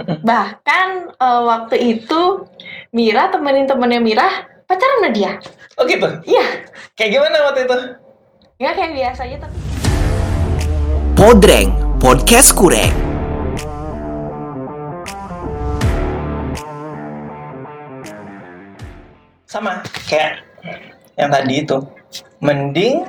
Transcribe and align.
Bahkan 0.00 0.88
eh, 1.12 1.40
waktu 1.44 1.76
itu 2.00 2.48
Mira 2.96 3.28
temenin 3.28 3.68
temennya 3.68 4.00
Mira 4.00 4.28
pacaran 4.64 5.04
sama 5.04 5.10
dia. 5.12 5.36
Oh 5.76 5.84
gitu? 5.84 6.08
Iya, 6.24 6.64
Kayak 6.96 7.10
gimana 7.12 7.36
waktu 7.52 7.68
itu? 7.68 7.76
nggak 8.62 8.74
kayak 8.78 8.92
biasa 8.94 9.20
aja 9.26 9.36
tapi. 9.42 9.56
Podreng 11.18 11.68
Podcast 11.98 12.54
Kureng 12.54 12.94
Sama 19.44 19.84
kayak 20.08 20.40
yang 21.20 21.28
tadi 21.28 21.54
itu. 21.60 21.78
Mending 22.42 23.06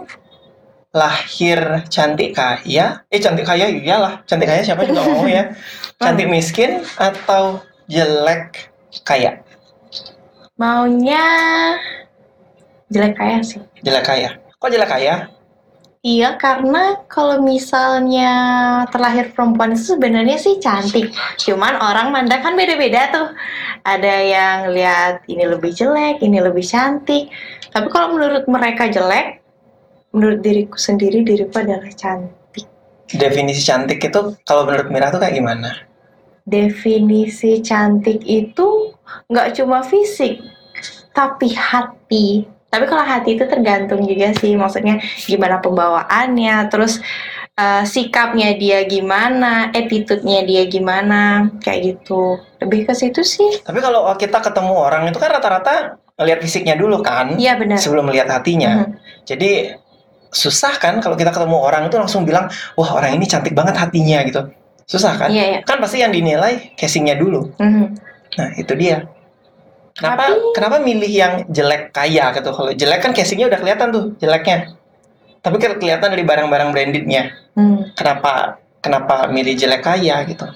lahir 0.93 1.81
cantik 1.89 2.37
kaya, 2.37 3.01
eh 3.09 3.17
cantik 3.17 3.49
kaya 3.49 3.65
iyalah, 3.65 4.21
cantik 4.29 4.45
kaya 4.45 4.61
siapa 4.61 4.85
juga 4.85 5.01
mau 5.09 5.25
ya. 5.25 5.49
Cantik 6.03 6.27
miskin 6.27 6.83
atau 6.99 7.63
jelek 7.87 8.69
kaya? 9.07 9.39
Maunya 10.59 11.23
jelek 12.91 13.15
kaya 13.15 13.39
sih. 13.41 13.63
Jelek 13.81 14.03
kaya. 14.03 14.29
Kok 14.59 14.69
jelek 14.71 14.91
kaya? 14.91 15.31
Iya, 16.03 16.35
karena 16.35 16.99
kalau 17.07 17.39
misalnya 17.39 18.31
terlahir 18.91 19.31
perempuan 19.31 19.71
itu 19.71 19.95
sebenarnya 19.95 20.35
sih 20.35 20.59
cantik. 20.59 21.15
Cuman 21.39 21.79
orang 21.79 22.11
mandang 22.11 22.43
kan 22.43 22.59
beda-beda 22.59 23.07
tuh. 23.07 23.31
Ada 23.87 24.13
yang 24.19 24.59
lihat 24.75 25.23
ini 25.31 25.47
lebih 25.47 25.71
jelek, 25.71 26.19
ini 26.19 26.43
lebih 26.43 26.67
cantik. 26.67 27.31
Tapi 27.71 27.87
kalau 27.87 28.19
menurut 28.19 28.43
mereka 28.51 28.91
jelek, 28.91 29.39
menurut 30.11 30.43
diriku 30.43 30.75
sendiri 30.75 31.23
diriku 31.23 31.63
adalah 31.63 31.87
cantik. 31.95 32.67
Definisi 33.07 33.63
cantik 33.63 34.03
itu 34.03 34.35
kalau 34.43 34.67
menurut 34.67 34.91
Mira 34.91 35.07
tuh 35.07 35.23
kayak 35.23 35.39
gimana? 35.39 35.71
Definisi 36.43 37.63
cantik 37.63 38.19
itu 38.27 38.91
nggak 39.31 39.55
cuma 39.55 39.79
fisik, 39.83 40.43
tapi 41.15 41.55
hati. 41.55 42.43
Tapi 42.67 42.89
kalau 42.89 43.05
hati 43.05 43.37
itu 43.37 43.45
tergantung 43.45 44.01
juga 44.03 44.33
sih, 44.41 44.57
maksudnya 44.57 44.97
gimana 45.29 45.61
pembawaannya, 45.61 46.67
terus 46.73 46.99
eh, 47.53 47.85
sikapnya 47.85 48.57
dia 48.57 48.81
gimana, 48.89 49.69
attitude-nya 49.71 50.41
dia 50.43 50.65
gimana, 50.65 51.53
kayak 51.61 51.79
gitu. 51.85 52.41
Lebih 52.59 52.89
ke 52.89 52.93
situ 52.97 53.21
sih. 53.21 53.61
Tapi 53.61 53.77
kalau 53.77 54.09
kita 54.17 54.41
ketemu 54.41 54.73
orang 54.73 55.05
itu 55.07 55.21
kan 55.21 55.29
rata-rata 55.37 56.01
ngelihat 56.17 56.39
fisiknya 56.41 56.75
dulu 56.75 57.05
kan, 57.05 57.37
Iya 57.37 57.55
benar. 57.61 57.77
sebelum 57.77 58.09
melihat 58.09 58.29
hatinya. 58.33 58.89
Mhm. 58.89 58.93
Jadi 59.29 59.51
susah 60.33 60.81
kan 60.81 60.97
kalau 60.97 61.13
kita 61.13 61.29
ketemu 61.29 61.61
orang 61.61 61.87
itu 61.87 61.95
langsung 62.01 62.25
bilang, 62.25 62.49
wah 62.73 62.89
orang 62.97 63.13
ini 63.21 63.29
cantik 63.29 63.53
banget 63.53 63.77
hatinya 63.77 64.25
gitu. 64.25 64.49
Susah 64.85 65.15
kan? 65.15 65.29
Iya, 65.31 65.43
iya. 65.43 65.59
Kan 65.63 65.79
pasti 65.79 66.03
yang 66.03 66.11
dinilai 66.11 66.75
casingnya 66.75 67.15
dulu. 67.15 67.51
Mhm. 67.59 67.85
Nah 68.39 68.49
itu 68.59 68.73
dia. 68.75 69.07
Kenapa 69.93 70.33
Tapi- 70.33 70.53
kenapa 70.57 70.75
milih 70.81 71.11
yang 71.13 71.33
jelek 71.53 71.93
kaya 71.93 72.33
gitu? 72.33 72.49
Kalau 72.49 72.71
jelek 72.73 72.99
kan 72.99 73.11
casingnya 73.13 73.45
udah 73.47 73.59
kelihatan 73.61 73.87
tuh 73.93 74.05
jeleknya. 74.17 74.73
Tapi 75.43 75.55
kelihatan 75.59 76.09
dari 76.09 76.23
barang-barang 76.23 76.69
brandednya. 76.71 77.35
Hmm. 77.53 77.93
Kenapa 77.93 78.57
kenapa 78.81 79.29
milih 79.29 79.53
jelek 79.53 79.85
kaya 79.85 80.23
gitu? 80.25 80.49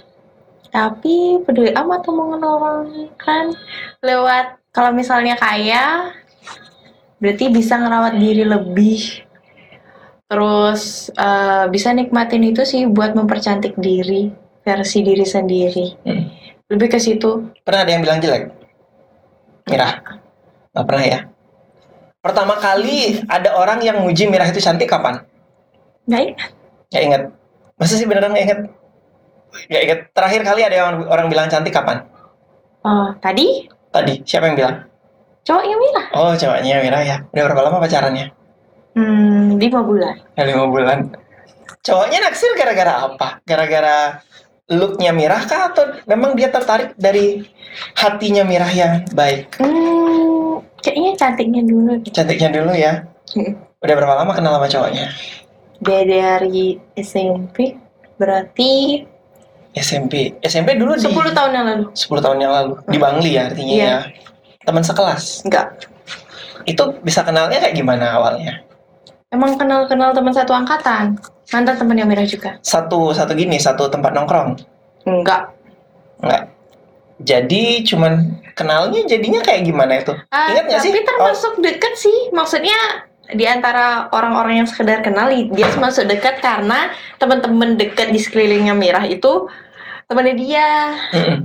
Tapi 0.73 1.43
peduli 1.45 1.71
amat 1.71 2.01
omongan 2.07 2.41
orang 2.43 2.79
kan 3.15 3.53
lewat 4.01 4.57
kalau 4.73 4.91
misalnya 4.91 5.37
kaya 5.37 6.11
berarti 7.17 7.49
bisa 7.49 7.77
ngerawat 7.77 8.13
diri 8.17 8.45
lebih 8.45 9.25
terus 10.27 11.07
eh, 11.15 11.65
bisa 11.71 11.89
nikmatin 11.91 12.43
itu 12.43 12.67
sih 12.67 12.83
buat 12.85 13.15
mempercantik 13.15 13.75
diri 13.79 14.31
versi 14.61 14.99
diri 15.01 15.23
sendiri 15.23 15.85
Hmm. 16.03 16.27
lebih 16.67 16.91
ke 16.91 16.99
situ 16.99 17.47
Pernah 17.63 17.81
ada 17.87 17.91
yang 17.95 18.03
bilang 18.03 18.19
jelek? 18.19 18.51
Mirah? 19.67 19.93
Nggak 20.71 20.85
pernah 20.87 21.03
ya? 21.03 21.19
Pertama 22.19 22.59
kali 22.59 23.23
ada 23.27 23.55
orang 23.55 23.79
yang 23.79 24.03
muji 24.03 24.27
Mirah 24.27 24.47
itu 24.47 24.59
cantik 24.59 24.91
kapan? 24.91 25.23
baik 26.07 26.35
Nggak 26.91 27.03
inget. 27.03 27.21
Masa 27.75 27.93
sih 27.95 28.07
beneran 28.07 28.31
nggak 28.31 28.45
inget? 28.47 28.59
Nggak 29.71 29.81
inget. 29.83 29.99
Terakhir 30.11 30.41
kali 30.43 30.61
ada 30.63 30.75
yang 30.75 30.87
orang 31.07 31.27
bilang 31.27 31.47
cantik 31.47 31.71
kapan? 31.71 32.03
oh 32.83 33.11
tadi 33.19 33.67
Tadi. 33.87 34.19
Siapa 34.23 34.51
yang 34.51 34.57
bilang? 34.59 34.75
cowoknya 35.47 35.75
Mira 35.79 36.03
Oh, 36.11 36.31
cowoknya 36.35 36.83
Mirah 36.83 37.01
ya. 37.07 37.17
Udah 37.31 37.43
berapa 37.47 37.61
lama 37.63 37.79
pacarannya? 37.79 38.25
Hmm 38.97 39.61
lima 39.61 39.81
bulan 39.85 40.15
Ya, 40.33 40.43
lima 40.49 40.65
bulan. 40.65 41.13
Cowoknya 41.85 42.19
naksir 42.19 42.51
gara-gara 42.57 43.05
apa? 43.05 43.39
Gara-gara 43.45 44.19
looknya 44.67 45.13
Mirah 45.13 45.45
kah? 45.45 45.71
Atau 45.71 46.01
memang 46.03 46.33
dia 46.33 46.49
tertarik 46.49 46.97
dari 46.97 47.45
hatinya 47.93 48.41
Mirah 48.43 48.67
yang 48.69 48.93
baik? 49.13 49.55
hmm 49.61 50.59
kayaknya 50.81 51.11
cantiknya 51.15 51.61
dulu. 51.63 51.93
Cantiknya 52.09 52.49
dulu 52.51 52.71
ya. 52.73 52.93
Hmm. 53.31 53.53
Udah 53.77 53.93
berapa 53.93 54.15
lama 54.17 54.33
kenal 54.33 54.57
sama 54.57 54.67
cowoknya? 54.67 55.07
dia 55.77 56.01
dari 56.01 56.73
SMP 56.97 57.77
berarti 58.17 59.05
SMP. 59.77 60.33
SMP 60.41 60.73
dulu 60.73 60.97
di 60.97 61.05
10 61.05 61.37
tahun 61.37 61.51
yang 61.53 61.65
lalu 61.69 61.85
10 61.93 62.17
tahun 62.17 62.37
yang 62.41 62.49
lalu 62.49 62.73
di 62.89 62.97
Bangli 62.97 63.31
ya 63.37 63.45
artinya 63.45 63.73
Iya. 63.73 63.85
ya. 63.85 63.99
Teman 64.65 64.81
sekelas. 64.81 65.45
enggak 65.45 65.85
Itu 66.65 66.97
bisa 66.99 67.21
kenalnya 67.21 67.61
kayak 67.61 67.77
gimana 67.77 68.17
awalnya? 68.17 68.65
Emang 69.27 69.59
kenal-kenal 69.59 70.15
teman 70.15 70.31
satu 70.31 70.55
angkatan. 70.55 71.19
Mantan 71.51 71.75
temannya 71.75 72.07
Mira 72.07 72.23
juga. 72.23 72.55
Satu 72.63 73.11
satu 73.11 73.35
gini, 73.35 73.59
satu 73.59 73.91
tempat 73.91 74.15
nongkrong. 74.15 74.55
Enggak. 75.03 75.51
Enggak. 76.23 76.43
Jadi 77.23 77.83
cuman 77.83 78.39
kenalnya 78.55 79.03
jadinya 79.03 79.43
kayak 79.43 79.67
gimana 79.67 79.99
itu? 79.99 80.15
Ah, 80.31 80.53
Ingat 80.53 80.63
nggak 80.71 80.79
sih? 80.79 80.91
tapi 80.95 81.01
termasuk 81.03 81.53
deket 81.59 81.93
sih. 81.99 82.17
Maksudnya 82.31 82.79
di 83.35 83.43
antara 83.43 84.07
orang-orang 84.15 84.63
yang 84.63 84.67
sekedar 84.69 85.03
kenal, 85.03 85.27
dia 85.27 85.67
masuk 85.75 86.07
dekat 86.07 86.39
karena 86.39 86.95
teman-teman 87.19 87.75
dekat 87.75 88.15
di 88.15 88.19
sekelilingnya 88.23 88.71
Mira 88.79 89.03
itu 89.03 89.51
temannya 90.07 90.35
dia. 90.39 90.69
Oh, 91.11 91.19
mm-mm. 91.19 91.39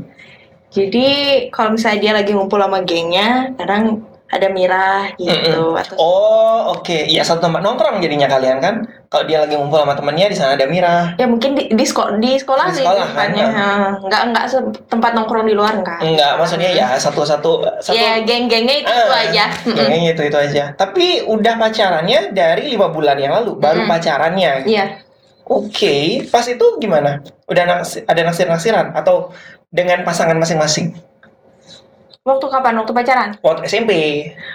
Jadi 0.70 1.08
kalau 1.50 1.74
misalnya 1.74 1.98
dia 1.98 2.12
lagi 2.14 2.30
ngumpul 2.32 2.62
sama 2.62 2.80
gengnya, 2.86 3.52
kadang 3.58 4.06
ada 4.32 4.48
Mira 4.48 5.12
gitu. 5.14 5.76
Atau 5.76 5.94
Oh, 5.94 6.72
oke. 6.72 7.04
Iya, 7.04 7.20
satu 7.20 7.44
tempat 7.44 7.60
nongkrong 7.60 8.00
jadinya 8.00 8.24
kalian 8.24 8.58
kan. 8.58 8.74
Kalau 9.06 9.28
dia 9.28 9.44
lagi 9.44 9.60
ngumpul 9.60 9.76
sama 9.76 9.92
temennya 9.92 10.32
di 10.32 10.36
sana 10.36 10.56
ada 10.56 10.64
Mira. 10.64 11.12
ya 11.20 11.28
mungkin 11.28 11.52
di, 11.52 11.68
di, 11.68 11.84
sekolah 11.84 12.16
di 12.16 12.40
sekolah 12.40 12.72
Di 12.72 12.80
sih 12.80 12.84
sekolah, 12.88 13.06
kan? 13.12 13.28
enggak 14.32 14.44
se- 14.48 14.72
tempat 14.88 15.12
nongkrong 15.12 15.44
di 15.44 15.52
luar 15.52 15.76
enggak. 15.76 16.00
Enggak, 16.00 16.40
maksudnya 16.40 16.72
ya 16.72 16.96
satu-satu 16.96 17.84
satu 17.84 17.92
Ya 17.92 18.24
geng-gengnya 18.24 18.80
itu, 18.80 18.88
itu 18.88 19.12
Ah, 19.12 19.20
aja. 19.20 19.44
Mm-mm. 19.68 19.76
Kayaknya 19.76 20.10
itu 20.16 20.22
itu 20.32 20.38
aja. 20.40 20.64
Tapi 20.72 21.06
udah 21.28 21.54
pacarannya 21.60 22.32
dari 22.32 22.72
lima 22.72 22.88
bulan 22.88 23.20
yang 23.20 23.36
lalu, 23.36 23.60
baru 23.60 23.84
Mm-mm. 23.84 23.92
pacarannya. 23.92 24.64
Iya. 24.64 24.84
Oke, 25.44 26.24
pas 26.32 26.48
itu 26.48 26.64
gimana? 26.80 27.20
Udah 27.44 27.64
naksi- 27.68 28.08
ada 28.08 28.20
naksir-naksiran 28.24 28.96
atau 28.96 29.28
dengan 29.68 30.00
pasangan 30.02 30.40
masing-masing? 30.40 30.96
Waktu 32.22 32.46
kapan? 32.46 32.78
Waktu 32.78 32.92
pacaran? 32.94 33.30
Waktu 33.42 33.60
SMP. 33.66 33.92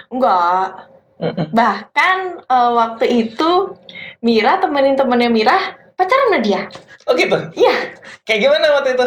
Enggak. 0.08 0.88
Mm-mm. 1.18 1.50
Bahkan 1.52 2.16
eh, 2.46 2.70
waktu 2.72 3.04
itu 3.26 3.74
Mira 4.18 4.56
temenin 4.58 4.94
temennya 4.94 5.28
Mira 5.28 5.56
pacaran 5.94 6.30
sama 6.30 6.38
dia. 6.40 6.60
Oh 7.04 7.12
gitu. 7.12 7.36
Iya. 7.52 7.74
Kayak 8.24 8.40
gimana 8.40 8.66
waktu 8.74 8.90
itu? 8.96 9.06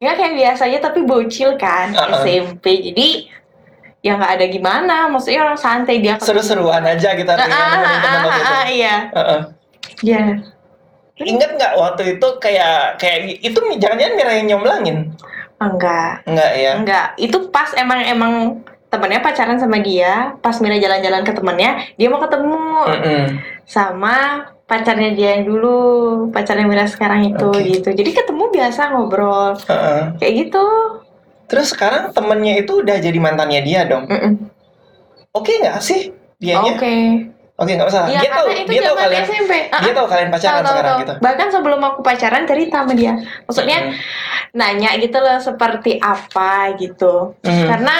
Ya 0.00 0.12
kayak 0.16 0.34
biasa 0.34 0.62
aja 0.66 0.78
tapi 0.82 1.04
bocil 1.04 1.56
kan 1.56 1.92
Uh-uh. 1.92 2.20
SMP. 2.20 2.92
Jadi 2.92 3.08
ya 4.00 4.16
nggak 4.16 4.32
ada 4.36 4.46
gimana. 4.48 4.96
Maksudnya 5.08 5.40
orang 5.44 5.56
santai 5.56 6.04
dia. 6.04 6.20
Seru-seruan 6.20 6.84
aja 6.84 7.16
kita 7.16 7.32
Ah, 7.32 7.36
artinya 7.38 7.56
ah, 7.56 7.64
ah, 7.64 7.78
ah, 7.80 8.20
waktu 8.20 8.40
itu. 8.40 8.52
ah, 8.52 8.66
iya. 8.68 8.96
Heeh. 9.14 9.40
Iya. 10.04 10.22
Ingat 11.20 11.50
nggak 11.56 11.72
waktu 11.76 12.02
itu 12.16 12.26
kayak 12.40 12.96
kayak 12.96 13.18
itu 13.40 13.58
jangan-jangan 13.76 14.14
Mira 14.16 14.32
yang 14.34 14.46
nyomblangin? 14.52 14.98
Enggak. 15.60 16.24
Enggak 16.24 16.50
ya? 16.56 16.72
Enggak. 16.80 17.06
Itu 17.20 17.52
pas 17.52 17.68
emang 17.76 18.00
emang 18.00 18.32
temennya 18.88 19.20
pacaran 19.22 19.60
sama 19.60 19.78
dia. 19.78 20.34
Pas 20.40 20.56
Mira 20.58 20.80
jalan-jalan 20.80 21.22
ke 21.22 21.32
temennya, 21.36 21.70
dia 21.94 22.08
mau 22.08 22.18
ketemu 22.18 22.64
Mm-mm. 22.88 23.22
sama 23.68 24.48
pacarnya 24.64 25.12
dia 25.14 25.38
yang 25.38 25.44
dulu, 25.46 25.78
pacarnya 26.32 26.66
Mira 26.66 26.88
sekarang 26.88 27.36
itu 27.36 27.48
Oke. 27.52 27.66
gitu. 27.76 27.88
Jadi 27.92 28.10
ketemu 28.16 28.44
biasa 28.50 28.90
ngobrol 28.90 29.54
Heeh. 29.68 30.02
kayak 30.18 30.34
gitu. 30.46 30.66
Terus 31.50 31.74
sekarang 31.74 32.14
temennya 32.14 32.62
itu 32.62 32.80
udah 32.82 32.96
jadi 32.98 33.18
mantannya 33.20 33.60
dia 33.62 33.84
dong. 33.84 34.08
Mm-mm. 34.08 34.48
Oke 35.30 35.60
nggak 35.62 35.78
sih 35.84 36.10
dianya? 36.42 36.74
Oke. 36.74 36.94
Oke 37.60 37.76
nggak 37.76 37.88
masalah. 37.92 38.08
Iya 38.08 38.20
dia 38.24 38.30
tahu 38.32 38.46
itu 38.56 38.70
dia 38.72 38.80
tahu 38.88 38.96
kalian 38.96 39.24
SMP. 39.28 39.52
Ah, 39.68 39.80
dia 39.84 39.92
tahu 39.92 40.06
kalian 40.08 40.28
pacaran 40.32 40.62
tahu, 40.64 40.72
sekarang 40.72 40.88
tahu. 40.88 41.00
gitu. 41.04 41.14
Bahkan 41.20 41.48
sebelum 41.52 41.80
aku 41.84 41.98
pacaran 42.00 42.44
cerita 42.48 42.76
sama 42.80 42.92
dia. 42.96 43.14
Maksudnya 43.44 43.78
Mm-mm. 43.84 44.56
nanya 44.56 44.90
gitu 44.96 45.18
loh 45.20 45.36
seperti 45.36 45.92
apa 46.00 46.72
gitu. 46.80 47.36
Mm. 47.44 47.68
Karena 47.68 47.94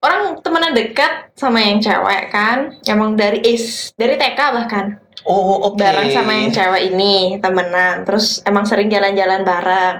orang 0.00 0.40
temenan 0.40 0.72
dekat 0.72 1.12
sama 1.36 1.60
yang 1.60 1.76
cewek 1.84 2.32
kan, 2.32 2.72
emang 2.88 3.12
dari 3.12 3.44
is 3.44 3.92
dari 4.00 4.16
TK 4.16 4.40
bahkan 4.40 4.86
Oh 5.22 5.70
oke. 5.70 5.78
bareng 5.78 6.10
sama 6.10 6.32
yang 6.34 6.50
cewek 6.50 6.82
ini 6.96 7.36
temenan. 7.38 8.08
Terus 8.08 8.40
emang 8.42 8.64
sering 8.64 8.88
jalan-jalan 8.88 9.44
bareng. 9.44 9.96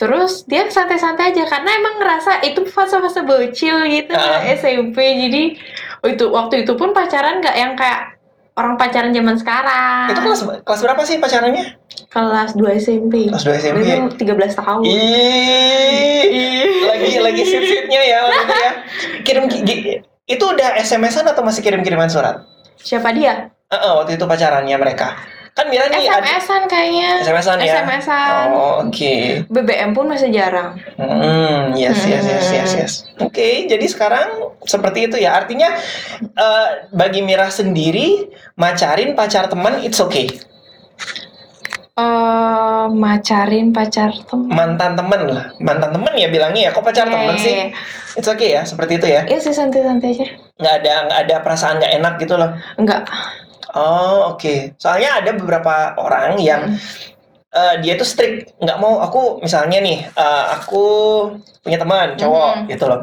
Terus 0.00 0.48
dia 0.48 0.64
santai-santai 0.64 1.28
aja 1.30 1.44
karena 1.44 1.76
emang 1.76 2.00
ngerasa 2.00 2.40
itu 2.40 2.64
fase-fase 2.64 3.20
bocil 3.20 3.84
gitu 3.84 4.16
Ah. 4.16 4.40
SMP 4.48 4.96
jadi 4.96 5.42
itu 6.08 6.24
waktu 6.26 6.64
itu 6.64 6.72
pun 6.72 6.90
pacaran 6.90 7.38
nggak 7.38 7.52
yang 7.52 7.76
kayak 7.76 8.16
orang 8.56 8.74
pacaran 8.74 9.12
zaman 9.12 9.36
sekarang 9.36 10.08
Itu 10.08 10.20
kelas 10.22 10.40
kelas 10.64 10.80
berapa 10.80 11.02
sih 11.04 11.20
pacarannya? 11.20 11.76
kelas 12.08 12.56
2 12.56 12.80
SMP 12.80 13.28
Kelas 13.28 13.44
2 13.44 13.60
SMP. 13.60 13.78
Berarti 13.86 14.24
13 14.24 14.56
tahun 14.56 14.82
Ih, 14.82 16.24
lagi 16.82 17.10
lagi 17.20 17.42
sip-sipnya 17.44 18.00
ya 18.02 18.18
waktu 18.24 18.54
ya. 18.56 18.72
Kirim 19.22 19.44
itu 20.24 20.44
udah 20.44 20.68
SMS-an 20.80 21.28
atau 21.28 21.44
masih 21.44 21.60
kirim-kiriman 21.60 22.08
surat? 22.08 22.40
siapa 22.80 23.12
dia 23.12 23.52
Heeh, 23.68 23.92
waktu 23.94 24.18
itu 24.18 24.24
pacarannya 24.26 24.74
mereka. 24.74 25.14
Kan 25.50 25.66
Mira 25.66 25.86
nih 25.86 26.04
SMS-an 26.04 26.62
kayaknya 26.64 27.08
SMS-an 27.20 27.58
ya. 27.58 27.74
SMS-an 27.78 28.46
Oh, 28.50 28.74
oke. 28.82 29.14
BBM 29.46 29.90
pun 29.90 30.06
masih 30.06 30.30
jarang 30.30 30.78
Hmm, 30.94 31.74
yes, 31.74 32.00
yes, 32.02 32.24
yes, 32.24 32.46
yes, 32.48 32.70
yes. 32.72 32.92
Oke, 33.18 33.66
jadi 33.66 33.82
sekarang 33.84 34.28
seperti 34.62 35.06
itu 35.06 35.16
ya. 35.16 35.36
Artinya 35.36 35.74
eh, 36.22 36.68
bagi 36.90 37.20
Mira 37.20 37.48
sendiri 37.48 38.30
macarin 38.54 39.12
pacar 39.12 39.46
teman 39.46 39.80
it's 39.80 39.98
okay. 39.98 40.30
eh 41.92 42.86
macarin 42.88 43.70
pacar 43.70 44.08
teman 44.24 44.48
Mantan 44.48 44.94
temen 44.94 45.20
lah, 45.28 45.46
mantan 45.58 45.90
temen 45.90 46.12
ya 46.14 46.28
bilangnya 46.28 46.62
ya. 46.62 46.70
Kok 46.70 46.80
pacar 46.82 47.04
temen 47.04 47.36
sih? 47.36 47.74
It's 48.14 48.24
okay 48.26 48.54
ya, 48.54 48.62
seperti 48.62 48.96
itu 48.96 49.06
ya. 49.06 49.26
Iya 49.26 49.38
sih 49.38 49.52
santai-santai 49.52 50.14
aja 50.14 50.26
Nggak 50.56 50.74
ada 50.80 50.92
nggak 51.04 51.20
ada 51.20 51.36
perasaan 51.40 51.76
nggak 51.76 51.92
enak 51.94 52.14
gitu 52.18 52.34
loh. 52.34 52.50
enggak 52.76 53.04
Oh, 53.74 54.34
oke. 54.34 54.74
Soalnya 54.76 55.22
ada 55.22 55.30
beberapa 55.32 55.94
orang 55.96 56.38
yang 56.38 56.74
eh, 57.50 57.74
dia 57.82 57.98
tuh 57.98 58.06
strict, 58.06 58.54
nggak 58.62 58.78
mau 58.78 59.02
aku 59.02 59.42
misalnya 59.42 59.82
nih, 59.82 60.06
eh, 60.06 60.44
aku 60.54 60.84
punya 61.60 61.82
teman 61.82 62.14
cowok 62.14 62.62
Mhm. 62.62 62.66
gitu 62.70 62.84
loh. 62.86 63.00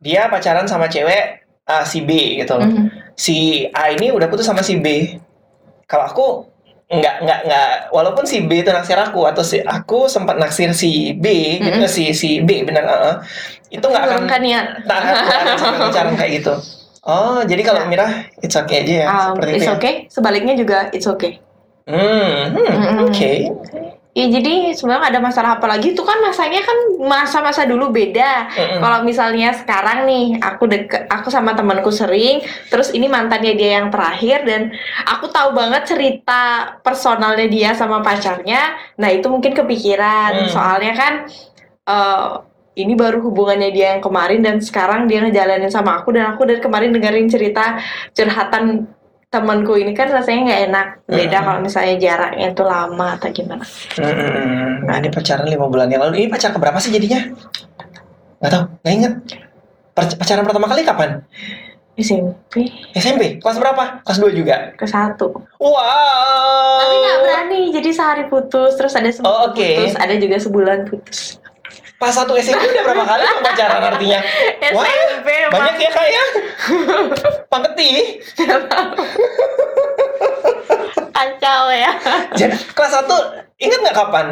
Dia 0.00 0.32
pacaran 0.32 0.64
sama 0.64 0.88
cewek 0.88 1.44
eh, 1.68 1.84
si 1.84 2.00
B 2.00 2.40
gitu 2.40 2.56
loh. 2.56 2.64
Mhm. 2.64 2.88
Si 3.12 3.36
A 3.70 3.92
ini 3.92 4.08
udah 4.08 4.26
putus 4.26 4.48
sama 4.48 4.64
si 4.64 4.80
B. 4.80 5.16
Kalau 5.84 6.08
aku 6.08 6.26
nggak 6.90 7.22
nggak 7.22 7.40
nggak, 7.46 7.70
walaupun 7.94 8.26
si 8.26 8.42
B 8.42 8.64
itu 8.64 8.72
naksir 8.72 8.98
aku 8.98 9.22
atau 9.22 9.44
si 9.46 9.62
aku 9.62 10.08
sempat 10.10 10.34
naksir 10.34 10.74
si 10.74 11.12
B 11.14 11.60
gitu 11.60 11.86
Mhm. 11.86 11.92
si 11.92 12.10
si 12.10 12.40
B 12.42 12.64
benar, 12.66 12.82
eh, 12.88 13.16
itu 13.70 13.84
nggak 13.84 14.02
akan 14.08 14.26
kan 14.26 14.42
tak 14.88 14.98
akan 15.54 15.72
pacaran 15.86 16.14
kayak 16.18 16.32
gitu. 16.42 16.54
Oh, 17.02 17.40
jadi 17.42 17.62
kalau 17.64 17.80
Ya. 17.80 17.88
Mira 17.88 18.06
it's 18.38 18.52
okay 18.54 18.84
aja 18.84 18.92
ya, 18.92 19.06
Um, 19.08 19.16
seperti 19.34 19.50
it's 19.50 19.58
itu 19.58 19.66
ya. 19.66 19.76
okay 19.76 19.94
sebaliknya 20.06 20.54
juga 20.54 20.78
it's 20.92 21.08
okay 21.08 21.40
Hmm, 21.88 22.54
hmm, 22.54 23.02
oke. 23.02 23.32
Ya 24.10 24.26
jadi 24.26 24.74
sebenarnya 24.74 25.10
ada 25.10 25.18
masalah 25.18 25.50
apa 25.58 25.66
lagi 25.66 25.94
itu 25.94 26.02
kan 26.02 26.18
masanya 26.18 26.62
kan 26.62 26.78
masa-masa 27.02 27.62
dulu 27.62 27.90
beda. 27.90 28.46
Mm-mm. 28.52 28.78
Kalau 28.78 28.98
misalnya 29.02 29.54
sekarang 29.54 30.02
nih 30.02 30.38
aku 30.38 30.66
deket, 30.66 31.06
aku 31.06 31.30
sama 31.30 31.54
temanku 31.54 31.90
sering, 31.90 32.42
terus 32.68 32.90
ini 32.90 33.06
mantannya 33.06 33.54
dia 33.54 33.78
yang 33.78 33.88
terakhir 33.90 34.42
dan 34.46 34.70
aku 35.02 35.30
tahu 35.30 35.54
banget 35.54 35.82
cerita 35.86 36.42
personalnya 36.82 37.46
dia 37.46 37.70
sama 37.74 38.02
pacarnya. 38.02 38.74
Nah 38.98 39.10
itu 39.10 39.26
mungkin 39.26 39.54
kepikiran 39.54 40.46
Hmm. 40.46 40.50
soalnya 40.50 40.92
kan 40.94 41.12
eh, 41.86 42.28
ini 42.72 42.94
baru 42.94 43.18
hubungannya 43.20 43.70
dia 43.70 43.94
yang 43.94 44.02
kemarin 44.02 44.40
dan 44.40 44.62
sekarang 44.62 45.04
dia 45.04 45.20
ngejalanin 45.20 45.68
sama 45.68 45.98
aku 45.98 46.14
dan 46.14 46.30
aku 46.30 46.46
dari 46.46 46.62
kemarin 46.62 46.94
dengerin 46.94 47.26
cerita 47.26 47.82
curhatan 48.14 48.86
temanku 49.26 49.74
ini 49.74 49.94
kan 49.94 50.10
rasanya 50.10 50.40
nggak 50.44 50.62
enak. 50.68 50.86
Beda 51.06 51.38
Hmm. 51.38 51.46
kalau 51.46 51.60
misalnya 51.62 51.94
jaraknya 51.96 52.46
itu 52.50 52.62
lama 52.62 53.08
atau 53.14 53.28
gimana. 53.30 53.62
Mm-mm. 53.94 54.86
Nah, 54.86 54.94
ini 54.98 55.08
pacaran 55.08 55.46
lima 55.46 55.66
bulan 55.66 55.86
yang 55.86 56.02
lalu. 56.02 56.22
Ini 56.22 56.28
pacar 56.28 56.50
keberapa 56.50 56.78
sih 56.78 56.90
jadinya? 56.90 57.30
Nggak 58.38 58.50
tahu, 58.50 58.62
nggak 58.82 58.94
inget. 58.94 59.14
Pacaran 59.94 60.42
pertama 60.46 60.66
kali 60.66 60.82
kapan? 60.82 61.10
SMP 61.94 62.70
SMP? 62.94 63.36
Kelas 63.38 63.60
berapa? 63.60 64.00
Kelas 64.00 64.18
2 64.18 64.32
juga? 64.32 64.72
ke 64.72 64.86
satu. 64.88 65.36
Wow. 65.60 66.78
Tapi 66.80 66.94
nggak 66.96 67.18
berani, 67.20 67.60
jadi 67.70 67.90
sehari 67.92 68.24
putus, 68.26 68.74
terus 68.74 68.94
ada 68.94 69.10
seminggu 69.10 69.28
Oh, 69.28 69.46
oke. 69.46 69.58
putus, 69.60 69.94
ada 69.94 70.14
juga 70.16 70.36
sebulan 70.38 70.78
putus. 70.88 71.36
Pas 72.00 72.08
satu 72.10 72.32
SMP 72.34 72.64
udah 72.64 72.80
berapa 72.80 73.04
kali 73.04 73.22
tuh 73.22 73.42
pacaran 73.44 73.82
artinya? 73.92 74.18
Wah, 74.72 74.88
SMP 74.88 75.28
banyak 75.52 75.74
ya 75.76 75.90
kak 75.92 76.06
ya? 76.08 76.24
Pangketi. 77.46 77.90
kacau 81.12 81.62
ya. 81.68 81.92
Jadi 82.32 82.56
kelas 82.72 82.92
1 83.04 83.60
ingat 83.60 83.78
nggak 83.84 83.96
kapan? 83.96 84.26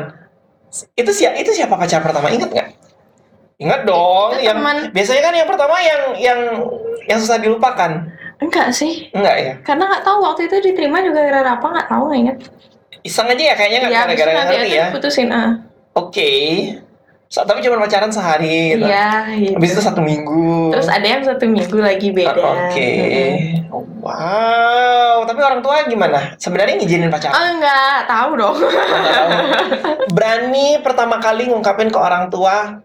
Itu 0.96 1.10
siapa 1.12 1.36
itu 1.36 1.52
siapa 1.52 1.76
pacar 1.76 2.00
pertama? 2.00 2.32
Ingat 2.32 2.48
nggak? 2.48 2.68
Ingat 3.58 3.80
dong. 3.84 4.32
Itu 4.32 4.48
yang 4.48 4.58
teman. 4.62 4.76
biasanya 4.88 5.22
kan 5.22 5.34
yang 5.36 5.48
pertama 5.48 5.76
yang 5.82 6.02
yang 6.16 6.40
yang 7.04 7.18
susah 7.20 7.36
dilupakan. 7.36 7.90
Enggak 8.38 8.70
sih, 8.70 9.10
Enggak 9.10 9.36
ya? 9.36 9.52
karena 9.60 9.90
nggak 9.90 10.02
tahu 10.06 10.18
waktu 10.22 10.46
itu 10.46 10.56
diterima 10.62 11.02
juga 11.02 11.20
gara-gara 11.20 11.58
apa 11.58 11.66
nggak 11.68 11.88
tahu 11.90 12.02
nggak 12.06 12.20
ingat. 12.22 12.36
Iseng 13.02 13.28
aja 13.28 13.42
ya 13.44 13.54
kayaknya 13.58 13.78
nggak 13.82 13.92
Iya, 13.92 14.00
habis 14.00 14.16
gara-gara 14.16 14.46
ngerti 14.46 14.70
ya. 14.72 14.86
putusin 14.88 15.28
ah. 15.28 15.50
Oke. 15.92 16.30
So, 17.28 17.44
tapi 17.44 17.60
cuma 17.60 17.76
pacaran 17.76 18.08
sehari 18.08 18.72
gitu. 18.72 18.88
Iya, 18.88 19.28
gitu. 19.36 19.56
Habis 19.60 19.70
itu 19.76 19.82
satu 19.84 20.00
minggu. 20.00 20.72
Terus 20.72 20.88
ada 20.88 21.04
yang 21.04 21.20
satu 21.20 21.44
minggu 21.44 21.76
lagi 21.76 22.08
beda. 22.08 22.32
Oke. 22.32 22.88
Mm-mm. 22.88 23.32
Wow. 24.00 25.28
Tapi 25.28 25.40
orang 25.44 25.60
tua 25.60 25.84
gimana? 25.84 26.32
Sebenarnya 26.36 26.80
ngizinin 26.80 27.12
pacaran? 27.12 27.36
Oh 27.36 27.46
enggak, 27.52 27.98
tahu 28.08 28.30
dong. 28.32 28.56
Tahu. 29.12 29.28
Berani 30.08 30.80
pertama 30.80 31.20
kali 31.20 31.52
ngungkapin 31.52 31.92
ke 31.92 31.98
orang 32.00 32.32
tua, 32.32 32.80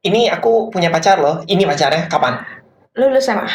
ini 0.00 0.26
aku 0.26 0.66
punya 0.68 0.90
pacar 0.90 1.22
loh. 1.22 1.46
Ini 1.46 1.62
pacarnya 1.62 2.10
kapan? 2.10 2.42
Lulus 2.98 3.22
SMA. 3.22 3.46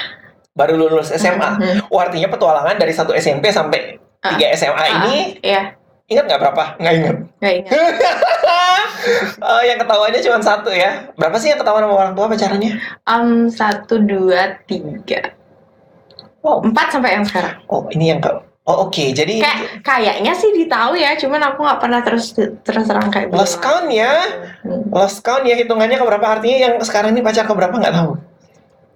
Baru 0.54 0.80
lulus 0.80 1.12
SMA. 1.12 1.60
Mhm. 1.60 1.92
Oh, 1.92 2.00
artinya 2.00 2.30
petualangan 2.30 2.80
dari 2.80 2.96
satu 2.96 3.12
SMP 3.12 3.52
sampai 3.52 4.00
Ah. 4.24 4.32
tiga 4.32 4.56
SMA 4.56 4.86
ini 4.88 5.16
Iya, 5.44 5.76
ingat 6.08 6.24
nggak 6.24 6.40
berapa? 6.40 6.64
Nggak 6.80 6.94
ingat. 6.96 7.16
nggak 7.44 7.54
ingat. 7.60 7.76
Oh, 9.42 9.62
yang 9.62 9.78
ketahuannya 9.80 10.22
cuma 10.24 10.40
satu 10.40 10.72
ya. 10.72 11.12
Berapa 11.20 11.36
sih 11.40 11.52
yang 11.52 11.60
ketahuan 11.60 11.84
sama 11.84 11.96
orang 11.96 12.14
tua 12.16 12.26
pacarannya? 12.32 12.72
Um, 13.08 13.52
satu, 13.52 14.00
dua, 14.00 14.60
tiga. 14.66 15.36
Wow. 16.44 16.64
Empat 16.64 16.96
sampai 16.96 17.16
yang 17.20 17.26
sekarang. 17.28 17.56
Oh, 17.72 17.88
ini 17.92 18.12
yang 18.12 18.20
ke 18.20 18.32
Oh, 18.64 18.88
oke. 18.88 19.12
Jadi 19.12 19.44
Kayak 19.44 19.84
kayaknya 19.84 20.32
sih 20.40 20.56
ditahu 20.56 20.96
ya, 20.96 21.20
cuman 21.20 21.52
aku 21.52 21.68
nggak 21.68 21.80
pernah 21.84 22.00
terus 22.00 22.32
terus 22.64 22.88
terang 22.88 23.12
kayak 23.12 23.36
lost 23.36 23.60
count 23.60 23.92
ya. 23.92 24.24
Hmm. 24.64 24.88
Lost 24.88 25.20
count 25.20 25.44
ya 25.44 25.60
hitungannya 25.60 26.00
ke 26.00 26.06
berapa 26.08 26.40
artinya 26.40 26.58
yang 26.64 26.74
sekarang 26.80 27.12
ini 27.12 27.20
pacar 27.20 27.44
ke 27.44 27.52
berapa 27.52 27.76
nggak 27.76 27.92
tahu. 27.92 28.16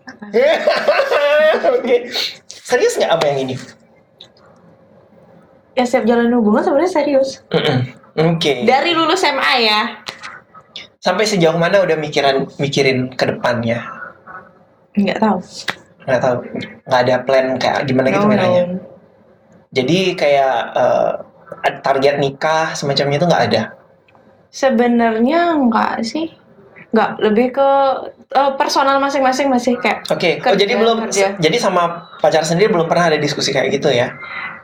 Oke. 1.83 1.95
Serius 2.47 2.95
nggak 2.95 3.11
apa 3.11 3.23
yang 3.27 3.39
ini? 3.43 3.55
Ya 5.75 5.83
setiap 5.83 6.07
jalan 6.07 6.31
hubungan 6.31 6.63
sebenarnya 6.63 6.91
serius. 7.03 7.43
Oke. 8.17 8.65
Dari 8.65 8.91
lulus 8.91 9.21
SMA 9.21 9.53
ya. 9.61 9.81
Sampai 10.97 11.23
sejauh 11.23 11.55
mana 11.55 11.79
udah 11.79 11.95
mikiran 11.95 12.49
mikirin 12.57 13.13
ke 13.13 13.29
depannya? 13.29 13.85
Nggak 14.93 15.21
tahu. 15.21 15.37
Nggak 16.03 16.21
tahu. 16.21 16.37
Nggak 16.83 17.01
ada 17.05 17.15
plan 17.21 17.47
kayak 17.55 17.79
gimana 17.85 18.07
gitu 18.09 18.25
No, 18.25 18.31
miranya. 18.31 18.63
no. 18.65 18.79
Jadi 19.69 20.17
kayak 20.17 20.55
eh, 20.73 21.11
target 21.79 22.17
nikah 22.17 22.73
semacamnya 22.73 23.17
itu 23.17 23.27
nggak 23.29 23.45
ada. 23.47 23.61
Sebenarnya 24.49 25.53
enggak 25.53 26.01
sih. 26.01 26.33
Enggak, 26.89 27.09
lebih 27.21 27.47
ke 27.53 27.69
eh, 28.33 28.51
personal 28.57 28.97
masing-masing 28.97 29.47
masih 29.47 29.77
kayak 29.77 30.07
Oke. 30.09 30.39
Oh 30.39 30.43
Kerja, 30.43 30.65
jadi 30.65 30.73
belum. 30.73 30.97
kerja. 31.05 31.27
Jadi 31.37 31.57
sama 31.61 32.09
pacar 32.17 32.41
sendiri 32.41 32.73
belum 32.73 32.89
pernah 32.89 33.13
ada 33.13 33.19
diskusi 33.21 33.53
kayak 33.53 33.69
gitu 33.77 33.93
ya? 33.93 34.09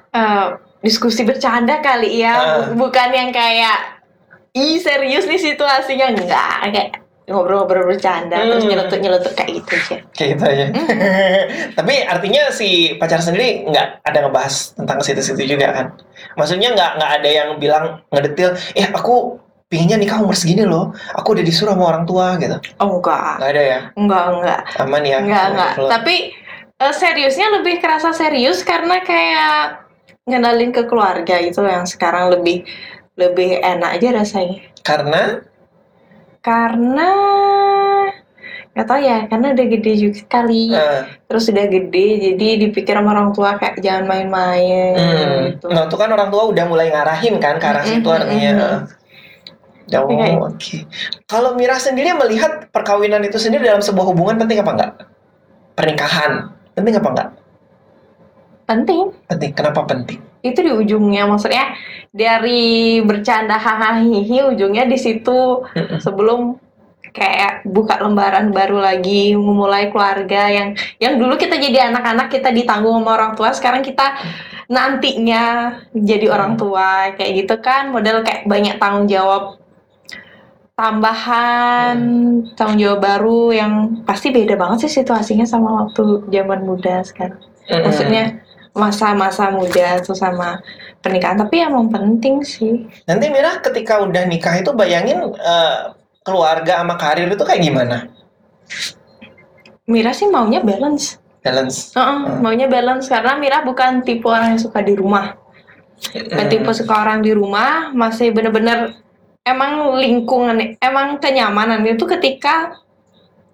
eh, 0.10 0.46
diskusi 0.84 1.24
bercanda 1.24 1.80
kali 1.80 2.20
ya. 2.20 2.36
Bu- 2.68 2.86
bukan 2.86 3.10
yang 3.10 3.30
kayak 3.32 4.04
ih 4.52 4.78
serius 4.78 5.24
nih 5.24 5.40
situasinya 5.42 6.12
enggak 6.12 6.70
kayak 6.70 6.90
ngobrol-ngobrol 7.24 7.88
bercanda 7.88 8.36
terus 8.36 8.62
Hmm. 8.62 8.70
nyelotok-nyelotok 8.70 9.34
kayak 9.34 9.52
gitu 9.56 9.72
aja. 9.74 9.96
Kayak 10.12 10.30
gitu 10.30 10.44
aja. 10.46 10.66
Tapi 11.80 11.94
artinya 12.04 12.52
si 12.52 12.70
pacar 12.94 13.18
sendiri 13.18 13.64
nggak 13.66 14.04
ada 14.04 14.18
ngebahas 14.22 14.76
tentang 14.76 15.00
situ-situ 15.00 15.56
juga 15.56 15.72
kan? 15.72 15.86
Maksudnya 16.36 16.76
nggak 16.76 16.92
nggak 17.00 17.12
ada 17.18 17.30
yang 17.30 17.50
bilang 17.56 18.04
ngedetil, 18.10 18.52
eh 18.74 18.86
aku 18.86 19.40
pinginnya 19.66 19.96
nikah 19.96 20.20
umur 20.20 20.36
segini 20.36 20.62
loh, 20.64 20.92
aku 21.10 21.34
udah 21.34 21.42
disuruh 21.42 21.74
sama 21.74 21.86
orang 21.88 22.04
tua 22.04 22.36
gitu. 22.38 22.60
Oh 22.78 23.00
enggak. 23.00 23.40
Nggak 23.40 23.50
ada 23.50 23.64
ya, 23.64 23.80
Enggak, 23.96 24.24
enggak. 24.30 24.60
aman 24.78 25.02
ya. 25.02 25.18
Enggak, 25.18 25.46
enggak. 25.50 25.72
Tapi 25.90 26.16
eh, 26.76 26.94
seriusnya 26.94 27.48
lebih 27.56 27.80
kerasa 27.80 28.12
serius 28.12 28.62
karena 28.62 29.00
kayak 29.00 29.83
ngenalin 30.24 30.72
ke 30.72 30.88
keluarga 30.88 31.36
itu 31.40 31.60
yang 31.62 31.84
sekarang 31.84 32.32
lebih 32.32 32.64
lebih 33.20 33.60
enak 33.62 34.00
aja 34.00 34.10
rasanya. 34.16 34.60
Karena 34.82 35.44
Karena 36.44 37.10
nggak 38.74 38.88
tahu 38.90 39.00
ya, 39.00 39.30
karena 39.30 39.54
udah 39.54 39.66
gede 39.70 39.92
juga 39.96 40.22
kali. 40.28 40.74
eh, 40.74 41.02
Terus 41.30 41.46
udah 41.48 41.66
gede, 41.70 42.08
jadi 42.20 42.48
dipikir 42.68 42.98
sama 42.98 43.14
orang 43.14 43.30
tua 43.32 43.56
kayak 43.56 43.78
jangan 43.80 44.10
main-main 44.10 44.98
hmm, 44.98 45.40
gitu. 45.62 45.66
nah 45.70 45.86
itu 45.86 45.96
kan 45.96 46.10
orang 46.10 46.34
tua 46.34 46.50
udah 46.50 46.66
mulai 46.66 46.90
ngarahin 46.90 47.38
kan 47.38 47.62
ke 47.62 47.66
arah 47.70 47.86
situ 47.86 48.10
artinya. 48.10 48.84
Oh, 49.94 50.10
Oke. 50.10 50.26
oke. 50.42 50.78
Kalau 51.30 51.54
Mira 51.54 51.78
sendiri 51.78 52.18
melihat 52.18 52.66
perkawinan 52.74 53.22
itu 53.22 53.38
sendiri 53.38 53.68
dalam 53.68 53.84
sebuah 53.84 54.10
hubungan 54.10 54.42
penting 54.42 54.58
apa 54.64 54.72
enggak? 54.74 54.92
Pernikahan 55.78 56.32
penting 56.74 56.98
apa 56.98 57.10
enggak? 57.14 57.30
Penting. 58.64 59.12
Penting. 59.28 59.52
Kenapa 59.52 59.84
penting? 59.84 60.20
Itu 60.44 60.60
di 60.60 60.72
ujungnya 60.72 61.24
maksudnya 61.28 61.76
dari 62.12 63.00
bercanda 63.04 63.56
hahaha 63.56 64.04
ujungnya 64.52 64.88
di 64.88 64.98
situ. 65.00 65.64
Sebelum 66.00 66.60
kayak 67.14 67.70
buka 67.70 68.02
lembaran 68.02 68.50
baru 68.50 68.82
lagi 68.82 69.38
memulai 69.38 69.94
keluarga 69.94 70.50
yang 70.50 70.74
yang 70.98 71.22
dulu 71.22 71.38
kita 71.38 71.62
jadi 71.62 71.94
anak-anak 71.94 72.34
kita 72.34 72.50
ditanggung 72.50 73.06
sama 73.06 73.12
orang 73.14 73.34
tua 73.38 73.54
sekarang 73.54 73.86
kita 73.86 74.18
nantinya 74.66 75.78
jadi 75.94 76.26
orang 76.34 76.58
tua 76.58 77.14
kayak 77.14 77.46
gitu 77.46 77.56
kan. 77.62 77.94
Model 77.94 78.26
kayak 78.26 78.50
banyak 78.50 78.76
tanggung 78.82 79.06
jawab 79.08 79.62
tambahan 80.74 81.98
tanggung 82.58 82.82
jawab 82.82 83.00
baru 83.06 83.54
yang 83.54 84.02
pasti 84.10 84.34
beda 84.34 84.58
banget 84.58 84.90
sih 84.90 85.06
situasinya 85.06 85.46
sama 85.46 85.86
waktu 85.86 86.26
zaman 86.34 86.66
muda 86.66 87.06
sekarang. 87.06 87.40
Maksudnya 87.70 88.42
masa-masa 88.74 89.54
muda 89.54 90.02
tuh 90.02 90.18
sama 90.18 90.58
pernikahan 91.00 91.38
tapi 91.38 91.62
emang 91.62 91.94
penting 91.94 92.42
sih 92.42 92.90
Nanti 93.06 93.30
Mira 93.30 93.62
ketika 93.62 94.02
udah 94.02 94.26
nikah 94.26 94.58
itu 94.58 94.74
bayangin 94.74 95.34
eh, 95.38 95.94
keluarga 96.26 96.82
sama 96.82 96.98
karir 96.98 97.30
itu 97.30 97.44
kayak 97.46 97.62
gimana? 97.62 97.98
Mira 99.86 100.16
sih 100.16 100.26
maunya 100.32 100.64
balance 100.64 101.20
Balance. 101.44 101.92
Heeh, 101.92 102.18
Hmm. 102.24 102.40
maunya 102.40 102.72
balance 102.72 103.12
karena 103.12 103.36
Mira 103.36 103.68
bukan 103.68 104.00
tipe 104.00 104.24
orang 104.24 104.56
yang 104.56 104.62
suka 104.64 104.80
di 104.80 104.96
rumah. 104.96 105.36
Bukan 106.00 106.48
tipe 106.48 106.72
suka 106.72 107.04
orang 107.04 107.20
di 107.20 107.36
rumah, 107.36 107.92
masih 107.92 108.32
bener-bener 108.32 108.96
emang 109.44 109.92
lingkungan, 110.00 110.80
emang 110.80 111.20
kenyamanan 111.20 111.84
itu 111.84 112.08
ketika 112.08 112.80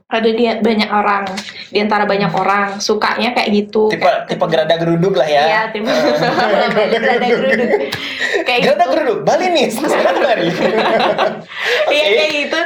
ada 0.09 0.25
di 0.25 0.41
banyak 0.49 0.89
orang, 0.89 1.29
di 1.69 1.77
antara 1.85 2.09
banyak 2.09 2.33
orang, 2.33 2.81
sukanya 2.81 3.29
kayak 3.37 3.49
gitu. 3.53 3.93
Tipe 3.93 4.09
tipe 4.25 4.41
gerada 4.49 4.73
geruduk 4.81 5.13
lah 5.13 5.29
ya. 5.29 5.43
Iya, 5.45 5.61
tipe 5.69 5.85
ada 7.13 7.27
geruduk. 7.29 7.69
Kayak 8.41 8.59
Gerada 8.65 8.85
gitu. 8.89 8.93
geruduk, 8.97 9.19
Bali 9.21 9.45
nih, 9.53 9.67
sekarang 9.69 10.17
Bali. 10.25 10.49
Iya 11.93 12.05
kayak 12.09 12.31
gitu. 12.41 12.59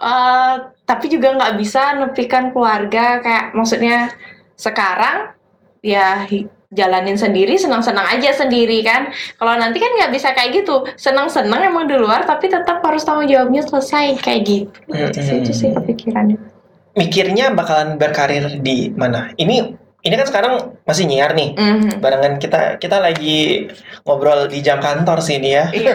Eh, 0.00 0.54
tapi 0.88 1.06
juga 1.12 1.36
nggak 1.36 1.54
bisa 1.60 2.00
nepikan 2.00 2.48
keluarga. 2.56 3.20
Kayak 3.20 3.52
maksudnya 3.52 4.08
sekarang 4.56 5.36
ya 5.84 6.24
jalanin 6.72 7.20
sendiri 7.20 7.60
senang-senang 7.60 8.08
aja 8.08 8.32
sendiri 8.32 8.80
kan? 8.80 9.12
Kalau 9.36 9.52
nanti 9.60 9.84
kan 9.84 9.92
nggak 10.00 10.16
bisa 10.16 10.32
kayak 10.32 10.64
gitu. 10.64 10.88
Senang-senang 10.96 11.60
emang 11.60 11.84
di 11.84 12.00
luar 12.00 12.24
tapi 12.24 12.48
tetap 12.48 12.80
harus 12.80 13.04
tanggung 13.04 13.28
jawabnya 13.28 13.60
selesai. 13.68 14.16
Kayak 14.16 14.40
gitu. 14.48 14.78
Itu 14.88 15.20
sih, 15.20 15.36
itu 15.44 15.52
sih 15.52 15.68
kepikirannya 15.76 16.53
Mikirnya 16.94 17.50
bakalan 17.50 17.98
berkarir 17.98 18.62
di 18.62 18.90
mana? 18.94 19.34
Ini 19.34 19.74
ini 20.04 20.14
kan 20.20 20.28
sekarang 20.28 20.54
masih 20.84 21.08
nyiar 21.08 21.32
nih. 21.32 21.56
Mhm. 21.56 21.98
Barengan 21.98 22.36
kita 22.36 22.76
kita 22.76 23.00
lagi 23.00 23.66
ngobrol 24.04 24.46
di 24.52 24.60
jam 24.60 24.78
kantor 24.78 25.24
sih 25.24 25.40
ini 25.40 25.50
ya. 25.56 25.64
Iya. 25.72 25.92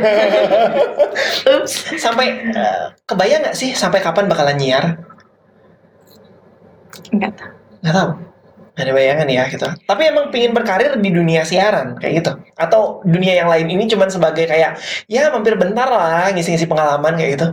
Sampai 2.03 2.41
eh, 2.49 2.85
kebayang 3.05 3.45
nggak 3.45 3.55
sih 3.55 3.77
sampai 3.77 4.01
kapan 4.01 4.25
bakalan 4.25 4.57
nyiar? 4.57 4.85
Nggak 7.13 7.31
tahu. 7.37 7.51
Nggak 7.85 7.95
tahu. 7.95 8.09
Nggak 8.73 8.85
ada 8.89 8.93
bayangan 8.97 9.27
ya 9.29 9.43
gitu. 9.51 9.67
Tapi 9.85 10.01
emang 10.09 10.25
pingin 10.33 10.57
berkarir 10.57 10.97
di 10.97 11.09
dunia 11.13 11.45
siaran 11.45 12.01
kayak 12.01 12.13
gitu. 12.25 12.31
Atau 12.57 13.05
dunia 13.05 13.37
yang 13.37 13.49
lain 13.51 13.69
ini 13.69 13.85
cuman 13.85 14.09
sebagai 14.09 14.49
kayak 14.49 14.81
ya 15.05 15.29
mampir 15.29 15.53
bentar 15.53 15.85
lah 15.85 16.33
ngisi-ngisi 16.33 16.65
pengalaman 16.65 17.13
kayak 17.13 17.31
gitu. 17.37 17.47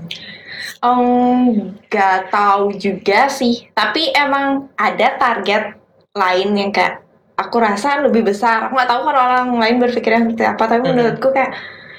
Em, 0.84 1.72
nggak 1.88 2.28
tahu 2.28 2.76
juga 2.76 3.32
sih 3.32 3.64
tapi 3.72 4.12
emang 4.12 4.68
ada 4.76 5.16
target 5.16 5.72
lain 6.12 6.52
yang 6.52 6.70
kayak 6.70 7.00
aku 7.36 7.56
rasa 7.60 8.04
lebih 8.04 8.28
besar 8.28 8.68
aku 8.68 8.76
nggak 8.76 8.90
tahu 8.90 9.00
kalau 9.08 9.20
orang 9.20 9.48
lain 9.56 9.76
berpikirnya 9.80 10.20
seperti 10.28 10.44
apa 10.44 10.64
tapi 10.68 10.82
Mhm. 10.84 10.88
menurutku 10.92 11.28
kayak 11.32 11.52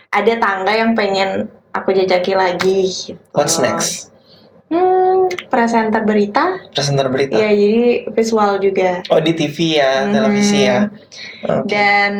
ada 0.09 0.33
tangga 0.37 0.73
yang 0.73 0.91
pengen 0.93 1.49
aku 1.73 1.93
jajaki 1.93 2.33
lagi 2.33 2.89
gitu. 2.89 3.19
What's 3.33 3.57
next? 3.57 4.09
Hmm, 4.67 5.31
presenter 5.47 6.03
berita. 6.03 6.59
Presenter 6.75 7.07
berita. 7.07 7.39
Ya, 7.39 7.51
jadi 7.51 8.11
visual 8.11 8.59
juga. 8.59 8.99
Oh 9.07 9.21
di 9.21 9.31
TV 9.31 9.79
ya, 9.79 10.03
Mhm. 10.03 10.11
televisi 10.11 10.57
ya. 10.63 10.91
Oke. 11.47 11.71
Dan 11.71 12.13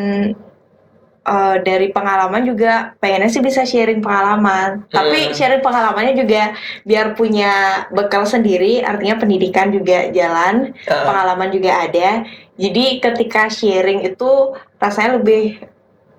eh, 1.28 1.56
dari 1.60 1.92
pengalaman 1.92 2.42
juga 2.48 2.96
pengennya 2.96 3.28
sih 3.28 3.44
bisa 3.44 3.68
sharing 3.68 4.00
pengalaman. 4.00 4.88
Tapi 4.88 5.28
Hmm. 5.28 5.34
sharing 5.36 5.60
pengalamannya 5.60 6.14
juga 6.16 6.56
biar 6.88 7.12
punya 7.12 7.84
bekal 7.92 8.24
sendiri, 8.24 8.80
artinya 8.80 9.20
pendidikan 9.20 9.68
juga 9.68 10.08
jalan, 10.08 10.72
Uh, 10.88 11.04
pengalaman 11.04 11.52
juga 11.52 11.84
ada. 11.84 12.24
Jadi 12.56 12.98
ketika 13.04 13.52
sharing 13.52 14.08
itu 14.08 14.56
rasanya 14.80 15.20
lebih 15.20 15.60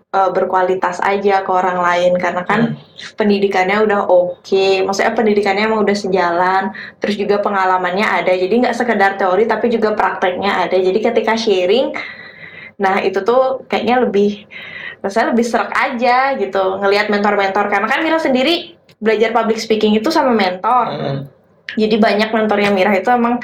eh, 0.10 0.32
berkualitas 0.34 0.98
aja 1.06 1.46
ke 1.46 1.51
orang 1.54 1.86
lain 1.86 2.18
karena 2.18 2.42
kan 2.42 2.74
Hmm. 2.74 3.13
pendidikannya 3.13 3.78
udah 3.86 4.10
oke, 4.10 4.68
maksudnya 4.82 5.13
pendidikannya 5.13 5.70
emang 5.70 5.86
udah 5.86 5.94
sejalan, 5.94 6.63
terus 6.98 7.13
juga 7.13 7.38
pengalamannya 7.46 8.10
ada, 8.10 8.34
jadi 8.34 8.50
nggak 8.50 8.74
sekedar 8.74 9.22
teori 9.22 9.46
tapi 9.46 9.70
juga 9.70 9.94
prakteknya 9.94 10.66
ada. 10.66 10.74
Jadi 10.82 10.98
ketika 10.98 11.38
sharing, 11.38 11.94
nah 12.82 12.98
itu 13.06 13.22
tuh 13.22 13.62
kayaknya 13.70 14.01
lebih, 14.01 14.50
rasanya 15.00 15.32
lebih 15.32 15.46
serak 15.48 15.72
aja 15.72 16.36
gitu 16.36 16.79
ngelihat 16.79 17.08
mentor-mentor. 17.08 17.72
Karena 17.72 17.88
kan 17.88 18.00
Mira 18.03 18.20
sendiri 18.20 18.75
belajar 19.00 19.32
public 19.32 19.60
speaking 19.60 19.96
itu 19.96 20.12
sama 20.12 20.36
mentor, 20.36 20.86
mm, 20.91 21.20
jadi 21.79 21.96
banyak 21.96 22.29
mentornya 22.36 22.72
Mira 22.75 22.91
itu 22.98 23.08
emang 23.08 23.39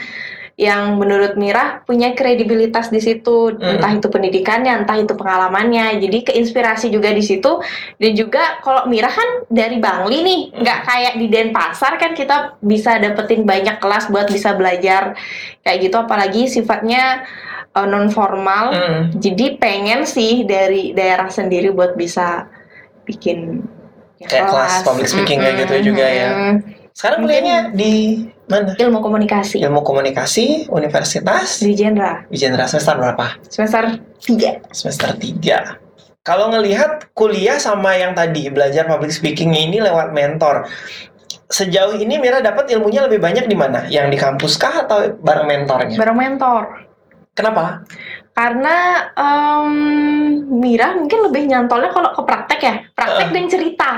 yang 0.55 0.95
menurut 0.95 1.35
Mira 1.35 1.83
punya 1.83 2.15
kredibilitas 2.15 2.87
di 2.87 3.03
situ, 3.03 3.51
Mm. 3.59 3.75
entah 3.75 3.91
itu 3.91 4.07
pendidikannya, 4.07 4.71
entah 4.87 4.95
itu 4.95 5.11
pengalamannya. 5.11 5.99
Jadi 5.99 6.31
keinspirasi 6.31 6.87
juga 6.95 7.11
di 7.11 7.19
situ. 7.19 7.59
Dan 7.99 8.15
juga 8.15 8.63
kalau 8.63 8.87
Mira 8.87 9.11
kan 9.11 9.43
dari 9.51 9.83
Bangli 9.83 10.23
nih, 10.23 10.41
nggak 10.55 10.79
kayak 10.87 11.13
di 11.19 11.27
Denpasar 11.27 11.99
kan 11.99 12.15
kita 12.15 12.55
bisa 12.63 12.95
dapetin 13.03 13.43
banyak 13.43 13.83
kelas 13.83 14.07
buat 14.07 14.31
bisa 14.31 14.55
belajar 14.55 15.19
kayak 15.59 15.91
gitu. 15.91 15.99
Apalagi 15.99 16.47
sifatnya 16.47 17.27
non 17.75 18.07
formal. 18.07 18.71
mm. 18.71 19.01
Jadi 19.19 19.59
pengen 19.59 20.07
sih 20.07 20.47
dari 20.47 20.95
daerah 20.95 21.27
sendiri 21.27 21.75
buat 21.75 21.99
bisa 21.99 22.47
bikin 23.03 23.59
ya, 24.23 24.31
Kayak 24.31 24.55
kelas 24.55 24.73
public 24.87 25.07
speaking 25.11 25.43
kayak 25.43 25.67
gitu 25.67 25.91
juga 25.91 26.07
ya. 26.07 26.29
Sekarang 26.95 27.27
kuliahnya 27.27 27.75
di 27.75 28.23
mana? 28.47 28.71
Ilmu 28.79 29.03
komunikasi 29.03 29.59
Ilmu 29.59 29.83
komunikasi 29.83 30.71
Universitas 30.71 31.59
di 31.59 31.75
Jenderal 31.75 32.23
Wijendra 32.31 32.71
semester 32.71 32.95
berapa? 32.95 33.35
semester 33.51 33.99
3 34.23 34.71
Semester 34.71 35.11
3. 35.11 36.23
Kalau 36.23 36.55
ngelihat 36.55 37.11
kuliah 37.11 37.59
sama 37.59 37.99
yang 37.99 38.15
tadi 38.15 38.47
belajar 38.47 38.87
public 38.87 39.11
speaking 39.11 39.51
ini 39.51 39.83
lewat 39.83 40.15
mentor. 40.15 40.71
Sejauh 41.51 41.99
ini 41.99 42.15
Mira 42.15 42.39
dapat 42.39 42.71
ilmunya 42.71 43.05
lebih 43.05 43.19
banyak 43.19 43.45
di 43.45 43.59
mana? 43.59 43.85
Yang 43.91 44.15
di 44.15 44.17
kampus 44.17 44.55
kah 44.55 44.87
atau 44.87 45.19
bareng 45.19 45.45
mentornya? 45.51 45.99
bareng 45.99 46.15
mentor 46.17 46.63
Kenapa? 47.35 47.83
Karena 48.35 48.75
em, 49.15 49.73
Mira 50.45 50.91
mungkin 50.91 51.23
lebih 51.23 51.47
nyantolnya 51.47 51.87
kalau 51.89 52.11
ke 52.11 52.21
praktek 52.21 52.59
ya 52.59 52.75
praktek 52.91 53.27
Uh. 53.27 53.33
dan 53.33 53.45
cerita 53.47 53.91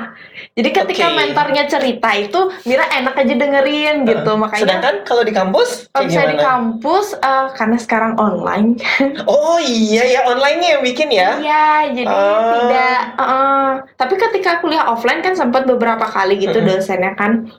jadi 0.53 0.70
ketika 0.72 1.06
Oke. 1.10 1.15
mentornya 1.15 1.63
cerita 1.65 2.10
itu 2.13 2.39
Mira 2.63 2.86
enak 2.88 3.17
aja 3.17 3.34
dengerin 3.34 4.06
gitu 4.06 4.32
makanya 4.38 4.62
Sedangkan 4.63 4.96
kalau 5.03 5.24
di 5.25 5.34
kampus 5.34 5.89
kalau 5.89 6.06
misalnya 6.06 6.34
di 6.34 6.39
kampus 6.39 7.08
eh, 7.13 7.48
karena 7.58 7.77
sekarang 7.77 8.13
online 8.15 8.77
Oh 9.25 9.58
iya 9.58 10.06
ya 10.06 10.20
online-nya 10.24 10.77
yang 10.77 10.84
bikin 10.86 11.10
ya. 11.10 11.29
Iya, 11.38 11.67
jadi 11.94 12.13
Ah. 12.13 12.53
tidak. 12.53 13.01
eh, 13.17 13.72
tapi 13.98 14.13
ketika 14.15 14.62
kuliah 14.62 14.86
offline 14.86 15.25
kan 15.25 15.34
sempat 15.34 15.65
beberapa 15.65 16.06
kali 16.06 16.38
gitu 16.38 16.62
Mm-mm. 16.62 16.77
dosennya 16.77 17.17
kan 17.17 17.50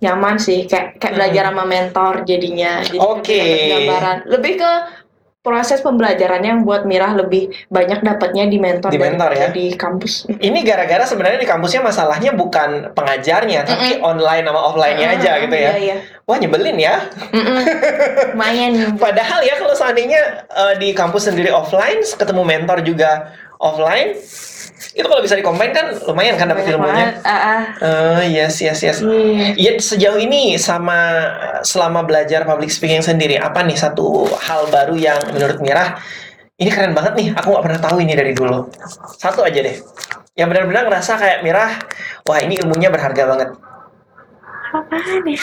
nyaman 0.00 0.40
sih, 0.40 0.64
kayak 0.64 0.96
kayak 0.96 1.12
belajar 1.12 1.52
sama 1.52 1.64
mentor 1.68 2.24
jadinya. 2.24 2.80
Jadi 2.80 2.96
dapat 2.96 3.20
gambaran. 3.68 4.16
Lebih 4.32 4.52
ke 4.56 4.72
proses 5.40 5.80
pembelajarannya 5.80 6.60
yang 6.60 6.62
buat 6.68 6.84
Mirah 6.84 7.16
lebih 7.16 7.48
banyak 7.72 8.04
dapatnya 8.04 8.44
di 8.44 8.60
mentor 8.60 8.92
Di 8.92 9.00
mentor 9.00 9.32
ya? 9.32 9.48
di 9.48 9.72
kampus. 9.72 10.28
Ini 10.48 10.60
gara-gara 10.60 11.08
sebenarnya 11.08 11.40
di 11.40 11.48
kampusnya 11.48 11.80
masalahnya 11.80 12.36
bukan 12.36 12.92
pengajarnya, 12.92 13.64
tapi 13.64 14.04
online 14.04 14.44
sama 14.44 14.60
offline-nya 14.60 15.08
aja 15.16 15.32
gitu 15.40 15.56
ya. 15.56 15.72
Iya, 15.72 15.76
iya. 15.80 15.96
Wah 16.28 16.36
nyebelin 16.36 16.76
ya. 16.76 17.08
Mm-mm. 17.32 17.60
Lumayan. 18.36 18.72
Padahal 19.00 19.40
ya 19.42 19.56
kalau 19.56 19.72
seandainya 19.72 20.44
eh, 20.44 20.74
di 20.76 20.92
kampus 20.92 21.32
sendiri 21.32 21.48
offline, 21.48 22.04
ketemu 22.04 22.42
mentor 22.44 22.84
juga 22.84 23.32
offline, 23.60 24.16
itu 24.96 25.04
kalau 25.04 25.20
bisa 25.20 25.36
dikombin 25.36 25.70
kan 25.76 25.92
lumayan 26.08 26.40
kan 26.40 26.48
dapat 26.48 26.72
ilmunya. 26.72 27.20
Ah, 27.22 27.30
ah. 27.30 27.60
Eh, 28.24 28.40
yes, 28.40 28.58
yes, 28.64 28.80
yes. 28.80 28.98
Iya. 29.04 29.54
Iya 29.54 29.72
sejauh 29.76 30.16
ini 30.16 30.56
sama 30.56 31.28
selama 31.60 32.02
belajar 32.02 32.48
public 32.48 32.72
speaking 32.72 33.04
sendiri 33.04 33.36
apa 33.36 33.60
nih 33.60 33.76
satu 33.76 34.26
hal 34.40 34.72
baru 34.72 34.96
yang 34.96 35.20
menurut 35.36 35.60
Mirah 35.60 36.00
ini 36.60 36.68
keren 36.68 36.92
banget 36.92 37.16
nih, 37.16 37.28
aku 37.32 37.56
nggak 37.56 37.64
pernah 37.64 37.80
tahu 37.80 37.96
ini 38.04 38.12
dari 38.12 38.36
dulu. 38.36 38.68
Satu 39.16 39.40
aja 39.40 39.64
deh. 39.64 39.80
Yang 40.36 40.48
benar-benar 40.52 40.92
ngerasa 40.92 41.16
kayak 41.16 41.40
Mirah, 41.40 41.72
wah 42.28 42.38
ini 42.40 42.60
ilmunya 42.60 42.92
berharga 42.92 43.24
banget. 43.24 43.48
Apaan 44.76 45.24
ya? 45.24 45.40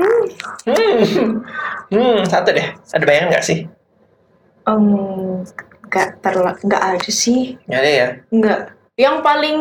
Hmm, 0.00 0.24
hmm 1.94 2.18
satu 2.26 2.50
deh. 2.50 2.66
Ada 2.90 3.04
bayangan 3.06 3.28
nggak 3.30 3.46
sih? 3.46 3.70
Um, 4.66 5.46
nggak 5.90 6.22
terla 6.22 6.54
nggak 6.56 6.82
ada 6.94 7.10
sih. 7.10 7.58
Nggak 7.66 7.80
ada 7.80 7.90
ya. 7.90 8.08
Nggak. 8.30 8.60
Yang 8.94 9.16
paling 9.20 9.58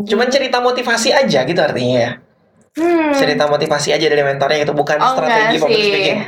Cuman 0.00 0.28
cerita 0.28 0.58
motivasi 0.58 1.10
aja 1.10 1.42
gitu 1.42 1.60
artinya 1.60 1.98
ya. 2.00 2.10
hmm, 2.74 3.12
Cerita 3.12 3.44
motivasi 3.44 3.90
aja 3.90 4.06
dari 4.06 4.22
mentornya 4.22 4.62
itu 4.62 4.72
bukan 4.72 4.96
Oh, 4.96 5.12
strategi 5.12 5.56
public 5.58 5.76
sih. 5.76 5.86
speaking. 5.86 6.18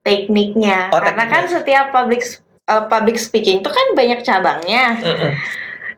tekniknya. 0.00 0.78
Oh, 0.88 0.96
Karena 0.96 1.24
tekniknya. 1.24 1.34
kan 1.34 1.44
setiap 1.50 1.86
public 1.90 2.20
eh, 2.64 2.84
public 2.86 3.16
speaking 3.16 3.60
itu 3.60 3.68
kan 3.68 3.86
banyak 3.92 4.20
cabangnya. 4.20 4.84
Mm-mm. 4.98 5.32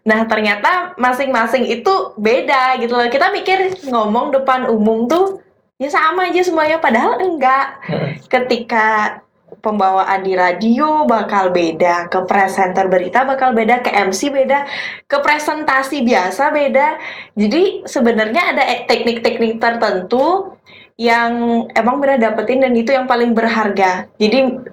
Nah, 0.02 0.26
ternyata 0.26 0.96
masing-masing 0.96 1.62
itu 1.64 1.92
beda 2.16 2.74
gitu 2.76 2.90
loh. 2.90 3.06
Kita 3.06 3.30
mikir 3.30 3.58
ngomong 3.86 4.32
depan 4.32 4.66
umum 4.66 5.06
tuh 5.06 5.38
ya 5.78 5.86
sama 5.86 6.26
aja 6.26 6.42
semuanya 6.42 6.78
padahal 6.78 7.18
enggak. 7.18 7.78
Ketika 8.26 9.18
pembawaan 9.62 10.26
di 10.26 10.34
radio 10.34 11.06
bakal 11.06 11.54
beda, 11.54 12.10
ke 12.10 12.26
presenter 12.26 12.90
berita 12.90 13.22
bakal 13.22 13.54
beda, 13.54 13.80
ke 13.80 13.94
MC 13.94 14.34
beda, 14.34 14.66
ke 15.06 15.16
presentasi 15.22 16.02
biasa 16.02 16.50
beda. 16.50 16.98
Jadi 17.38 17.86
sebenarnya 17.86 18.42
ada 18.52 18.62
e- 18.66 18.84
teknik-teknik 18.90 19.62
tertentu 19.62 20.58
yang 20.98 21.64
emang 21.72 22.02
benar 22.02 22.18
dapetin 22.18 22.66
dan 22.66 22.74
itu 22.74 22.90
yang 22.90 23.06
paling 23.06 23.32
berharga. 23.32 24.10
Jadi 24.18 24.68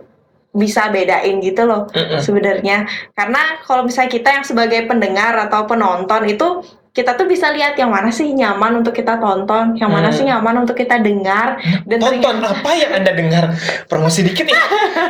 bisa 0.49 0.89
bedain 0.89 1.37
gitu 1.45 1.61
loh 1.61 1.85
Mm-mm. 1.93 2.17
sebenarnya 2.25 2.89
karena 3.13 3.61
kalau 3.69 3.85
misalnya 3.85 4.09
kita 4.09 4.29
yang 4.33 4.45
sebagai 4.45 4.81
pendengar 4.89 5.37
atau 5.45 5.69
penonton 5.69 6.25
itu 6.25 6.65
kita 6.89 7.13
tuh 7.13 7.25
bisa 7.25 7.53
lihat 7.53 7.77
yang 7.77 7.87
mana 7.87 8.09
sih 8.09 8.33
nyaman 8.33 8.81
untuk 8.81 8.91
kita 8.91 9.15
tonton, 9.15 9.77
yang 9.77 9.87
mana 9.87 10.09
Hmm. 10.09 10.17
sih 10.17 10.25
nyaman 10.25 10.55
untuk 10.59 10.73
kita 10.73 10.97
dengar 10.97 11.55
dan 11.85 11.97
Tonton 11.97 12.17
ternyata- 12.41 12.57
apa 12.57 12.71
yang 12.73 12.91
anda 12.91 13.11
dengar? 13.13 13.43
Promosi 13.85 14.19
dikit 14.21 14.43
ya. 14.43 14.57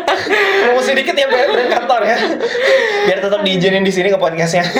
Promosi 0.68 0.92
dikit 0.94 1.16
ya 1.16 1.26
biar 1.26 1.48
kantor 1.72 2.02
ya. 2.04 2.18
Biar 3.08 3.20
tetap 3.20 3.42
diizinin 3.42 3.82
di 3.82 3.90
sini 3.90 4.08
ke 4.08 4.18
podcastnya. 4.18 4.68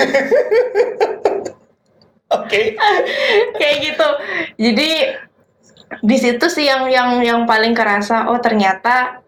Oke. 2.30 2.78
kayak 3.56 3.76
gitu. 3.82 4.08
Jadi 4.60 4.90
di 6.00 6.16
situ 6.16 6.46
sih 6.46 6.64
yang 6.64 6.86
yang 6.86 7.18
yang 7.18 7.40
paling 7.42 7.74
kerasa 7.74 8.30
oh 8.30 8.38
ternyata 8.38 9.18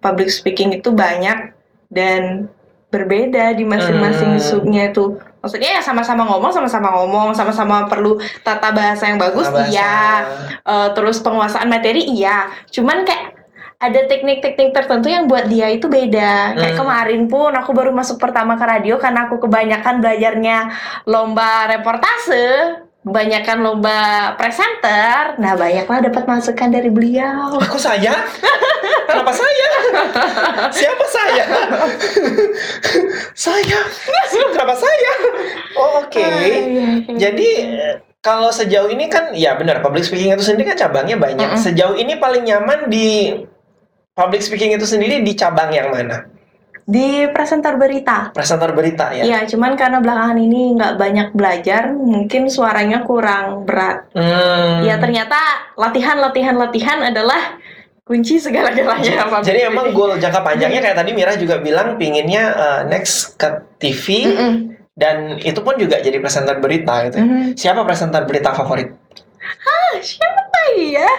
public 0.00 0.32
speaking 0.32 0.72
itu 0.72 0.88
banyak 0.88 1.52
dan 1.90 2.48
berbeda 2.88 3.52
di 3.52 3.66
masing-masing 3.66 4.38
Hmm. 4.38 4.42
subnya 4.42 4.88
itu. 4.88 5.20
Maksudnya 5.46 5.78
ya 5.78 5.80
sama-sama 5.80 6.26
ngomong, 6.26 6.50
sama-sama 6.50 6.90
ngomong, 6.98 7.30
sama-sama 7.30 7.86
perlu 7.86 8.18
tata 8.42 8.74
bahasa 8.74 9.06
yang 9.06 9.16
bagus, 9.16 9.46
Bahasa. 9.46 9.70
iya. 9.70 10.26
Eh, 10.66 10.88
terus 10.92 11.22
penguasaan 11.22 11.70
materi 11.70 12.02
iya 12.02 12.50
cuman 12.74 13.06
kayak 13.06 13.38
ada 13.76 14.08
teknik-teknik 14.08 14.72
tertentu 14.72 15.06
yang 15.06 15.28
buat 15.28 15.46
dia 15.46 15.68
itu 15.68 15.86
beda 15.86 16.56
kayak 16.56 16.74
Hmm. 16.74 16.80
kemarin 16.82 17.22
pun 17.28 17.52
aku 17.52 17.70
baru 17.70 17.92
masuk 17.92 18.16
pertama 18.16 18.56
ke 18.56 18.64
radio 18.64 18.96
karena 18.96 19.28
aku 19.28 19.36
kebanyakan 19.38 20.00
belajarnya 20.00 20.58
lomba 21.04 21.70
reportase 21.70 22.82
kebanyakan 23.06 23.62
lomba 23.62 24.34
presenter 24.34 25.38
nah 25.38 25.54
banyaklah 25.54 26.10
dapat 26.10 26.26
masukan 26.26 26.68
dari 26.74 26.90
beliau 26.90 27.54
Aku 27.62 27.78
saya? 27.78 28.26
Kenapa 29.06 29.32
saya? 29.32 29.68
Siapa 30.74 31.06
saya? 31.08 31.44
saya? 33.32 33.80
Kenapa 34.52 34.74
saya? 34.74 35.12
Oh, 35.78 36.02
oke. 36.04 36.20
Ah, 36.20 36.42
iya, 36.42 36.88
kayak 37.06 37.16
Jadi 37.16 37.48
kalau 38.20 38.50
sejauh 38.50 38.90
ini 38.90 39.06
kan 39.06 39.30
ya 39.32 39.54
benar 39.54 39.78
public 39.80 40.02
speaking 40.02 40.34
itu 40.34 40.42
sendiri 40.42 40.74
kan 40.74 40.88
cabangnya 40.88 41.16
banyak. 41.16 41.48
Mm-mm. 41.54 41.62
Sejauh 41.62 41.94
ini 41.94 42.18
paling 42.18 42.42
nyaman 42.44 42.90
di 42.90 43.38
public 44.18 44.42
speaking 44.42 44.74
itu 44.74 44.84
sendiri 44.84 45.22
di 45.22 45.32
cabang 45.38 45.70
yang 45.70 45.94
mana? 45.94 46.26
Di 46.86 47.26
presenter 47.34 47.74
berita 47.74 48.30
Presenter 48.30 48.70
berita 48.70 49.10
ya. 49.10 49.26
Iya, 49.26 49.38
cuman 49.50 49.74
karena 49.74 49.98
belakangan 49.98 50.38
ini 50.38 50.78
nggak 50.78 50.94
banyak 50.94 51.28
belajar, 51.34 51.90
mungkin 51.90 52.46
suaranya 52.46 53.02
kurang 53.02 53.66
berat. 53.66 54.06
Hmm. 54.14 54.86
Ya 54.86 54.94
ternyata 55.02 55.34
latihan, 55.74 56.22
latihan, 56.22 56.54
latihan 56.54 57.02
adalah 57.02 57.58
kunci 58.06 58.38
segala-galanya. 58.38 59.26
Pak 59.26 59.42
Jadi 59.42 59.66
emang 59.66 59.90
goal 59.90 60.14
jangka 60.14 60.46
panjangnya 60.46 60.78
kayak 60.78 60.94
tadi 61.02 61.10
Mira 61.10 61.34
juga 61.34 61.58
bilang 61.58 61.98
pinginnya 61.98 62.54
eh, 62.54 62.80
next 62.86 63.34
ke 63.34 63.66
TV 63.82 64.30
Mm-mm. 64.30 64.52
dan 64.94 65.42
itu 65.42 65.58
pun 65.66 65.74
juga 65.74 65.98
jadi 65.98 66.22
presenter 66.22 66.62
berita 66.62 67.02
gitu. 67.10 67.18
Mhm. 67.18 67.58
Siapa 67.58 67.82
presenter 67.82 68.22
berita 68.30 68.54
favorit? 68.54 68.94
Ah, 69.42 69.98
siapa 69.98 70.62
ya? 70.78 71.10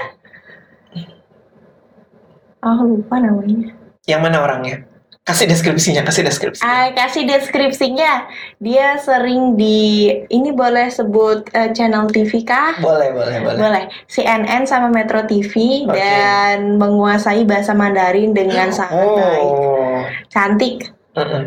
Oh 2.63 2.87
lupa 2.87 3.19
namanya. 3.19 3.75
Yang 4.07 4.21
mana 4.23 4.37
orangnya? 4.47 4.96
Kasih 5.27 5.43
deskripsinya, 5.43 6.07
kasih 6.07 6.23
deskripsi. 6.23 6.63
Ah, 6.63 6.87
kasih 6.95 7.27
deskripsinya. 7.27 8.31
Dia 8.63 8.95
sering 8.95 9.59
di 9.59 10.07
ini 10.31 10.55
boleh 10.55 10.87
sebut 10.87 11.51
eh, 11.51 11.75
channel 11.75 12.07
TV 12.07 12.47
kah? 12.47 12.79
Boleh, 12.79 13.11
boleh, 13.11 13.43
boleh. 13.43 13.59
Boleh. 13.59 13.83
CNN 14.07 14.63
sama 14.63 14.87
Metro 14.87 15.27
TV 15.27 15.83
Oke. 15.83 15.91
dan 15.91 16.79
menguasai 16.79 17.43
bahasa 17.43 17.75
Mandarin 17.75 18.31
dengan 18.31 18.71
sangat 18.71 19.03
baik. 19.03 19.51
Oh. 19.51 19.99
Cantik. 20.31 20.95
Mm-mm. 21.19 21.43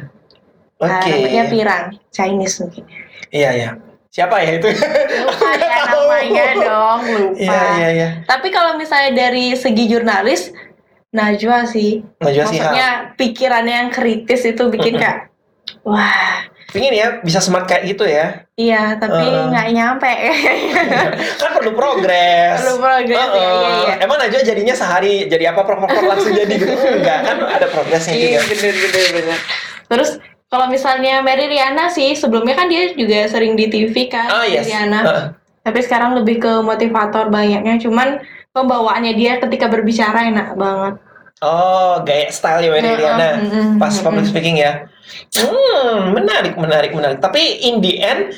Nah, 0.84 1.00
Oke. 1.00 1.12
namanya 1.16 1.44
Pirang, 1.48 1.84
Chinese 2.12 2.60
mungkin. 2.60 2.84
Iya, 3.32 3.50
iya. 3.56 3.70
Siapa 4.12 4.44
ya 4.44 4.60
itu? 4.60 4.68
Lupa 4.68 5.50
ya 5.56 5.76
namanya 5.88 6.46
dong, 6.58 7.00
lupa. 7.08 7.38
Iya, 7.40 7.60
iya, 7.80 7.88
iya. 7.96 8.08
Tapi 8.28 8.52
kalau 8.52 8.76
misalnya 8.76 9.16
dari 9.16 9.56
segi 9.56 9.88
jurnalis, 9.88 10.52
Najwa 11.10 11.66
sih. 11.66 12.06
Najwa. 12.18 12.44
Maksudnya 12.46 12.88
pikirannya 13.14 13.74
yang 13.86 13.90
kritis 13.90 14.42
itu 14.44 14.62
bikin 14.70 14.94
Mm-mm. 14.94 15.02
kayak, 15.02 15.18
wah, 15.82 16.46
Pingin 16.70 16.94
ya 16.94 17.18
bisa 17.18 17.42
smart 17.42 17.66
kayak 17.66 17.82
gitu 17.82 18.06
ya. 18.06 18.46
iya 18.54 18.94
tapi 18.94 19.18
Uh-uh. 19.18 19.50
nggak 19.50 19.66
nyampe. 19.74 20.06
kan 21.42 21.50
perlu 21.50 21.74
progres. 21.74 22.62
Perlu 22.62 22.78
progres 22.78 23.10
ya, 23.18 23.26
Heeh. 23.26 23.42
iya, 23.42 23.70
iya. 23.74 23.94
Emang 24.06 24.22
Najwa 24.22 24.38
jadinya 24.38 24.70
sehari 24.70 25.26
jadi 25.26 25.50
apa 25.50 25.66
prok 25.66 25.82
prok 25.82 26.06
langsung 26.06 26.30
jadi 26.30 26.54
gitu? 26.54 26.70
Enggak, 27.02 27.18
kan 27.26 27.36
ada 27.42 27.66
progresnya 27.66 28.14
Iya, 28.14 28.38
juga. 28.38 28.54
bener, 28.54 28.74
bener, 28.78 29.06
bener. 29.18 29.38
Terus 29.90 30.10
kalau 30.46 30.66
misalnya 30.70 31.18
Mary 31.26 31.50
Riana 31.50 31.90
sih, 31.90 32.14
sebelumnya 32.14 32.54
kan 32.54 32.70
dia 32.70 32.94
juga 32.94 33.26
sering 33.26 33.58
di 33.58 33.66
TV 33.66 34.06
kan, 34.06 34.30
Oh, 34.30 34.46
yes. 34.46 34.62
Riana. 34.70 35.00
Heeh. 35.02 35.24
Tapi 35.66 35.78
sekarang 35.82 36.14
lebih 36.14 36.38
ke 36.38 36.52
motivator 36.60 37.26
banyaknya, 37.28 37.82
cuman 37.82 38.22
pembawaannya 38.50 39.14
dia 39.14 39.38
ketika 39.38 39.70
berbicara 39.70 40.26
enak 40.30 40.58
banget. 40.58 40.94
Oh, 41.40 42.04
gaya 42.04 42.28
style 42.28 42.68
ya 42.68 42.76
Riana. 42.76 43.30
mm-mm, 43.40 43.68
Pas 43.80 43.96
public 44.04 44.28
speaking 44.28 44.60
ya. 44.60 44.84
Hmm, 45.32 46.12
menarik, 46.12 46.52
menarik, 46.60 46.92
menarik. 46.92 47.18
Tapi 47.18 47.64
in 47.64 47.80
the 47.80 47.96
end 47.96 48.36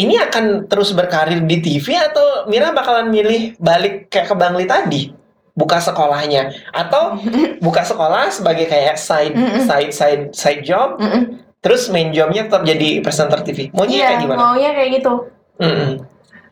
ini 0.00 0.16
akan 0.16 0.64
terus 0.64 0.96
berkarir 0.96 1.44
di 1.44 1.60
TV 1.60 1.92
atau 1.92 2.48
Mira 2.48 2.72
bakalan 2.72 3.12
milih 3.12 3.60
balik 3.60 4.08
kayak 4.08 4.32
ke 4.32 4.34
Bangli 4.34 4.64
tadi? 4.64 5.12
Buka 5.52 5.76
sekolahnya 5.76 6.56
atau 6.72 7.20
buka 7.66 7.84
sekolah 7.84 8.32
sebagai 8.32 8.64
kayak 8.64 8.96
side 8.96 9.36
Mm-mm. 9.36 9.60
side 9.68 9.92
side 9.92 10.22
side 10.32 10.62
job 10.64 10.96
Mm-mm. 10.96 11.36
terus 11.60 11.92
main 11.92 12.16
jobnya 12.16 12.48
tetap 12.48 12.64
jadi 12.64 13.04
presenter 13.04 13.44
TV. 13.44 13.68
Maunya 13.76 13.92
Iya, 14.00 14.06
kayak 14.08 14.20
gimana? 14.24 14.38
maunya 14.40 14.70
kayak 14.72 14.90
gitu. 14.96 15.12
Mm-mm. 15.60 15.92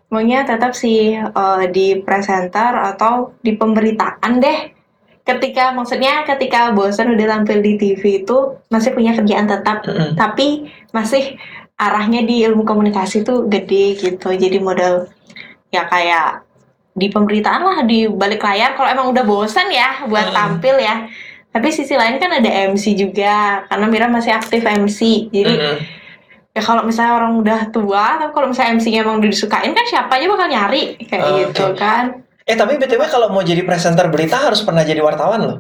Maunya 0.09 0.41
tetap 0.49 0.73
sih 0.73 1.21
eh, 1.21 1.65
di 1.69 2.01
presenter 2.01 2.73
atau 2.95 3.37
di 3.45 3.53
pemberitaan 3.53 4.41
deh. 4.41 4.59
Ketika 5.29 5.77
maksudnya 5.77 6.25
ketika 6.25 6.73
bosan 6.73 7.13
udah 7.13 7.37
tampil 7.37 7.61
di 7.61 7.77
TV 7.77 8.25
itu 8.25 8.57
masih 8.73 8.97
punya 8.97 9.13
kerjaan 9.13 9.45
tetap, 9.45 9.85
Mm-mm. 9.85 10.17
tapi 10.17 10.73
masih 10.97 11.37
arahnya 11.77 12.25
di 12.25 12.41
ilmu 12.49 12.65
komunikasi 12.65 13.29
tuh 13.29 13.45
gede 13.45 14.01
gitu. 14.01 14.33
Jadi 14.33 14.57
modal 14.57 15.05
ya 15.69 15.85
kayak 15.85 16.49
di 16.97 17.13
pemberitaan 17.13 17.61
lah 17.61 17.79
di 17.85 18.09
balik 18.09 18.41
layar 18.41 18.73
kalau 18.73 18.89
emang 18.89 19.13
udah 19.13 19.25
bosan 19.29 19.69
ya 19.69 20.09
buat 20.09 20.33
Mm-mm. 20.33 20.39
tampil 20.41 20.77
ya. 20.81 21.05
Tapi 21.53 21.69
sisi 21.77 21.93
lain 21.93 22.17
kan 22.17 22.33
ada 22.33 22.49
MC 22.73 22.97
juga 22.97 23.69
karena 23.69 23.87
Mira 23.89 24.09
masih 24.09 24.33
aktif 24.33 24.65
MC. 24.65 25.29
Jadi 25.29 25.55
Mm-mm. 25.61 25.77
Ya 26.53 26.63
kalau 26.63 26.83
misalnya 26.83 27.13
orang 27.17 27.33
udah 27.39 27.61
tua 27.69 28.19
tapi 28.19 28.31
kalau 28.33 28.49
misalnya 28.51 28.81
MC-nya 28.81 29.01
emang 29.03 29.21
udah 29.21 29.31
disukain 29.31 29.73
kan 29.73 29.85
siapa 29.87 30.13
aja 30.17 30.27
bakal 30.27 30.49
nyari 30.49 30.83
kayak 31.05 31.25
Oke. 31.25 31.39
gitu 31.45 31.65
kan 31.75 32.05
Eh 32.49 32.57
tapi 32.57 32.81
btw 32.81 33.05
kalau 33.13 33.29
mau 33.29 33.45
jadi 33.45 33.61
presenter 33.61 34.09
berita 34.09 34.41
harus 34.41 34.65
pernah 34.65 34.81
jadi 34.81 35.05
wartawan 35.05 35.41
loh. 35.45 35.59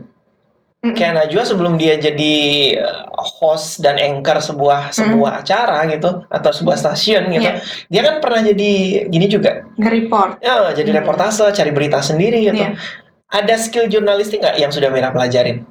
Mm-mm. 0.80 0.96
Kayak 0.96 1.20
Najwa 1.20 1.42
sebelum 1.44 1.76
dia 1.76 2.00
jadi 2.00 2.34
uh, 2.80 3.12
host 3.12 3.84
dan 3.84 4.00
anchor 4.00 4.40
sebuah 4.40 4.96
sebuah 4.96 5.44
acara 5.44 5.84
gitu 5.84 6.24
atau 6.32 6.48
sebuah 6.48 6.80
stasiun 6.80 7.28
gitu, 7.28 7.44
Iya. 7.44 7.60
dia 7.92 8.00
kan 8.08 8.14
pernah 8.24 8.40
jadi 8.40 8.70
gini 9.04 9.26
juga, 9.28 9.68
nge-report 9.76 10.40
ya 10.40 10.72
jadi 10.72 10.88
Hmm. 10.96 10.98
reportase, 11.04 11.44
cari 11.52 11.70
berita 11.76 12.00
sendiri 12.00 12.40
gitu. 12.48 12.56
Iya. 12.56 12.80
Ada 13.28 13.54
skill 13.60 13.92
jurnalistik 13.92 14.40
nggak 14.40 14.56
yang 14.56 14.72
sudah 14.72 14.88
Mira 14.88 15.12
pelajarin? 15.12 15.68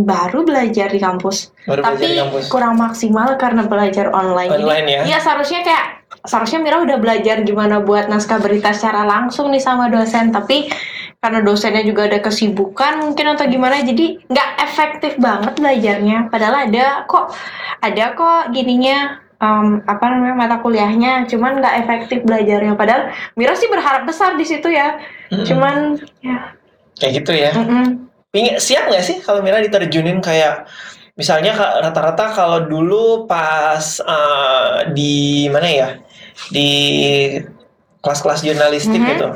Hmm, 0.00 0.08
baru 0.08 0.48
belajar 0.48 0.88
di 0.88 0.96
kampus. 0.96 1.52
Baru 1.68 1.84
Tapi 1.84 2.04
di 2.08 2.16
kampus. 2.16 2.48
kurang 2.48 2.80
maksimal 2.80 3.36
karena 3.36 3.68
belajar 3.68 4.08
online. 4.10 4.48
Jadi, 4.48 4.64
Online 4.64 4.88
ya. 4.88 5.00
Iya 5.12 5.18
seharusnya 5.20 5.60
kayak 5.60 5.84
seharusnya 6.24 6.60
Mira 6.60 6.80
udah 6.80 6.96
belajar 6.96 7.44
gimana 7.44 7.84
buat 7.84 8.08
naskah 8.08 8.40
berita 8.40 8.72
secara 8.72 9.04
langsung 9.04 9.52
nih 9.52 9.62
sama 9.62 9.88
dosen 9.88 10.32
tapi 10.32 10.68
karena 11.20 11.40
dosennya 11.44 11.84
juga 11.84 12.08
ada 12.08 12.20
kesibukan 12.20 13.04
mungkin 13.08 13.36
atau 13.36 13.44
gimana 13.48 13.80
jadi 13.80 14.20
nggak 14.28 14.50
efektif 14.60 15.12
banget 15.20 15.56
belajarnya 15.56 16.28
padahal 16.28 16.68
ada 16.68 17.04
kok 17.08 17.32
ada 17.80 18.04
kok 18.16 18.52
gininya 18.52 19.20
em, 19.38 19.80
apa 19.84 20.04
namanya 20.12 20.36
mata 20.36 20.56
kuliahnya 20.60 21.24
cuman 21.28 21.60
nggak 21.60 21.74
efektif 21.84 22.20
belajarnya 22.24 22.76
padahal 22.76 23.08
Mira 23.36 23.56
sih 23.56 23.68
berharap 23.72 24.04
besar 24.04 24.36
di 24.36 24.44
situ 24.44 24.68
ya 24.68 25.00
Mm-mm. 25.32 25.44
cuman 25.48 25.76
ya 26.20 26.52
kayak 27.00 27.12
gitu 27.24 27.32
ya. 27.32 27.52
mm-mm. 27.56 28.09
Pingin, 28.30 28.62
siap 28.62 28.86
nggak 28.86 29.02
sih 29.02 29.16
kalau 29.18 29.42
Mira 29.42 29.58
diterjunin 29.58 30.22
kayak 30.22 30.70
misalnya 31.18 31.50
rata-rata 31.82 32.30
kalau 32.30 32.62
dulu 32.62 33.26
pas 33.26 33.82
eh, 33.98 34.94
di 34.94 35.46
mana 35.50 35.66
ya 35.66 35.88
di 36.48 36.70
kelas-kelas 38.00 38.46
jurnalistik 38.46 39.02
Mhm. 39.02 39.08
gitu 39.10 39.28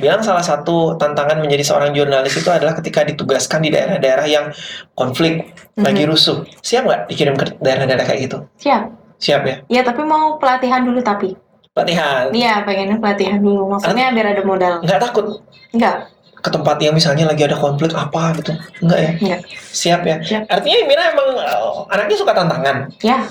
bilang 0.00 0.20
salah 0.20 0.44
satu 0.44 0.96
tantangan 0.96 1.40
menjadi 1.40 1.64
seorang 1.64 1.96
jurnalis 1.96 2.36
itu 2.36 2.48
adalah 2.48 2.76
ketika 2.76 3.04
ditugaskan 3.04 3.64
di 3.64 3.70
daerah-daerah 3.72 4.26
yang 4.26 4.46
konflik 4.92 5.54
lagi 5.76 6.04
Mhm. 6.04 6.10
rusuh. 6.10 6.44
Siap 6.60 6.82
nggak 6.84 7.00
dikirim 7.08 7.34
ke 7.36 7.56
daerah-daerah 7.60 8.04
kayak 8.04 8.20
gitu? 8.28 8.38
Siap. 8.60 8.82
Siap 9.20 9.40
ya? 9.44 9.56
Ya 9.70 9.80
tapi 9.80 10.04
mau 10.04 10.36
pelatihan 10.36 10.84
dulu 10.84 11.00
tapi. 11.00 11.32
Latihan 11.74 12.28
iya 12.30 12.60
pengennya 12.62 13.00
pelatihan 13.00 13.40
dulu. 13.40 13.66
Maksudnya 13.72 14.12
biar 14.12 14.26
ada 14.36 14.42
modal. 14.44 14.74
Nggak 14.84 15.00
takut? 15.00 15.40
Enggak 15.74 16.12
ke 16.44 16.52
tempat 16.52 16.76
yang 16.76 16.92
misalnya 16.92 17.24
lagi 17.24 17.40
ada 17.40 17.56
konflik 17.56 17.96
apa 17.96 18.36
gitu 18.36 18.52
enggak 18.84 18.98
ya 19.00 19.10
enggak 19.16 19.40
siap 19.72 20.00
ya 20.04 20.16
Siap. 20.20 20.44
artinya 20.46 20.78
Mira 20.84 21.02
emang 21.10 21.28
eh, 21.40 21.72
anaknya 21.88 22.16
suka 22.20 22.32
tantangan 22.32 22.76
ya 23.00 23.24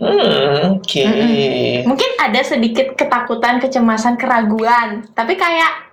Hmm, 0.00 0.80
oke. 0.80 1.06
mungkin 1.84 2.10
ada 2.16 2.40
sedikit 2.40 2.96
ketakutan, 2.96 3.60
kecemasan, 3.60 4.16
keraguan, 4.16 5.04
tapi 5.12 5.36
kayak 5.36 5.92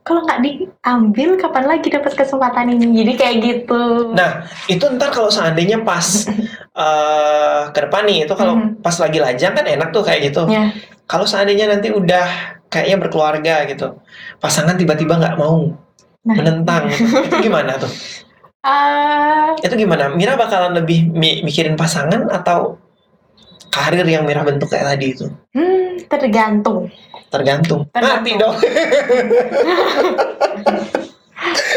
kalau 0.00 0.24
nggak 0.24 0.40
diambil 0.40 1.36
kapan 1.36 1.64
lagi 1.68 1.92
dapat 1.92 2.16
kesempatan 2.16 2.72
ini? 2.72 3.04
Jadi 3.04 3.12
kayak 3.12 3.36
gitu. 3.44 3.82
Nah, 4.16 4.48
itu 4.66 4.80
ntar 4.96 5.12
kalau 5.12 5.28
seandainya 5.28 5.84
pas 5.84 6.24
eh 6.80 7.60
ke 7.70 7.80
depan 7.84 8.08
nih, 8.08 8.24
itu 8.24 8.32
kalau 8.32 8.56
Mhm. 8.56 8.80
pas 8.80 8.96
lagi 8.96 9.20
lajang 9.20 9.52
kan 9.52 9.66
enak 9.68 9.88
tuh 9.92 10.00
kayak 10.00 10.32
gitu. 10.32 10.48
Ya. 10.48 10.72
Kalau 11.04 11.28
seandainya 11.28 11.68
nanti 11.68 11.92
udah 11.92 12.56
kayaknya 12.72 12.96
berkeluarga 12.98 13.68
gitu, 13.68 14.00
pasangan 14.40 14.74
tiba-tiba 14.74 15.20
nggak 15.20 15.36
mau 15.36 15.68
Nah. 16.22 16.38
menentang, 16.38 16.86
gitu. 16.86 17.18
itu 17.26 17.36
gimana 17.50 17.74
tuh? 17.76 17.90
Eh, 18.62 19.58
Itu 19.58 19.74
gimana? 19.74 20.06
Mira 20.08 20.38
bakalan 20.38 20.70
lebih 20.72 21.10
mi- 21.10 21.42
mikirin 21.42 21.74
pasangan 21.74 22.30
atau 22.30 22.78
karir 23.68 24.06
yang 24.06 24.22
Mira 24.22 24.46
bentuk 24.46 24.70
kayak 24.70 24.86
tadi 24.86 25.06
itu? 25.10 25.26
hmm, 25.50 26.06
tergantung. 26.06 26.86
Tergantung. 27.26 27.90
Tergantung. 27.90 28.22
Mati 28.22 28.32
dong. 28.38 28.54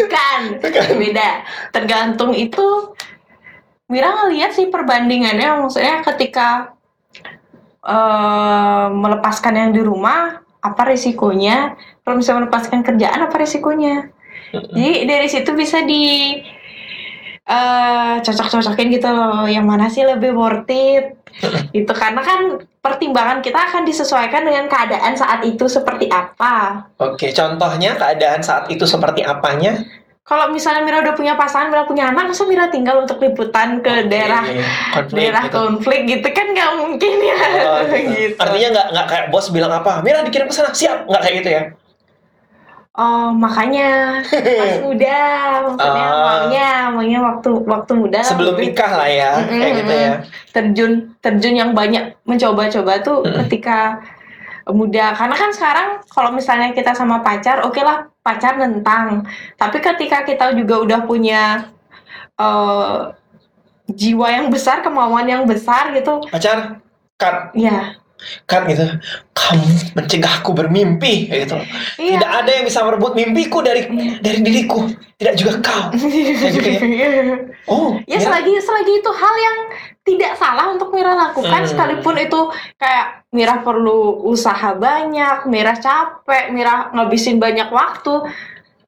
Kan, 0.05 0.61
beda. 0.93 1.29
Tergantung 1.71 2.31
itu 2.31 2.93
Mira 3.85 4.13
ngeliat 4.13 4.53
sih 4.53 4.69
perbandingannya, 4.69 5.61
maksudnya 5.61 6.05
ketika 6.05 6.73
eh, 7.81 8.87
melepaskan 8.91 9.53
yang 9.55 9.71
di 9.73 9.81
rumah, 9.81 10.44
apa 10.71 10.89
risikonya? 10.89 11.77
Kalau 12.01 12.15
misalnya 12.17 12.45
melepaskan 12.45 12.81
kerjaan, 12.81 13.19
apa 13.25 13.35
risikonya? 13.37 14.09
Jadi 14.55 15.05
dari 15.05 15.27
situ 15.27 15.51
bisa 15.53 15.83
di 15.83 16.37
eh, 17.45 18.15
cocok-cocokin 18.23 18.87
gitu 18.89 19.09
loh, 19.11 19.45
yang 19.45 19.67
mana 19.67 19.91
sih 19.91 20.01
lebih 20.01 20.33
worth 20.33 20.69
it? 20.71 21.25
itu 21.75 21.91
karena 21.91 22.23
kan 22.23 22.63
pertimbangan 22.79 23.43
kita 23.43 23.59
akan 23.59 23.83
disesuaikan 23.83 24.47
dengan 24.47 24.71
keadaan 24.71 25.19
saat 25.19 25.43
itu 25.43 25.67
seperti 25.67 26.07
apa. 26.07 26.87
Oke, 27.01 27.35
contohnya 27.35 27.99
keadaan 27.99 28.39
saat 28.39 28.71
itu 28.71 28.87
seperti 28.87 29.25
apanya? 29.25 29.83
Kalau 30.25 30.49
misalnya 30.49 30.81
Mira 30.81 31.05
udah 31.05 31.13
punya 31.13 31.37
pasangan, 31.37 31.69
Mira 31.69 31.85
punya 31.85 32.09
anak, 32.09 32.33
masa 32.33 32.49
Mira 32.49 32.65
tinggal 32.65 32.97
untuk 32.97 33.21
liputan 33.21 33.77
ke 33.77 34.09
daerah 34.09 34.41
Oke, 34.41 34.57
konflik 34.91 35.17
daerah 35.21 35.43
gitu. 35.45 35.53
konflik 35.53 36.01
gitu 36.09 36.27
kan 36.33 36.47
nggak 36.49 36.71
mungkin 36.75 37.13
ya 37.21 37.37
Oh, 37.61 37.77
gitu. 37.85 37.95
gitu. 38.17 38.37
Artinya 38.41 38.67
nggak 38.73 38.87
nggak 38.89 39.05
kayak 39.05 39.25
bos 39.29 39.47
bilang 39.53 39.69
apa, 39.71 40.01
Mira 40.01 40.25
dikirim 40.25 40.49
ke 40.49 40.55
sana, 40.55 40.73
siap 40.73 41.05
nggak 41.05 41.21
kayak 41.21 41.35
gitu 41.39 41.49
ya? 41.51 41.63
Oh 42.95 43.27
makanya 43.29 44.23
pas 44.23 44.73
muda, 44.87 45.19
maksudnya 45.61 46.07
Ah. 46.07 46.23
maunya 46.25 46.69
maunya 46.89 47.19
waktu 47.21 47.49
waktu 47.61 47.91
muda 47.93 48.19
Sebelum 48.23 48.55
lebih 48.55 48.71
nikah 48.71 48.91
lah 48.95 49.09
ya, 49.11 49.31
Mm-mm, 49.37 49.59
kayak 49.61 49.73
gitu 49.75 49.93
ya. 49.93 50.11
terjun 50.49 50.91
terjun 51.19 51.53
yang 51.53 51.71
banyak 51.71 52.17
mencoba-coba 52.23 53.03
tuh 53.03 53.21
Mm-mm. 53.21 53.45
ketika 53.45 53.99
muda. 54.71 55.13
Karena 55.13 55.35
kan 55.37 55.51
sekarang 55.53 55.87
kalau 56.09 56.29
misalnya 56.33 56.73
kita 56.73 56.97
sama 56.97 57.21
pacar 57.21 57.65
oke 57.65 57.81
lah 57.81 58.09
pacar 58.25 58.57
nentang. 58.57 59.25
Tapi 59.57 59.77
ketika 59.81 60.25
kita 60.25 60.53
juga 60.57 60.81
udah 60.81 60.99
punya 61.05 61.69
eh, 62.39 62.99
jiwa 63.89 64.27
yang 64.33 64.47
besar 64.49 64.81
kemauan 64.81 65.29
yang 65.29 65.43
besar 65.45 65.93
gitu 65.93 66.25
Pacar, 66.33 66.81
cut, 67.21 67.53
ya 67.53 67.93
cut 68.43 68.63
gitu. 68.65 68.85
Kamu 69.31 69.65
mencegahku 69.93 70.51
bermimpi, 70.51 71.27
gitu. 71.27 71.59
iya 71.95 72.17
Tidak 72.17 72.31
ada 72.33 72.49
yang 72.49 72.65
bisa 72.65 72.81
merebut 72.81 73.13
mimpiku 73.13 73.59
dari 73.59 73.85
dari 74.17 74.39
diriku, 74.39 74.89
tidak 75.15 75.35
juga 75.35 75.53
kau. 75.61 75.83
gitu 76.55 76.65
ya. 76.65 76.79
Oh, 77.67 77.99
ya 78.03 78.17
Mira- 78.17 78.25
selagi 78.25 78.53
selagi 78.57 78.93
itu 78.97 79.11
hal 79.11 79.35
yang 79.37 79.57
tidak 80.01 80.33
salah 80.35 80.69
untuk 80.69 80.89
Mira 80.89 81.13
lakukan 81.13 81.61
Hmm. 81.61 81.69
sekalipun 81.69 82.15
itu 82.17 82.39
kayak 82.75 83.25
Mira 83.29 83.61
perlu 83.61 84.23
usaha 84.23 84.73
banyak, 84.73 85.45
Mira 85.45 85.75
capek, 85.75 86.49
Mira 86.49 86.89
ngabisin 86.91 87.37
banyak 87.37 87.69
waktu. 87.69 88.25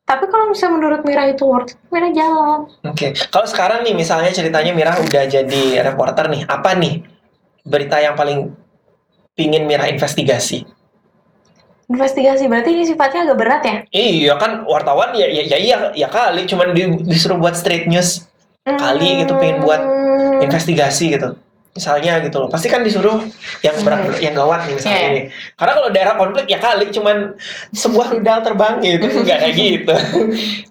Tapi 0.03 0.23
kalau 0.25 0.47
misalnya 0.47 0.73
menurut 0.73 1.01
Mira 1.03 1.27
itu 1.27 1.43
worth 1.43 1.73
it, 1.73 1.79
Mira 1.89 2.07
jalan. 2.09 2.65
Oke, 2.81 3.11
kalau 3.27 3.43
sekarang 3.43 3.83
nih 3.83 3.91
misalnya 3.91 4.31
ceritanya 4.31 4.71
Mira 4.71 4.95
udah 4.95 5.23
jadi 5.27 5.63
reporter 5.83 6.31
nih, 6.31 6.47
apa 6.47 6.73
nih 6.73 7.03
berita 7.61 7.99
yang 7.99 8.15
paling 8.15 8.55
pingin 9.37 9.63
Mira 9.63 9.85
investigasi? 9.85 10.65
Investigasi 11.87 12.51
berarti 12.51 12.69
ini 12.73 12.83
sifatnya 12.83 13.23
agak 13.23 13.37
berat 13.37 13.61
ya? 13.63 13.75
Iya 13.89 14.33
kan 14.35 14.67
wartawan 14.67 15.15
ya 15.15 15.23
ya 15.23 15.43
ya 15.45 15.57
iya 15.57 15.77
ya 15.95 16.07
kali 16.09 16.43
cuman 16.43 16.75
di- 16.75 16.99
disuruh 17.05 17.39
buat 17.39 17.55
straight 17.55 17.87
news 17.87 18.27
Kali 18.67 19.23
gitu 19.23 19.31
pengen 19.39 19.63
buat 19.63 19.79
Hmm. 19.79 20.43
investigasi 20.43 21.15
gitu. 21.15 21.39
Misalnya 21.71 22.19
gitu 22.19 22.43
loh. 22.43 22.49
Pasti 22.51 22.67
kan 22.67 22.83
disuruh 22.83 23.23
yang 23.63 23.77
berat 23.79 24.19
yang 24.19 24.35
gawat 24.35 24.67
nih 24.67 24.75
misalnya 24.75 24.99
Iya. 24.99 25.07
ini. 25.07 25.21
Karena 25.55 25.71
kalau 25.71 25.89
daerah 25.89 26.13
konflik 26.19 26.45
ya 26.49 26.59
kali 26.59 26.91
cuman 26.91 27.17
sebuah 27.71 28.11
rudal 28.11 28.43
terbang 28.43 28.75
gitu 28.83 29.07
enggak 29.23 29.39
kayak 29.39 29.55
gitu. 29.55 29.93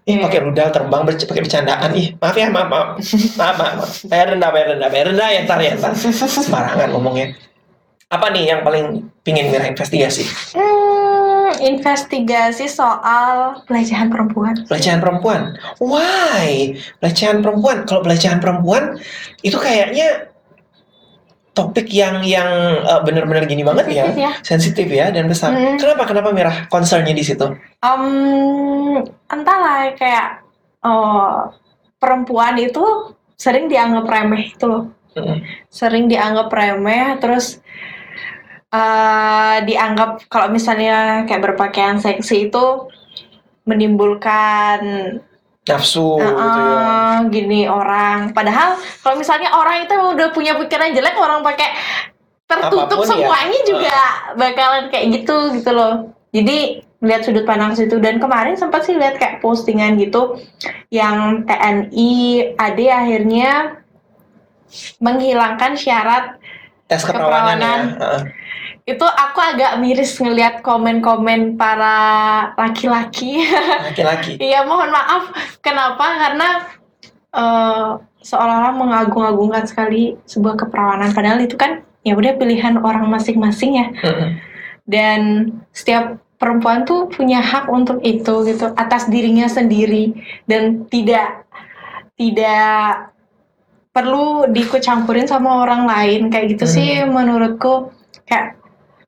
Ih 0.04 0.12
Iya. 0.12 0.28
pakai 0.28 0.40
rudal 0.44 0.68
terbang 0.68 1.00
pakai 1.08 1.40
bercandaan 1.40 1.90
ih. 1.96 2.12
Maaf 2.20 2.36
ya, 2.36 2.52
maaf, 2.52 2.68
maaf. 2.68 2.88
Maaf, 3.40 3.56
maaf. 3.56 3.74
maaf. 3.80 3.90
Bayar 4.04 4.26
rendah, 4.36 4.50
bayar 4.52 4.66
rendah, 4.76 4.88
bayar 4.92 5.06
rendah 5.08 5.28
ya 5.32 5.40
ntar 5.48 5.58
ya 5.64 5.72
ntar. 5.72 5.92
Sembarangan 5.96 6.88
ngomongnya. 6.92 7.32
Apa 8.06 8.30
nih 8.30 8.54
yang 8.54 8.62
paling 8.62 9.10
pingin 9.26 9.50
Mira 9.50 9.66
investigasi? 9.66 10.22
Hmm, 10.54 11.50
investigasi 11.58 12.70
soal 12.70 13.58
pelecehan 13.66 14.14
perempuan. 14.14 14.62
Pelecehan 14.70 15.02
perempuan. 15.02 15.58
Why? 15.82 16.78
Pelecehan 17.02 17.42
perempuan. 17.42 17.82
Kalau 17.82 18.06
pelecehan 18.06 18.38
perempuan 18.38 19.02
itu 19.42 19.58
kayaknya 19.58 20.30
topik 21.50 21.90
yang 21.90 22.22
yang 22.22 22.46
eh, 22.78 23.00
benar-benar 23.02 23.42
gini 23.50 23.66
banget 23.66 23.90
ya. 23.90 24.04
Sensitif 24.06 24.22
ya. 24.22 24.32
Sensitif 24.46 24.86
ya 24.86 25.06
dan 25.10 25.26
besar. 25.26 25.50
Hmm. 25.50 25.74
Kenapa? 25.74 26.06
Kenapa 26.06 26.30
Mirah 26.30 26.56
concernnya 26.70 27.10
di 27.10 27.26
situ? 27.26 27.58
Em, 27.82 29.02
entahlah 29.26 29.90
kayak 29.98 30.46
oh, 30.86 31.50
perempuan 31.98 32.54
itu 32.62 33.18
sering 33.34 33.66
dianggap 33.66 34.06
remeh 34.06 34.54
itu 34.54 34.62
loh. 34.62 34.94
Mm. 35.16 35.42
Sering 35.72 36.06
dianggap 36.12 36.52
remeh 36.52 37.16
terus 37.18 37.58
eh, 38.76 39.56
dianggap 39.64 40.28
kalau 40.28 40.52
misalnya 40.52 41.24
kayak 41.24 41.52
berpakaian 41.52 41.96
seksi 41.96 42.52
itu 42.52 42.92
menimbulkan 43.66 44.80
Nafsu 45.66 46.14
Uh, 46.14 46.22
gitu 46.22 46.60
ya. 46.62 46.78
uh, 46.78 47.16
gini 47.26 47.60
orang. 47.66 48.30
Padahal 48.30 48.78
kalau 49.02 49.18
misalnya 49.18 49.50
orang 49.50 49.82
itu 49.82 49.96
udah 49.98 50.30
punya 50.30 50.54
pikiran 50.54 50.94
jelek, 50.94 51.18
orang 51.18 51.42
pakai 51.42 51.74
tertutup 52.46 52.86
Apa 52.86 52.94
pun 53.02 53.06
ya. 53.06 53.10
semuanya 53.10 53.60
juga 53.66 53.98
bakalan 54.38 54.84
kayak 54.94 55.06
gitu 55.10 55.58
gitu 55.58 55.70
loh. 55.74 56.14
Jadi 56.30 56.86
lihat 57.02 57.26
sudut 57.26 57.42
pandang 57.42 57.74
situ 57.74 57.98
dan 57.98 58.22
kemarin 58.22 58.54
sempat 58.54 58.86
sih 58.86 58.94
lihat 58.94 59.18
kayak 59.18 59.42
postingan 59.42 59.98
gitu 59.98 60.38
yang 60.94 61.42
TNI 61.44 62.12
AD 62.56 62.80
akhirnya 62.86 63.82
menghilangkan 65.02 65.74
syarat 65.74 66.38
Tes 66.86 67.02
keperawanan 67.02 67.58
ya. 67.58 67.74
keperawanan. 67.98 68.20
Itu 68.86 69.02
aku 69.02 69.42
agak 69.42 69.82
miris 69.82 70.14
ngelihat 70.22 70.62
komen-komen 70.62 71.58
para 71.58 71.98
laki-laki. 72.54 73.42
Laki-laki. 73.82 74.38
Iya 74.46 74.62
mohon 74.62 74.94
maaf. 74.94 75.34
Kenapa? 75.58 76.06
Karena 76.06 76.48
eh, 77.34 77.90
seolah-olah 78.22 78.74
mengagung-agungkan 78.78 79.66
sekali 79.66 80.14
sebuah 80.30 80.54
keperawanan. 80.54 81.10
Padahal 81.10 81.42
itu 81.42 81.58
kan 81.58 81.82
ya 82.06 82.14
udah 82.14 82.38
pilihan 82.38 82.78
orang 82.78 83.10
masing-masing 83.10 83.74
ya. 83.74 83.86
Dan 84.94 85.50
setiap 85.74 86.22
perempuan 86.38 86.86
tuh 86.86 87.10
punya 87.10 87.42
hak 87.42 87.66
untuk 87.66 87.98
itu 88.06 88.46
gitu 88.46 88.70
atas 88.78 89.10
dirinya 89.10 89.50
sendiri. 89.50 90.14
Dan 90.46 90.86
tidak 90.86 91.42
tidak 92.14 93.10
perlu 93.90 94.46
diikut 94.46 94.78
campurin 94.78 95.26
sama 95.26 95.66
orang 95.66 95.90
lain. 95.90 96.30
Kayak 96.30 96.54
gitu 96.54 96.70
sih 96.70 97.02
menurutku. 97.02 97.90
Kayak 98.30 98.62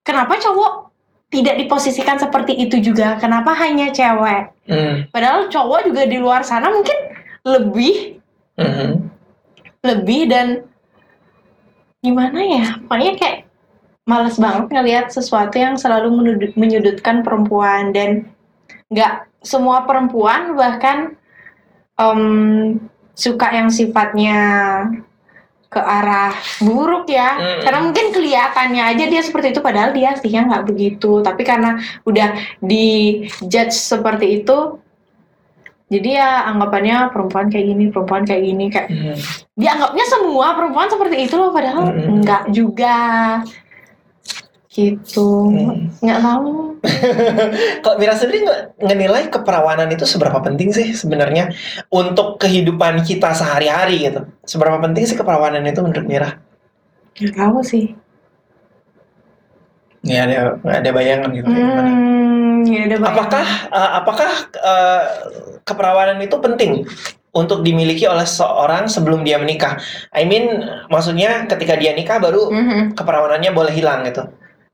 kenapa 0.09 0.41
cowok 0.41 0.89
tidak 1.29 1.61
diposisikan 1.61 2.17
seperti 2.17 2.57
itu 2.57 2.81
juga 2.81 3.21
kenapa 3.21 3.53
hanya 3.53 3.93
cewek 3.93 4.57
Mm. 4.65 5.13
padahal 5.13 5.49
cowok 5.49 5.85
juga 5.85 6.09
di 6.09 6.17
luar 6.17 6.41
sana 6.41 6.73
mungkin 6.73 6.97
lebih 7.45 8.17
Mhm. 8.57 8.91
lebih 9.81 10.23
dan 10.27 10.65
gimana 12.01 12.41
ya 12.41 12.65
pokoknya 12.83 13.15
kayak 13.17 13.39
males 14.05 14.37
banget 14.37 14.67
ngelihat 14.69 15.07
sesuatu 15.09 15.53
yang 15.55 15.77
selalu 15.77 16.09
menudut- 16.11 16.57
menyudutkan 16.57 17.21
perempuan 17.21 17.93
dan 17.93 18.25
nggak 18.89 19.29
semua 19.45 19.85
perempuan 19.85 20.57
bahkan 20.57 21.15
em, 21.95 22.23
suka 23.13 23.51
yang 23.51 23.69
sifatnya 23.69 24.39
ke 25.69 25.77
arah 25.77 26.33
buruk 26.59 27.05
ya 27.07 27.37
Mm. 27.37 27.61
karena 27.61 27.79
mungkin 27.83 28.07
kelihatannya 28.09 28.83
aja 28.89 29.05
dia 29.05 29.21
seperti 29.21 29.53
itu 29.53 29.61
padahal 29.61 29.93
dia 29.93 30.17
aslinya 30.17 30.49
nggak 30.49 30.65
begitu 30.65 31.21
tapi 31.21 31.45
karena 31.45 31.77
udah 32.03 32.33
di 32.59 32.89
judge 33.45 33.77
seperti 33.77 34.41
itu 34.41 34.81
jadi 35.89 36.09
ya 36.15 36.31
anggapannya 36.47 37.09
perempuan 37.09 37.49
kayak 37.49 37.65
gini 37.67 37.85
perempuan 37.89 38.25
kayak 38.25 38.43
gini 38.45 38.65
kayak 38.69 38.89
Mhm. 38.89 39.17
dianggapnya 39.55 40.05
semua 40.05 40.47
perempuan 40.53 40.89
seperti 40.89 41.17
itu 41.23 41.35
loh 41.35 41.51
padahal 41.51 41.85
Mm-mm. 41.87 42.09
enggak 42.17 42.43
juga 42.49 42.97
gitu 44.79 45.51
Mm. 45.51 45.91
nggak 45.99 46.21
tahu 46.23 46.79
Kalau 47.83 47.97
Mira 48.01 48.15
sendiri 48.15 48.47
nggak 48.47 48.61
ngenilai 48.79 49.23
keperawanan 49.29 49.91
itu 49.91 50.07
seberapa 50.07 50.39
penting 50.39 50.71
sih 50.71 50.95
sebenarnya 50.95 51.51
untuk 51.91 52.39
kehidupan 52.39 53.03
kita 53.03 53.35
sehari-hari 53.35 54.07
gitu? 54.07 54.23
Seberapa 54.47 54.79
penting 54.79 55.03
sih 55.03 55.19
keperawanan 55.19 55.67
itu 55.67 55.83
menurut 55.83 56.07
Mira? 56.07 56.31
nggak 57.19 57.35
tahu 57.35 57.59
sih 57.61 57.99
Nggak 59.99 60.23
ada 60.23 60.37
nggak 60.63 60.79
ada 60.79 60.91
bayangan 60.95 61.31
gitu. 61.35 61.49
gimana. 61.51 61.83
hmm 61.83 62.59
ya 62.65 62.81
udah 62.87 62.99
bayang. 62.99 63.11
Apakah 63.11 63.45
uh, 63.71 63.91
apakah 63.99 64.31
uh, 64.61 65.05
keperawanan 65.63 66.19
itu 66.23 66.37
penting 66.39 66.73
untuk 67.31 67.63
dimiliki 67.63 68.07
oleh 68.07 68.23
seorang 68.25 68.87
sebelum 68.87 69.27
dia 69.27 69.43
menikah? 69.43 69.83
I 70.15 70.23
mean, 70.23 70.63
maksudnya 70.87 71.51
ketika 71.51 71.75
dia 71.75 71.91
nikah 71.93 72.23
baru 72.23 72.47
Mhm. 72.51 72.95
keperawanannya 72.95 73.51
boleh 73.51 73.75
hilang 73.75 74.07
gitu. 74.07 74.23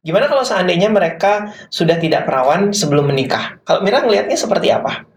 Gimana 0.04 0.28
kalau 0.28 0.44
seandainya 0.44 0.92
mereka 0.92 1.48
sudah 1.66 1.96
tidak 1.96 2.28
perawan 2.28 2.70
sebelum 2.70 3.08
menikah? 3.08 3.56
Kalau 3.64 3.80
Mira 3.80 4.04
ngelihatnya 4.04 4.36
seperti 4.36 4.68
apa? 4.68 5.08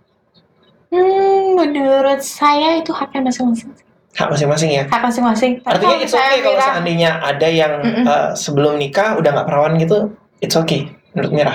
hmm 0.87 1.59
menurut 1.59 2.23
saya 2.23 2.79
itu 2.79 2.95
haknya 2.95 3.27
masing-masing 3.27 3.75
Hak 4.15 4.31
masing-masing 4.31 4.71
ya. 4.71 4.83
hak 4.87 5.03
masing-masing 5.03 5.51
Artinya 5.61 5.99
it's 5.99 6.15
okay 6.15 6.39
kalau 6.39 6.55
Mira- 6.55 6.67
seandainya 6.71 7.11
ada 7.19 7.47
yang 7.51 7.73
uh, 8.07 8.31
sebelum 8.33 8.79
nikah 8.79 9.13
udah 9.13 9.29
nggak 9.29 9.45
perawan 9.45 9.75
gitu, 9.75 10.15
it's 10.39 10.55
okay 10.55 10.87
menurut 11.11 11.35
Mira. 11.35 11.53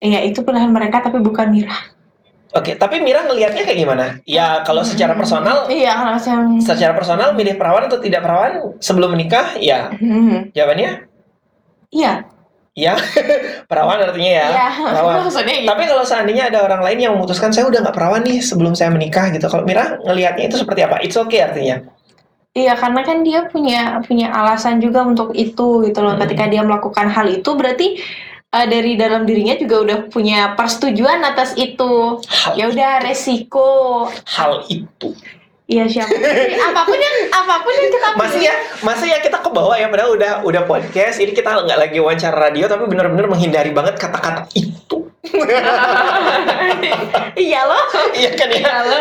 Iya 0.00 0.24
itu 0.24 0.40
pilihan 0.40 0.72
mereka 0.72 1.04
tapi 1.04 1.20
bukan 1.20 1.52
Mira. 1.52 1.76
Oke, 2.56 2.72
tapi 2.74 3.04
Mira 3.04 3.22
ngelihatnya 3.22 3.62
kayak 3.62 3.76
gimana? 3.76 4.06
Ya 4.24 4.64
kalau 4.64 4.80
secara 4.80 5.12
personal, 5.12 5.68
Iya 5.68 5.92
kalau 5.92 6.16
yang 6.16 6.56
secara 6.58 6.96
personal 6.96 7.36
milih 7.36 7.54
perawan 7.54 7.84
atau 7.84 8.00
tidak 8.00 8.24
perawan 8.24 8.72
sebelum 8.80 9.12
menikah, 9.12 9.52
ya 9.60 9.92
Hmm, 9.92 10.48
jawabannya 10.56 11.04
Iya. 11.92 12.24
Ya 12.76 12.92
perawan 13.72 13.96
artinya 14.04 14.32
ya. 14.44 14.46
Iya. 14.52 14.68
perawan. 14.84 15.14
Maksudnya 15.26 15.56
iya. 15.64 15.68
Tapi 15.72 15.82
kalau 15.88 16.04
seandainya 16.04 16.44
ada 16.52 16.60
orang 16.62 16.84
lain 16.84 16.98
yang 17.00 17.12
memutuskan 17.16 17.50
saya 17.50 17.66
udah 17.66 17.80
nggak 17.82 17.96
perawan 17.96 18.22
nih 18.22 18.44
sebelum 18.44 18.76
saya 18.76 18.92
menikah 18.92 19.32
gitu, 19.32 19.48
kalau 19.48 19.64
Mira 19.64 19.96
ngelihatnya 20.04 20.52
itu 20.52 20.60
seperti 20.60 20.84
apa? 20.84 21.00
It's 21.00 21.16
okay 21.16 21.40
artinya. 21.42 21.80
Iya 22.56 22.72
karena 22.76 23.00
kan 23.04 23.20
dia 23.20 23.48
punya 23.52 24.00
punya 24.04 24.32
alasan 24.32 24.80
juga 24.80 25.04
untuk 25.08 25.32
itu 25.32 25.88
gitu 25.88 25.98
loh. 26.04 26.16
Hmm. 26.16 26.22
Ketika 26.24 26.44
dia 26.52 26.62
melakukan 26.64 27.08
hal 27.08 27.28
itu 27.32 27.50
berarti 27.56 28.00
eh, 28.52 28.66
dari 28.68 28.96
dalam 28.96 29.24
dirinya 29.24 29.56
juga 29.56 29.76
udah 29.84 29.98
punya 30.12 30.52
persetujuan 30.56 31.20
atas 31.24 31.56
itu. 31.56 32.20
Ya 32.56 32.68
udah 32.68 33.04
resiko. 33.04 34.08
hal 34.28 34.64
itu. 34.68 35.16
Iya 35.66 35.84
siapa? 35.90 36.14
Apa 36.70 36.86
pun 36.86 36.94
yang 36.94 37.16
apa 37.34 37.54
pun 37.66 37.74
yang 37.74 37.90
kita 37.90 38.08
Masih 38.14 38.40
ya, 38.46 38.54
masih 38.86 39.08
ya 39.10 39.18
kita 39.18 39.42
ke 39.42 39.50
bawah 39.50 39.74
ya 39.74 39.90
padahal 39.90 40.14
udah 40.14 40.32
udah 40.46 40.62
podcast. 40.62 41.18
Ini 41.18 41.34
kita 41.34 41.58
nggak 41.66 41.78
lagi 41.78 41.98
wawancara 41.98 42.38
radio 42.38 42.70
tapi 42.70 42.86
benar-benar 42.86 43.26
menghindari 43.26 43.74
banget 43.74 43.98
kata-kata 43.98 44.46
itu. 44.54 45.10
iya 47.34 47.66
loh. 47.66 47.82
iya 48.14 48.30
kan 48.38 48.46
ya? 48.46 48.62
Iya 48.62 49.00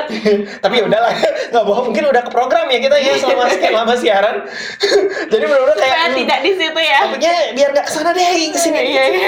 tapi 0.58 0.82
udahlah 0.82 1.13
nggak 1.54 1.65
bohong 1.65 1.86
mungkin 1.93 2.06
udah 2.10 2.21
ke 2.25 2.32
program 2.34 2.65
ya 2.67 2.80
kita 2.82 2.97
ya 2.97 3.13
selama 3.21 3.45
sekian 3.47 3.73
lama 3.80 3.93
siaran 3.95 4.36
jadi 5.32 5.43
benar-benar 5.45 5.78
kayak 5.78 5.95
Supaya 5.95 6.10
hmm, 6.10 6.17
tidak 6.19 6.39
di 6.43 6.51
situ 6.58 6.80
ya. 6.82 6.99
topiknya 7.08 7.34
biar 7.56 7.69
nggak 7.73 7.86
ke 7.86 7.91
sana 7.93 8.10
deh 8.12 8.28
ke 8.51 8.60
sini 8.60 8.80
Iya 8.82 9.04
iya. 9.10 9.28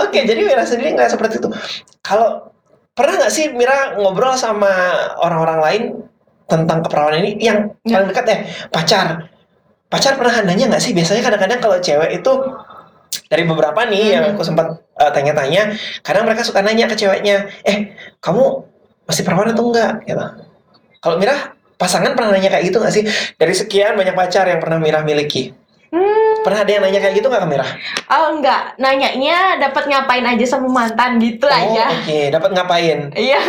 oke 0.00 0.18
jadi 0.22 0.40
Mira 0.40 0.64
sendiri 0.64 0.94
nggak 0.96 1.10
seperti 1.12 1.42
itu 1.42 1.48
kalau 2.00 2.47
pernah 2.98 3.14
nggak 3.22 3.30
sih 3.30 3.54
Mira 3.54 3.94
ngobrol 3.94 4.34
sama 4.34 4.66
orang-orang 5.22 5.58
lain 5.62 5.82
tentang 6.50 6.82
keperawanan 6.82 7.22
ini 7.22 7.38
yang 7.38 7.70
Ya. 7.86 8.02
paling 8.02 8.08
dekat 8.10 8.24
eh 8.28 8.38
pacar. 8.68 9.30
Pacar 9.86 10.18
pernah 10.18 10.42
nanya 10.42 10.66
nggak 10.68 10.82
sih? 10.82 10.92
Biasanya 10.92 11.22
kadang-kadang 11.22 11.60
kalau 11.62 11.78
cewek 11.78 12.18
itu 12.18 12.32
dari 13.30 13.44
beberapa 13.46 13.86
nih 13.86 14.18
yang 14.18 14.24
Hmm. 14.26 14.32
aku 14.36 14.42
sempat 14.44 14.66
uh, 14.98 15.10
tanya-tanya 15.14 15.72
kadang 16.02 16.28
mereka 16.28 16.42
suka 16.44 16.60
nanya 16.60 16.88
ke 16.88 16.96
ceweknya 16.96 17.48
eh 17.64 17.94
kamu 18.20 18.64
masih 19.06 19.22
perawan 19.24 19.54
atau 19.54 19.70
enggak? 19.70 20.04
Gitu. 20.04 20.24
Kalau 20.98 21.16
Mira 21.16 21.54
pasangan 21.78 22.12
pernah 22.12 22.34
nanya 22.34 22.50
kayak 22.50 22.68
gitu 22.68 22.82
nggak 22.82 22.92
sih? 22.92 23.04
Dari 23.38 23.54
sekian 23.54 23.94
banyak 23.94 24.12
pacar 24.12 24.44
yang 24.44 24.58
pernah 24.60 24.76
Mira 24.82 25.00
miliki 25.00 25.54
Hmm, 25.88 26.44
pernah 26.44 26.60
ada 26.60 26.70
yang 26.70 26.82
nanya 26.82 27.00
kayak 27.00 27.16
gitu 27.16 27.26
nggak 27.26 27.40
ke 27.40 27.48
Mira 27.48 27.64
oh 28.08 28.26
enggak, 28.30 28.76
nanyanya 28.76 29.56
dapat 29.58 29.88
ngapain 29.88 30.20
aja 30.22 30.44
sama 30.46 30.68
mantan 30.68 31.16
gitu 31.16 31.44
oh 31.44 31.50
aja. 31.50 31.88
oke 31.94 32.18
dapat 32.28 32.50
ngapain 32.52 32.98
Iya. 33.10 33.40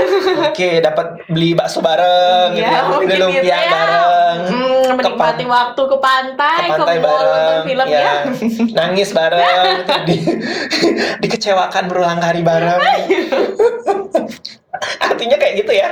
Oke, 0.46 0.80
dapat 0.80 1.08
beli 1.26 1.52
bakso 1.52 1.80
bareng, 1.80 2.54
gitu 2.54 2.64
Iya, 2.64 2.72
ya, 2.74 2.82
mungkin 2.86 3.06
beli 3.06 3.20
lumpia 3.20 3.42
gitu 3.42 3.48
ya. 3.50 3.60
bareng, 3.70 4.38
Hmm, 4.42 4.84
menikmati 4.96 5.44
pan- 5.44 5.52
waktu 5.52 5.82
ke 5.84 5.98
pantai, 6.00 6.58
ke 6.58 6.72
ke, 6.72 6.78
pantai 6.80 6.98
mall, 6.98 7.20
nonton 7.22 7.58
film 7.66 7.88
ya, 7.88 8.00
ya. 8.00 8.14
nangis 8.74 9.10
bareng, 9.12 9.68
gitu, 9.76 9.94
di, 10.08 10.18
dikecewakan 11.20 11.84
berulang 11.86 12.20
kali 12.20 12.40
bareng. 12.40 12.80
Artinya 15.02 15.36
kayak 15.36 15.54
gitu 15.58 15.72
ya. 15.74 15.90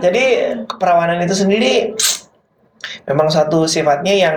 Jadi 0.00 0.24
keperawanan 0.66 1.22
itu 1.22 1.34
sendiri 1.36 1.94
memang 3.04 3.28
satu 3.28 3.64
sifatnya 3.64 4.12
yang 4.12 4.36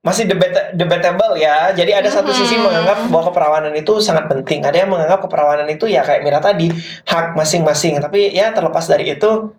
masih 0.00 0.24
debat 0.24 0.72
debatable 0.72 1.36
ya. 1.36 1.76
Jadi 1.76 1.92
ada 1.92 2.08
satu 2.08 2.32
sisi 2.32 2.56
Hmm. 2.56 2.64
menganggap 2.68 2.98
bahwa 3.12 3.24
keperawanan 3.32 3.74
itu 3.76 4.00
sangat 4.00 4.32
penting. 4.32 4.64
Ada 4.64 4.84
yang 4.84 4.90
menganggap 4.90 5.20
keperawanan 5.28 5.68
itu 5.68 5.84
ya 5.86 6.00
kayak 6.00 6.24
Mira 6.24 6.40
tadi 6.40 6.72
hak 7.04 7.36
masing-masing. 7.36 8.00
Tapi 8.00 8.32
ya 8.32 8.48
terlepas 8.50 8.88
dari 8.88 9.12
itu, 9.12 9.52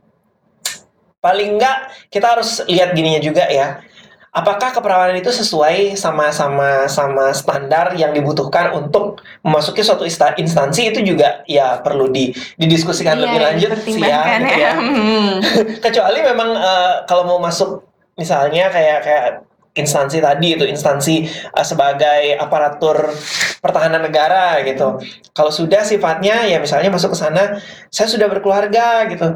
paling 1.21 1.61
enggak 1.61 1.77
kita 2.09 2.33
harus 2.37 2.65
lihat 2.65 2.97
gininya 2.97 3.21
juga 3.21 3.45
ya. 3.47 3.85
Apakah 4.31 4.71
keperawanan 4.71 5.19
itu 5.19 5.27
sesuai 5.27 5.99
sama-sama 5.99 6.87
sama 6.87 7.35
standar 7.35 7.91
yang 7.99 8.15
dibutuhkan 8.15 8.71
untuk 8.71 9.19
memasuki 9.43 9.83
suatu 9.83 10.07
insta- 10.07 10.39
instansi 10.39 10.87
itu 10.87 11.03
juga 11.03 11.43
ya 11.43 11.83
perlu 11.83 12.07
di, 12.07 12.31
didiskusikan 12.55 13.19
Iya, 13.19 13.23
lebih 13.27 13.39
lanjut 13.43 13.71
sih 13.83 13.99
ya, 13.99 14.39
gitu 14.39 14.55
ya. 14.55 14.71
Hmm. 14.71 15.31
Kecuali 15.83 16.23
memang 16.23 16.49
eh, 16.55 16.93
kalau 17.11 17.27
mau 17.27 17.43
masuk 17.43 17.83
misalnya 18.15 18.71
kayak 18.71 19.03
kayak 19.03 19.27
instansi 19.71 20.19
tadi 20.19 20.59
itu 20.59 20.65
instansi 20.67 21.15
eh, 21.29 21.65
sebagai 21.65 22.35
aparatur 22.35 23.15
pertahanan 23.63 24.03
negara 24.03 24.59
gitu. 24.67 24.99
Kalau 25.31 25.51
sudah 25.51 25.87
sifatnya 25.87 26.43
ya 26.43 26.59
misalnya 26.59 26.91
masuk 26.91 27.15
ke 27.15 27.17
sana, 27.19 27.59
saya 27.87 28.07
sudah 28.11 28.27
berkeluarga 28.27 29.07
gitu. 29.07 29.31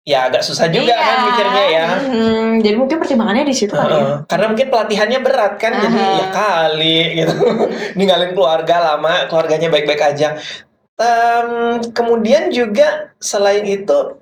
Ya 0.00 0.26
agak 0.32 0.40
susah 0.40 0.64
juga 0.72 0.96
Iya. 0.96 1.04
kan 1.04 1.18
mikirnya 1.28 1.64
ya. 1.68 1.86
Hmm, 2.00 2.48
jadi 2.64 2.72
mungkin 2.80 2.96
pertimbangannya 3.04 3.44
di 3.44 3.52
situ 3.52 3.76
kali 3.76 3.92
ya. 4.00 4.24
Karena 4.24 4.48
mungkin 4.48 4.72
pelatihannya 4.72 5.20
berat 5.20 5.60
kan, 5.60 5.76
jadi 5.76 5.98
Aha. 6.00 6.16
ya 6.16 6.26
kali 6.32 6.98
gitu. 7.20 7.34
Ninggalin 8.00 8.32
keluarga 8.32 8.96
lama, 8.96 9.28
keluarganya 9.28 9.68
baik-baik 9.68 10.00
aja. 10.00 10.40
Em, 10.96 11.50
kemudian 11.92 12.48
juga 12.48 13.12
selain 13.20 13.64
itu 13.64 14.16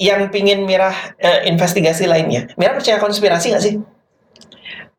yang 0.00 0.32
pingin 0.32 0.64
Mirah 0.64 1.12
eh, 1.20 1.44
investigasi 1.52 2.08
lainnya. 2.08 2.48
Mirah 2.56 2.80
percaya 2.80 2.96
konspirasi 2.96 3.52
nggak 3.52 3.62
sih? 3.62 3.74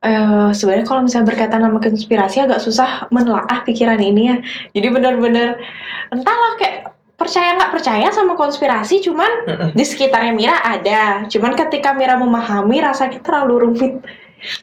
Eh, 0.02 0.50
sebenarnya 0.58 0.86
kalau 0.90 1.06
misalnya 1.06 1.30
berkaitan 1.30 1.62
sama 1.62 1.78
konspirasi 1.78 2.38
agak 2.42 2.58
susah 2.58 3.06
menelaah 3.14 3.62
pikiran 3.62 4.02
ini 4.02 4.34
ya. 4.34 4.38
Jadi 4.74 4.88
benar-benar 4.90 5.62
entahlah 6.10 6.58
kayak 6.58 6.90
percaya 7.14 7.54
nggak 7.54 7.70
percaya 7.70 8.10
sama 8.10 8.34
konspirasi 8.34 9.06
cuman 9.06 9.30
di 9.78 9.86
sekitarnya 9.86 10.34
Mira 10.34 10.58
ada. 10.66 11.30
Cuman 11.30 11.54
ketika 11.54 11.94
Mira 11.94 12.18
memahami 12.18 12.82
rasanya 12.82 13.22
terlalu 13.22 13.70
rumit. 13.70 13.94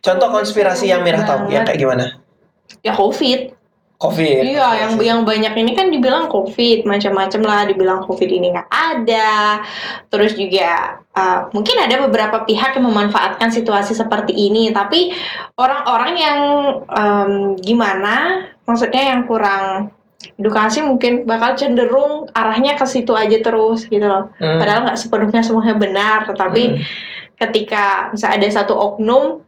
Contoh 0.02 0.26
konspirasi 0.34 0.90
yang 0.90 1.06
Mira 1.06 1.22
tahu 1.22 1.54
yang 1.54 1.62
kayak 1.62 1.78
gimana? 1.86 2.18
ya 2.82 2.92
COVID 2.94 3.57
Covid. 3.98 4.46
iya 4.46 4.86
yang 4.86 4.92
yang 5.02 5.20
banyak 5.26 5.58
ini 5.58 5.74
kan 5.74 5.90
dibilang 5.90 6.30
COVID 6.30 6.86
macam-macam 6.86 7.42
lah 7.42 7.60
dibilang 7.66 8.06
COVID 8.06 8.30
ini 8.30 8.54
nggak 8.54 8.70
ada 8.70 9.58
terus 10.06 10.38
juga 10.38 11.02
uh, 11.18 11.50
mungkin 11.50 11.82
ada 11.82 12.06
beberapa 12.06 12.46
pihak 12.46 12.78
yang 12.78 12.86
memanfaatkan 12.86 13.50
situasi 13.50 13.98
seperti 13.98 14.38
ini 14.38 14.70
tapi 14.70 15.10
orang-orang 15.58 16.12
yang 16.14 16.38
um, 16.86 17.32
gimana 17.58 18.46
maksudnya 18.70 19.02
yang 19.18 19.26
kurang 19.26 19.90
edukasi 20.38 20.78
mungkin 20.82 21.26
bakal 21.26 21.58
cenderung 21.58 22.30
arahnya 22.34 22.78
ke 22.78 22.86
situ 22.86 23.10
aja 23.18 23.38
terus 23.42 23.86
gitu 23.90 24.06
loh 24.06 24.30
Hmm. 24.38 24.62
padahal 24.62 24.86
nggak 24.86 24.98
sepenuhnya 24.98 25.42
semuanya 25.42 25.74
benar 25.74 26.18
tetapi 26.30 26.62
Hmm. 26.70 26.82
ketika 27.34 28.14
misalnya 28.14 28.46
ada 28.46 28.48
satu 28.62 28.74
oknum 28.78 29.42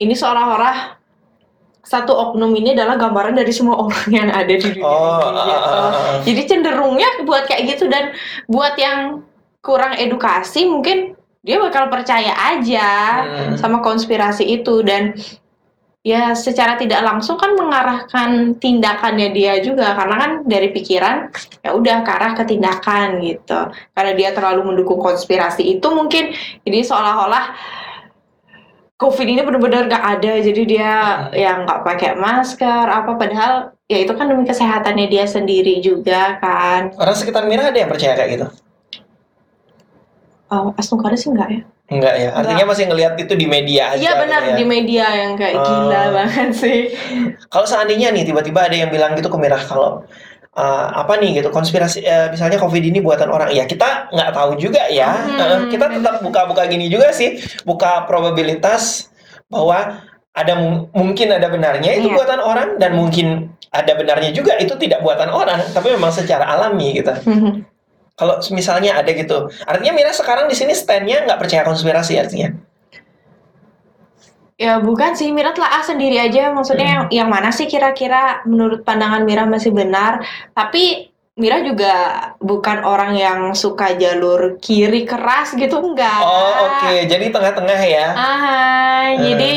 ini 0.00 0.12
seolah-olah 0.12 1.00
satu 1.82 2.14
oknum 2.14 2.54
ini 2.54 2.72
adalah 2.72 2.94
gambaran 2.94 3.34
dari 3.34 3.50
semua 3.50 3.74
orang 3.76 4.06
yang 4.08 4.28
ada 4.30 4.48
di 4.48 4.62
dunia 4.62 4.86
Oh, 4.86 5.18
ini, 5.18 5.42
gitu. 5.42 5.74
ah. 5.74 5.90
jadi 6.22 6.42
cenderungnya 6.46 7.08
buat 7.22 7.44
kayak 7.44 7.62
gitu 7.74 7.90
dan 7.90 8.14
buat 8.46 8.78
yang 8.78 9.26
kurang 9.58 9.94
edukasi 9.94 10.64
mungkin 10.64 11.18
dia 11.42 11.58
bakal 11.58 11.90
percaya 11.90 12.30
aja 12.54 12.90
Hmm. 13.22 13.54
sama 13.58 13.82
konspirasi 13.82 14.46
itu 14.46 14.82
dan 14.82 15.18
ya 16.02 16.34
secara 16.34 16.74
tidak 16.74 16.98
langsung 17.02 17.38
kan 17.38 17.54
mengarahkan 17.54 18.58
tindakannya 18.58 19.30
dia 19.30 19.58
juga 19.58 19.94
karena 19.94 20.16
kan 20.18 20.32
dari 20.42 20.70
pikiran 20.70 21.30
ya 21.62 21.70
udah 21.74 22.02
ke 22.02 22.10
arah 22.10 22.32
ke 22.34 22.42
tindakan 22.42 23.22
gitu 23.22 23.70
karena 23.94 24.12
dia 24.14 24.30
terlalu 24.34 24.66
mendukung 24.66 24.98
konspirasi 24.98 25.78
itu 25.78 25.86
mungkin 25.90 26.34
jadi 26.62 26.78
seolah-olah 26.82 27.54
COVID 29.02 29.26
ini 29.26 29.42
benar-benar 29.42 29.82
gak 29.84 30.04
ada 30.16 30.32
jadi 30.38 30.62
dia 30.62 30.92
yang 31.34 31.66
nggak 31.66 31.82
pakai 31.82 32.14
masker 32.14 32.86
apa 32.86 33.10
padahal 33.12 33.52
ya 33.84 33.98
itu 33.98 34.12
kan 34.12 34.24
demi 34.24 34.42
kesehatannya 34.42 35.06
dia 35.06 35.26
sendiri 35.26 35.82
juga 35.82 36.38
kan 36.38 36.94
Orang 36.94 37.12
sekitar 37.12 37.44
Mira 37.44 37.68
ada 37.68 37.76
yang 37.76 37.90
percaya 37.90 38.14
kayak 38.14 38.30
gitu? 38.32 38.46
oh, 40.48 40.70
Astungkara 40.74 41.12
sih 41.14 41.28
enggak 41.28 41.50
ya 41.50 41.62
Enggak 41.92 42.14
ya. 42.16 42.30
Artinya 42.32 42.64
masih 42.66 42.88
ngelihat 42.88 43.20
itu 43.20 43.34
di 43.36 43.44
media 43.44 43.92
aja. 43.92 44.00
iya 44.00 44.12
benar 44.16 44.40
gitu 44.40 44.52
ya. 44.54 44.56
di 44.56 44.66
media 44.66 45.06
yang 45.12 45.32
kayak 45.36 45.54
Oh. 45.54 45.66
gila 45.66 46.02
banget 46.14 46.50
sih 46.56 46.80
Kalau 47.46 47.66
seandainya 47.66 48.08
nih 48.08 48.24
tiba-tiba 48.24 48.64
ada 48.64 48.72
yang 48.72 48.88
bilang 48.88 49.12
gitu 49.12 49.28
ke 49.28 49.36
Mira 49.36 49.60
kalau 49.60 50.06
uh, 50.52 50.86
apa 50.94 51.16
nih 51.16 51.40
gitu 51.40 51.48
konspirasi 51.48 52.00
eh, 52.00 52.28
misalnya 52.28 52.56
COVID 52.56 52.82
ini 52.82 52.98
buatan 52.98 53.28
orang. 53.28 53.50
Ya 53.50 53.64
kita 53.64 54.08
nggak 54.08 54.30
tahu 54.32 54.56
juga 54.56 54.84
ya. 54.88 55.12
Hmm, 55.12 55.38
Eh, 55.38 55.60
kita 55.70 55.88
tetap 55.88 56.20
buka-buka 56.20 56.64
gini 56.66 56.86
juga 56.86 57.10
sih. 57.10 57.36
Buka 57.62 58.04
probabilitas 58.04 59.08
bahwa 59.48 60.00
ada 60.32 60.56
mung- 60.56 60.88
mungkin 60.92 61.28
ada 61.28 61.44
benarnya 61.46 61.92
itu 61.92 62.08
Iya. 62.08 62.16
buatan 62.16 62.40
orang 62.40 62.68
dan 62.80 62.96
mungkin 62.96 63.52
ada 63.68 63.92
benarnya 63.92 64.32
juga 64.32 64.56
itu 64.56 64.72
tidak 64.76 65.00
buatan 65.00 65.28
orang 65.28 65.60
tapi 65.72 65.92
memang 65.92 66.08
secara 66.08 66.48
alami 66.48 66.96
gitu. 66.96 67.12
Kalau 68.12 68.36
misalnya 68.48 68.96
ada 68.96 69.08
gitu. 69.08 69.48
Artinya 69.64 69.92
Mira 69.92 70.12
sekarang 70.12 70.44
di 70.44 70.56
sini 70.56 70.72
standnya 70.72 71.24
nggak 71.24 71.36
percaya 71.36 71.64
konspirasi 71.64 72.16
artinya 72.16 72.52
Ya 74.62 74.78
bukan 74.78 75.10
sih, 75.12 75.34
Mira 75.34 75.50
telah 75.50 75.74
ah 75.74 75.82
sendiri 75.82 76.14
aja. 76.16 76.54
Maksudnya 76.54 76.86
Hmm. 76.86 76.94
yang, 76.94 77.04
yang 77.10 77.28
mana 77.28 77.50
sih 77.50 77.66
kira-kira 77.66 78.46
menurut 78.46 78.86
pandangan 78.86 79.26
Mira 79.26 79.42
masih 79.44 79.74
benar. 79.74 80.22
Tapi 80.52 81.10
Mira 81.34 81.64
juga 81.64 81.94
bukan 82.38 82.84
orang 82.84 83.16
yang 83.16 83.40
suka 83.56 83.96
jalur 83.96 84.60
kiri 84.60 85.02
keras 85.02 85.56
gitu, 85.56 85.80
enggak. 85.80 86.20
oh 86.20 86.52
oke 86.68 87.08
jadi 87.08 87.32
tengah-tengah 87.32 87.80
ya 87.82 88.06
Ah, 88.12 88.36
Hmm. 89.08 89.16
jadi 89.16 89.54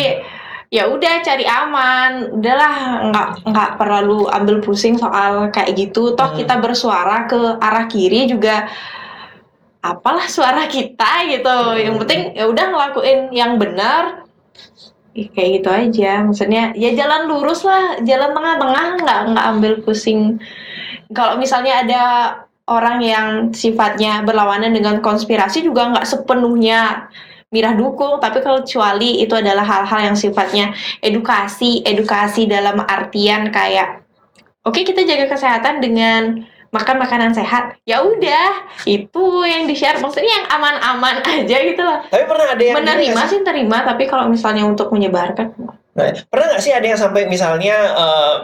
ya 0.72 0.88
udah 0.88 1.14
cari 1.20 1.44
aman. 1.44 2.32
Udahlah, 2.32 2.76
nggak 3.12 3.28
nggak 3.46 3.70
perlu 3.76 4.24
ambil 4.26 4.64
pusing 4.64 4.96
soal 4.96 5.52
kayak 5.52 5.76
gitu. 5.76 6.16
Toh 6.16 6.32
Hmm. 6.32 6.40
kita 6.40 6.56
bersuara 6.58 7.28
ke 7.28 7.60
arah 7.60 7.86
kiri 7.86 8.24
juga 8.26 8.72
apalah 9.84 10.26
suara 10.26 10.66
kita 10.66 11.28
gitu. 11.28 11.58
Yang 11.76 11.94
Hmm. 11.94 12.02
penting 12.08 12.22
ya 12.34 12.46
udah 12.48 12.66
ngelakuin 12.72 13.20
yang 13.30 13.60
benar. 13.60 14.25
Ih, 15.16 15.32
kayak 15.32 15.50
gitu 15.64 15.70
aja. 15.72 16.28
Maksudnya 16.28 16.76
ya 16.76 16.92
jalan 16.92 17.32
lurus 17.32 17.64
lah, 17.64 18.04
jalan 18.04 18.36
tengah-tengah 18.36 18.86
nggak 19.00 19.20
nggak 19.32 19.46
ambil 19.56 19.74
pusing. 19.88 20.44
Kalau 21.16 21.40
misalnya 21.40 21.74
ada 21.88 22.04
orang 22.68 23.00
yang 23.00 23.28
sifatnya 23.56 24.28
berlawanan 24.28 24.76
dengan 24.76 25.00
konspirasi 25.00 25.64
juga 25.64 25.88
nggak 25.96 26.08
sepenuhnya 26.08 27.08
Mirah 27.54 27.78
dukung, 27.78 28.20
tapi 28.20 28.44
kalau 28.44 28.66
kecuali 28.66 29.24
itu 29.24 29.32
adalah 29.32 29.64
hal-hal 29.64 30.12
yang 30.12 30.18
sifatnya 30.20 30.76
edukasi, 31.00 31.80
edukasi 31.88 32.50
dalam 32.52 32.84
artian 32.84 33.48
kayak 33.54 34.04
oke 34.68 34.76
kita 34.84 35.08
jaga 35.08 35.32
kesehatan 35.32 35.80
dengan 35.80 36.44
makan 36.76 37.00
makanan 37.00 37.32
sehat. 37.32 37.80
Ya 37.88 38.04
udah, 38.04 38.68
itu 38.84 39.26
yang 39.48 39.64
di-share 39.64 40.04
maksudnya 40.04 40.28
yang 40.44 40.48
aman-aman 40.52 41.24
aja 41.40 41.58
gitu 41.64 41.80
loh. 41.80 42.04
tapi 42.12 42.28
pernah 42.28 42.52
ada 42.52 42.64
yang 42.64 42.76
Menerima 42.76 43.22
sih 43.32 43.40
terima, 43.42 43.88
tapi 43.88 44.04
kalau 44.06 44.28
misalnya 44.28 44.68
untuk 44.68 44.92
menyebarkan 44.92 45.56
Nah, 45.96 46.12
pernah 46.28 46.52
nggak 46.52 46.60
sih 46.60 46.76
ada 46.76 46.84
yang 46.84 47.00
sampai 47.00 47.24
misalnya 47.24 47.72
eh, 47.96 48.36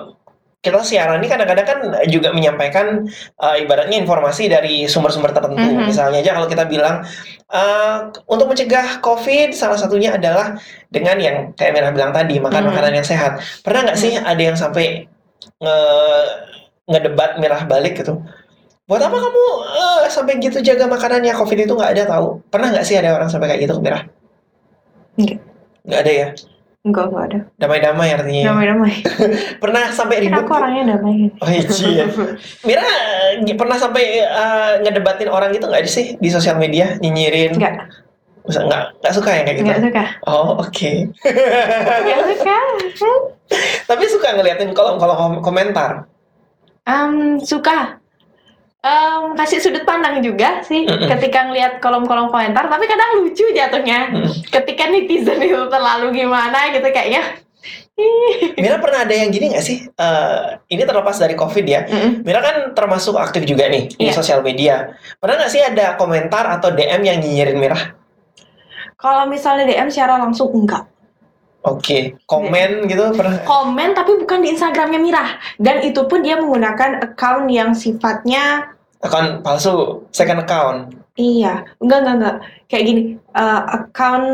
kita 0.61 0.77
siaran 0.85 1.19
ini 1.19 1.27
kadang-kadang 1.27 1.65
kan 1.67 1.79
juga 2.07 2.31
menyampaikan 2.31 3.03
eh, 3.35 3.55
ibaratnya 3.67 3.99
informasi 3.99 4.47
dari 4.47 4.87
sumber-sumber 4.87 5.35
tertentu. 5.35 5.59
Mhm. 5.59 5.91
Misalnya 5.91 6.23
aja 6.23 6.31
kalau 6.31 6.47
kita 6.47 6.63
bilang 6.71 7.03
eh, 7.51 7.97
untuk 8.31 8.47
mencegah 8.47 9.03
COVID 9.03 9.51
salah 9.51 9.75
satunya 9.75 10.15
adalah 10.15 10.55
dengan 10.87 11.19
yang 11.19 11.37
kayak 11.51 11.75
Mira 11.75 11.91
bilang 11.91 12.15
tadi 12.15 12.39
makan 12.39 12.63
Mhm. 12.63 12.69
makanan 12.71 12.93
yang 13.03 13.07
sehat. 13.11 13.43
Pernah 13.67 13.91
nggak 13.91 13.99
sih 13.99 14.15
ada 14.15 14.39
yang 14.41 14.55
sampai 14.55 15.11
ngedebat 16.89 17.37
Mirah 17.37 17.65
balik 17.65 18.01
gitu? 18.01 18.21
Buat 18.89 19.07
apa 19.07 19.17
kamu 19.17 19.43
eh, 19.77 19.99
sampai 20.11 20.33
gitu 20.41 20.59
jaga 20.59 20.89
makanannya 20.89 21.31
COVID 21.31 21.59
itu 21.63 21.73
nggak 21.73 21.91
ada 21.95 22.03
tahu? 22.17 22.41
Pernah 22.51 22.73
nggak 22.75 22.85
sih 22.85 22.95
ada 22.97 23.15
orang 23.15 23.29
sampai 23.29 23.47
kayak 23.53 23.61
gitu 23.69 23.77
ke 23.79 23.81
Mirah? 23.83 24.03
Nggak. 25.17 25.39
Nggak 25.87 26.01
ada 26.01 26.13
ya? 26.13 26.27
enggak 26.81 27.13
enggak 27.13 27.25
ada. 27.29 27.39
Damai-damai 27.61 28.09
artinya. 28.09 28.41
ya? 28.41 28.47
Damai-damai. 28.49 28.93
Pernah 29.63 29.83
sampai 29.93 30.17
ribut? 30.25 30.41
aku 30.41 30.51
orangnya 30.57 30.97
damai. 30.97 31.29
Oh 31.37 31.45
iya, 31.45 31.61
iya. 31.61 32.05
Mira 32.67 32.85
eh, 33.37 33.53
pernah 33.53 33.77
sampai 33.77 34.25
eh, 34.25 34.71
ngedebatin 34.81 35.29
orang 35.29 35.53
gitu 35.53 35.69
nggak 35.69 35.85
sih 35.85 36.17
di 36.17 36.29
sosial 36.33 36.57
media 36.57 36.97
nyinyirin? 36.97 37.53
Enggak, 37.53 37.85
Nggak, 38.41 38.63
nggak, 38.65 38.83
nggak 38.97 39.13
suka 39.13 39.29
ya 39.29 39.41
kayak 39.45 39.57
gitu? 39.61 39.69
enggak 39.69 39.81
suka. 39.85 40.03
Oh 40.25 40.57
oke. 40.57 40.91
Enggak 41.21 42.19
suka. 42.33 42.57
Tapi 43.93 44.03
suka 44.09 44.27
ngeliatin 44.33 44.73
kolom-kolom 44.73 45.17
kom- 45.17 45.41
komentar. 45.45 46.09
Em, 46.81 47.37
suka. 47.39 48.01
Em, 48.81 49.37
kasih 49.37 49.61
sudut 49.61 49.85
pandang 49.85 50.25
juga 50.25 50.65
sih 50.65 50.89
ketika 50.89 51.45
ngelihat 51.45 51.77
kolom-kolom 51.77 52.33
komentar, 52.33 52.65
tapi 52.65 52.89
kadang 52.89 53.21
lucu 53.21 53.45
jatuhnya. 53.53 54.09
Mm. 54.09 54.29
Ketika 54.49 54.89
netizen 54.89 55.37
itu 55.37 55.69
terlalu 55.69 56.09
gimana 56.17 56.73
gitu 56.73 56.89
kayaknya. 56.89 57.21
ih. 57.93 58.57
Mira 58.57 58.81
pernah 58.81 59.05
ada 59.05 59.13
yang 59.13 59.29
gini 59.29 59.53
nggak 59.53 59.61
sih? 59.61 59.85
Eh, 59.85 60.41
ini 60.73 60.81
terlepas 60.81 61.13
dari 61.21 61.37
COVID 61.37 61.65
ya. 61.69 61.85
Mm-mm. 61.85 62.25
Mira 62.25 62.41
kan 62.41 62.55
termasuk 62.73 63.13
aktif 63.13 63.45
juga 63.45 63.69
nih 63.69 63.93
di 63.93 64.09
Iya. 64.09 64.17
sosial 64.17 64.41
media. 64.41 64.97
Pernah 65.21 65.45
nggak 65.45 65.51
sih 65.53 65.61
ada 65.61 65.93
komentar 65.93 66.49
atau 66.49 66.73
DM 66.73 67.05
yang 67.05 67.21
nyinyirin 67.21 67.61
Mira? 67.61 67.77
Kalau 68.97 69.29
misalnya 69.29 69.69
DM 69.69 69.93
secara 69.93 70.17
langsung 70.17 70.49
enggak. 70.49 70.89
Oke, 71.61 72.17
komen 72.25 72.89
gitu 72.89 73.13
pernah? 73.13 73.37
Komen 73.45 73.93
tapi 73.93 74.17
bukan 74.17 74.41
di 74.41 74.57
Instagramnya 74.57 74.97
Mirah. 74.97 75.29
Dan 75.61 75.85
itu 75.85 76.01
pun 76.09 76.25
dia 76.25 76.33
menggunakan 76.41 77.05
account 77.05 77.45
yang 77.53 77.77
sifatnya 77.77 78.73
Akun 79.01 79.41
palsu, 79.41 80.05
second 80.13 80.45
account. 80.45 80.93
Iya, 81.17 81.65
enggak 81.81 81.99
enggak 82.05 82.15
enggak. 82.21 82.35
Kayak 82.69 82.83
gini, 82.85 83.01
eh, 83.17 83.61
account 83.77 84.29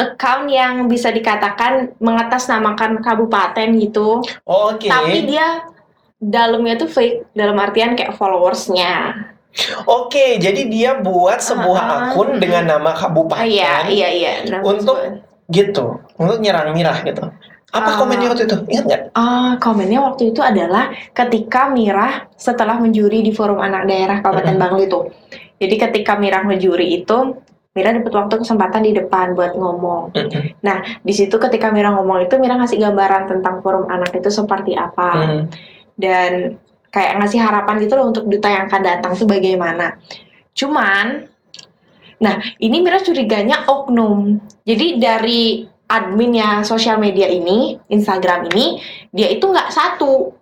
account 0.00 0.44
yang 0.48 0.88
bisa 0.88 1.12
dikatakan 1.12 1.92
mengatasnamakan 2.00 3.04
kabupaten 3.04 3.68
gitu. 3.76 4.24
Oh, 4.48 4.72
Oke. 4.72 4.88
Tapi 4.88 5.28
dia 5.28 5.68
dalamnya 6.16 6.80
tuh 6.80 6.88
fake 6.88 7.34
dalam 7.36 7.56
artian 7.60 7.92
kayak 7.92 8.16
followersnya. 8.16 9.28
Oke, 9.84 10.40
jadi 10.40 10.64
dia 10.64 10.90
buat 10.96 11.44
sebuah 11.44 11.82
Ah, 11.82 11.92
ah, 11.92 12.00
akun 12.16 12.40
dengan 12.40 12.72
nama 12.72 12.96
kabupaten. 12.96 13.44
iya 13.44 13.84
iya 13.84 14.08
iya. 14.08 14.32
Untuk-. 14.64 15.31
Gitu 15.52 16.00
untuk 16.16 16.40
nyerang 16.40 16.72
Mirah 16.72 17.04
gitu. 17.04 17.28
Apa 17.72 17.88
Ah. 17.92 17.96
komennya 18.00 18.28
waktu 18.32 18.44
itu? 18.44 18.56
Ingat 18.68 18.84
nggak? 18.84 19.02
Ah, 19.16 19.56
komennya 19.56 20.00
waktu 20.04 20.32
itu 20.32 20.40
adalah 20.40 20.92
ketika 21.12 21.72
Mirah 21.72 22.28
setelah 22.36 22.76
menjuri 22.76 23.24
di 23.24 23.32
forum 23.32 23.60
anak 23.60 23.88
daerah 23.88 24.20
Kabupaten. 24.20 24.56
Bangli 24.60 24.84
itu. 24.88 25.00
Jadi 25.56 25.74
ketika 25.80 26.20
Mirah 26.20 26.44
menjuri 26.44 27.00
itu, 27.00 27.18
Mirah 27.72 27.96
dapat 27.96 28.12
waktu 28.12 28.34
kesempatan 28.44 28.84
di 28.84 28.92
depan 28.92 29.32
buat 29.32 29.56
ngomong. 29.56 30.12
Mm-mm. 30.12 30.60
Di 31.00 31.12
situ 31.16 31.40
ketika 31.40 31.72
Mira 31.72 31.96
ngomong 31.96 32.28
itu 32.28 32.36
Mira 32.36 32.60
ngasih 32.60 32.76
gambaran 32.76 33.32
tentang 33.32 33.64
forum 33.64 33.88
anak 33.88 34.12
itu 34.12 34.28
seperti 34.28 34.76
apa 34.76 35.08
Hmm. 35.16 35.42
dan 35.96 36.60
kayak 36.92 37.24
ngasih 37.24 37.40
harapan 37.40 37.80
gitu 37.80 37.96
loh 37.96 38.12
untuk 38.12 38.28
duta 38.28 38.52
yang 38.52 38.68
akan 38.68 38.82
datang 38.84 39.12
tuh 39.16 39.24
bagaimana. 39.24 39.96
Cuman, 40.52 41.31
nah 42.22 42.38
ini 42.62 42.78
Mira 42.78 43.02
curiganya 43.02 43.66
oknum. 43.66 44.38
Jadi 44.62 45.02
dari 45.02 45.66
adminnya 45.92 46.64
sosial 46.64 46.96
media 46.96 47.28
ini, 47.28 47.76
Instagram 47.92 48.48
ini, 48.54 48.80
dia 49.12 49.28
itu 49.28 49.44
nggak 49.44 49.68
satu, 49.68 50.32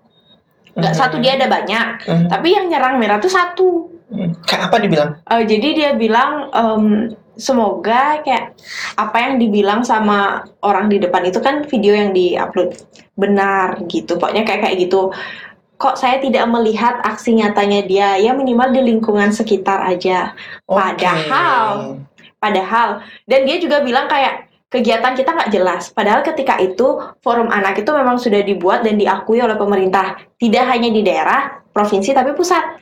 nggak 0.78 0.94
satu 0.94 1.18
dia 1.18 1.34
ada 1.34 1.50
banyak. 1.50 2.06
Mhm. 2.06 2.26
Tapi 2.30 2.48
yang 2.54 2.70
nyerang 2.70 3.02
Mira 3.02 3.18
tuh 3.18 3.32
satu. 3.32 3.90
Hmm. 4.10 4.34
Kayak 4.46 4.70
apa 4.70 4.76
dibilang? 4.82 5.10
Eh, 5.22 5.42
jadi 5.46 5.68
dia 5.74 5.90
bilang 5.94 6.50
em, 6.50 6.84
semoga 7.38 8.20
kayak 8.26 8.58
apa 8.98 9.16
yang 9.22 9.34
dibilang 9.38 9.80
sama 9.86 10.44
orang 10.66 10.90
di 10.90 10.98
depan 10.98 11.24
itu 11.30 11.38
kan 11.38 11.62
video 11.66 11.94
yang 11.94 12.10
diupload 12.10 12.74
benar 13.14 13.78
gitu. 13.86 14.18
Pokoknya 14.18 14.42
kayak 14.42 14.66
kayak 14.66 14.76
gitu. 14.86 15.14
Kok 15.80 15.96
saya 15.96 16.20
tidak 16.20 16.44
melihat 16.52 17.00
aksi 17.00 17.40
nyatanya 17.40 17.80
dia? 17.88 18.08
Ya 18.20 18.36
minimal 18.36 18.68
di 18.68 18.84
lingkungan 18.84 19.32
sekitar 19.32 19.80
aja. 19.80 20.36
Oke. 20.68 20.76
Padahal- 20.76 22.04
Padahal 22.40 23.04
dan 23.28 23.44
dia 23.44 23.60
juga 23.60 23.84
bilang 23.84 24.08
kayak 24.08 24.48
kegiatan 24.72 25.12
kita 25.12 25.28
nggak 25.36 25.52
jelas. 25.52 25.92
Padahal 25.92 26.24
ketika 26.24 26.56
itu 26.56 26.96
forum 27.20 27.52
anak 27.52 27.84
itu 27.84 27.90
memang 27.92 28.16
sudah 28.16 28.40
dibuat 28.40 28.80
dan 28.80 28.96
diakui 28.96 29.44
oleh 29.44 29.60
pemerintah. 29.60 30.16
Tidak 30.40 30.64
hanya 30.64 30.88
di 30.88 31.04
daerah, 31.04 31.60
provinsi 31.68 32.16
tapi 32.16 32.32
pusat. 32.32 32.79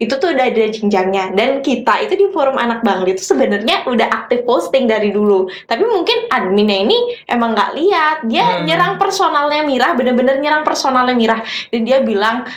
Itu 0.00 0.16
tuh 0.16 0.32
udah 0.32 0.48
ada 0.48 0.64
jenjangnya. 0.72 1.36
Dan 1.36 1.60
kita 1.60 2.00
itu 2.00 2.16
di 2.16 2.26
forum 2.32 2.56
anak 2.56 2.80
Bangli 2.80 3.12
itu 3.12 3.20
sebenarnya 3.20 3.84
udah 3.84 4.08
aktif 4.24 4.48
posting 4.48 4.88
dari 4.88 5.12
dulu. 5.12 5.44
Tapi 5.68 5.84
mungkin 5.84 6.24
adminnya 6.32 6.88
ini 6.88 6.98
emang 7.28 7.52
nggak 7.52 7.70
lihat. 7.76 8.16
Dia 8.24 8.42
Hmm. 8.42 8.64
nyerang 8.64 8.94
personalnya 8.96 9.60
Mirah, 9.60 9.92
bener-bener 9.92 10.40
nyerang 10.40 10.64
personalnya 10.64 11.12
Mirah. 11.12 11.40
Dan 11.68 11.84
dia 11.84 12.00
bilang 12.00 12.48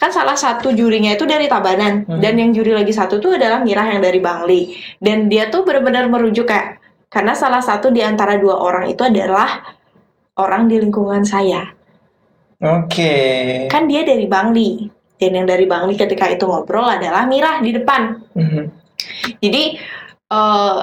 kan 0.00 0.08
salah 0.08 0.32
satu 0.32 0.72
jurinya 0.72 1.12
itu 1.12 1.28
dari 1.28 1.44
Tabanan 1.44 2.08
Hmm. 2.08 2.24
dan 2.24 2.32
yang 2.40 2.56
juri 2.56 2.72
lagi 2.72 2.88
satu 2.88 3.20
tuh 3.20 3.36
adalah 3.36 3.60
Mirah 3.60 3.84
yang 3.92 4.00
dari 4.00 4.16
Bangli 4.16 4.72
dan 4.96 5.28
dia 5.28 5.52
tuh 5.52 5.60
benar-benar 5.60 6.08
merujuk 6.08 6.48
kayak 6.48 6.80
karena 7.12 7.36
salah 7.36 7.60
satu 7.60 7.92
di 7.92 8.00
antara 8.00 8.40
dua 8.40 8.64
orang 8.64 8.88
itu 8.88 9.04
adalah 9.04 9.76
orang 10.40 10.72
di 10.72 10.80
lingkungan 10.80 11.20
saya 11.28 11.68
Oke. 12.64 13.68
kan 13.68 13.84
dia 13.84 14.00
dari 14.00 14.24
Bangli 14.24 14.88
dan 15.20 15.36
yang 15.36 15.46
dari 15.46 15.68
Bangli 15.68 15.94
ketika 16.00 16.26
itu 16.32 16.48
ngobrol 16.48 16.88
adalah 16.88 17.28
Mirah 17.28 17.60
di 17.60 17.70
depan. 17.76 18.02
Mhm. 18.32 18.62
jadi 19.44 19.62
eh 20.32 20.80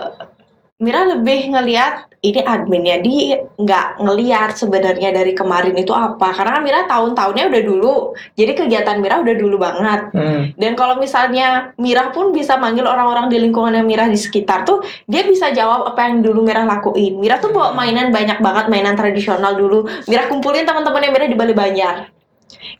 Mira 0.77 1.09
lebih 1.09 1.49
ngelihat 1.49 2.05
ini 2.21 2.45
adminnya 2.45 3.01
dia 3.01 3.49
nggak 3.57 3.97
ngelihat 3.97 4.61
sebenarnya 4.61 5.09
dari 5.09 5.33
kemarin 5.33 5.73
itu 5.73 5.89
apa. 5.89 6.37
Karena 6.37 6.61
kan 6.61 6.61
Mira 6.61 6.79
tahun-tahunnya 6.85 7.49
udah 7.49 7.61
dulu 7.65 7.93
jadi 8.37 8.53
kegiatan 8.53 9.01
Mira 9.01 9.17
udah 9.25 9.35
dulu 9.41 9.57
banget. 9.57 10.13
Hmm. 10.13 10.53
dan 10.53 10.77
kalau 10.77 11.01
misalnya 11.01 11.73
Mira 11.81 12.13
pun 12.13 12.29
bisa 12.29 12.61
manggil 12.61 12.85
orang-orang 12.85 13.25
di 13.33 13.41
lingkungan 13.41 13.73
yang 13.73 13.89
Mira 13.89 14.05
di 14.05 14.21
sekitar 14.21 14.69
tuh 14.69 14.85
dia 15.09 15.25
bisa 15.25 15.49
jawab 15.49 15.89
apa 15.89 16.13
yang 16.13 16.21
dulu 16.21 16.45
Mira 16.45 16.61
lakuin. 16.61 17.17
Mira 17.17 17.41
tuh 17.41 17.49
bawa 17.49 17.73
mainan 17.73 18.13
banyak 18.13 18.37
banget 18.37 18.69
mainan 18.69 18.93
tradisional 18.93 19.57
dulu. 19.57 19.89
Mira 20.05 20.29
kumpulin 20.29 20.61
teman-temannya 20.61 21.09
Mira 21.09 21.25
di 21.25 21.33
Bali 21.33 21.57
Banjar 21.57 22.13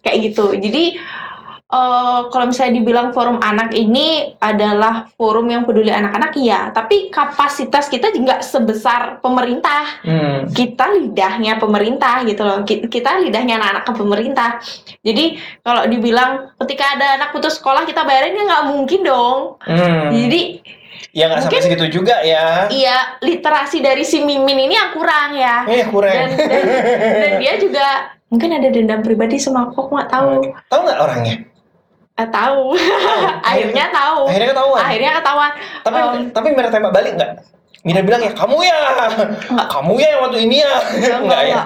kayak 0.05 0.17
gitu. 0.21 0.53
Jadi 0.53 1.01
eh, 1.67 2.21
kalau 2.27 2.45
misalnya 2.45 2.73
dibilang 2.75 3.11
forum 3.11 3.37
anak 3.37 3.71
ini 3.71 4.07
adalah 4.37 5.11
forum 5.13 5.45
yang 5.45 5.63
peduli 5.63 5.89
anak-anak 5.89 6.31
iya 6.35 6.71
tapi 6.71 7.09
kapasitas 7.09 7.87
kita 7.87 8.07
juga 8.09 8.39
sebesar 8.39 9.19
pemerintah 9.19 9.99
Hmm. 9.99 10.47
kita 10.49 10.87
lidahnya 10.89 11.57
pemerintah 11.57 12.23
gitu 12.23 12.41
loh 12.41 12.63
Ki- 12.63 12.87
kita 12.87 13.19
lidahnya 13.19 13.59
anak-anak 13.59 13.83
ke 13.83 13.93
pemerintah 13.93 14.49
jadi 15.01 15.25
kalau 15.59 15.83
dibilang 15.85 16.31
ketika 16.57 16.95
ada 16.95 17.07
anak 17.15 17.29
putus 17.31 17.55
sekolah 17.55 17.83
kita 17.83 18.01
bayarin 18.01 18.33
ya 18.33 18.43
nggak 18.45 18.65
mungkin 18.67 19.01
dong 19.03 19.39
Hmm. 19.61 20.09
jadi 20.09 20.63
Ya 21.13 21.27
nggak 21.27 21.43
sampai 21.43 21.61
segitu 21.61 21.85
juga 21.93 22.21
ya. 22.21 22.69
iya 22.69 23.17
literasi 23.19 23.81
dari 23.81 24.01
si 24.01 24.21
Mimin 24.21 24.57
ini 24.61 24.73
yang 24.73 24.93
kurang 24.93 25.33
ya 25.33 25.65
Eh 25.65 25.85
kurang. 25.85 26.13
dan, 26.13 26.29
dan, 26.37 26.63
dan 27.15 27.31
dia 27.37 27.53
juga 27.57 27.85
mungkin 28.27 28.49
ada 28.51 28.69
dendam 28.69 29.01
pribadi 29.01 29.35
sama 29.35 29.65
aku 29.65 29.83
aku 29.83 29.91
nggak 29.93 30.09
tahu 30.09 30.29
Tahu 30.67 30.79
nggak 30.79 30.99
orangnya? 30.99 31.35
Eh, 32.17 32.27
tahu 32.27 32.73
akhirnya 33.49 33.85
tahu 33.93 34.25
Akhirnya 34.25 34.49
ketahuan. 34.49 34.81
akhirnya 34.81 35.11
ketahuan 35.15 35.51
Tapi 35.85 35.97
Em. 35.97 36.21
tapi 36.33 36.47
Mira 36.51 36.69
tembak 36.69 36.89
balik 36.91 37.13
nggak? 37.13 37.31
Mira 37.85 38.01
bilang 38.01 38.19
ya 38.19 38.33
kamu 38.33 38.57
ya, 38.61 38.79
Nggak. 39.47 39.67
kamu 39.69 39.93
ya 39.95 40.07
yang 40.11 40.21
waktu 40.25 40.39
ini 40.43 40.55
ya, 40.59 40.71
nggak 41.21 41.41
ya? 41.53 41.61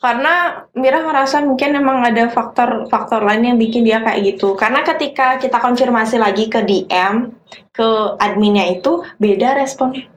Karena 0.00 0.34
Mira 0.72 0.98
ngerasa 0.98 1.44
mungkin 1.44 1.76
emang 1.76 2.02
ada 2.02 2.26
faktor-faktor 2.26 3.22
lain 3.22 3.44
yang 3.44 3.58
bikin 3.60 3.84
dia 3.84 4.00
kayak 4.00 4.18
gitu. 4.24 4.56
Karena 4.56 4.82
ketika 4.82 5.36
kita 5.36 5.60
konfirmasi 5.60 6.16
lagi 6.16 6.48
ke 6.48 6.64
DM, 6.64 7.30
ke 7.70 7.86
adminnya 8.16 8.72
itu 8.72 9.04
beda 9.16 9.54
responnya. 9.54 10.08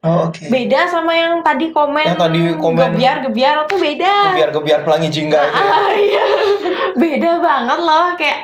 Oh, 0.00 0.26
Oke. 0.26 0.48
Beda 0.48 0.88
sama 0.88 1.12
yang 1.12 1.42
tadi 1.42 1.70
komen. 1.70 2.06
Yang 2.08 2.18
tadi 2.18 2.40
komen. 2.56 2.86
Gebiar-gebiar 2.90 3.56
tuh 3.66 3.78
beda. 3.78 4.14
Biar 4.34 4.50
biar 4.54 4.80
pelangi 4.80 5.08
jingga 5.10 5.38
itu. 5.44 5.54
ya. 5.54 5.66
Ah, 5.68 5.92
iya. 5.92 6.24
beda 6.94 7.32
banget 7.38 7.78
loh 7.78 8.06
kayak 8.16 8.38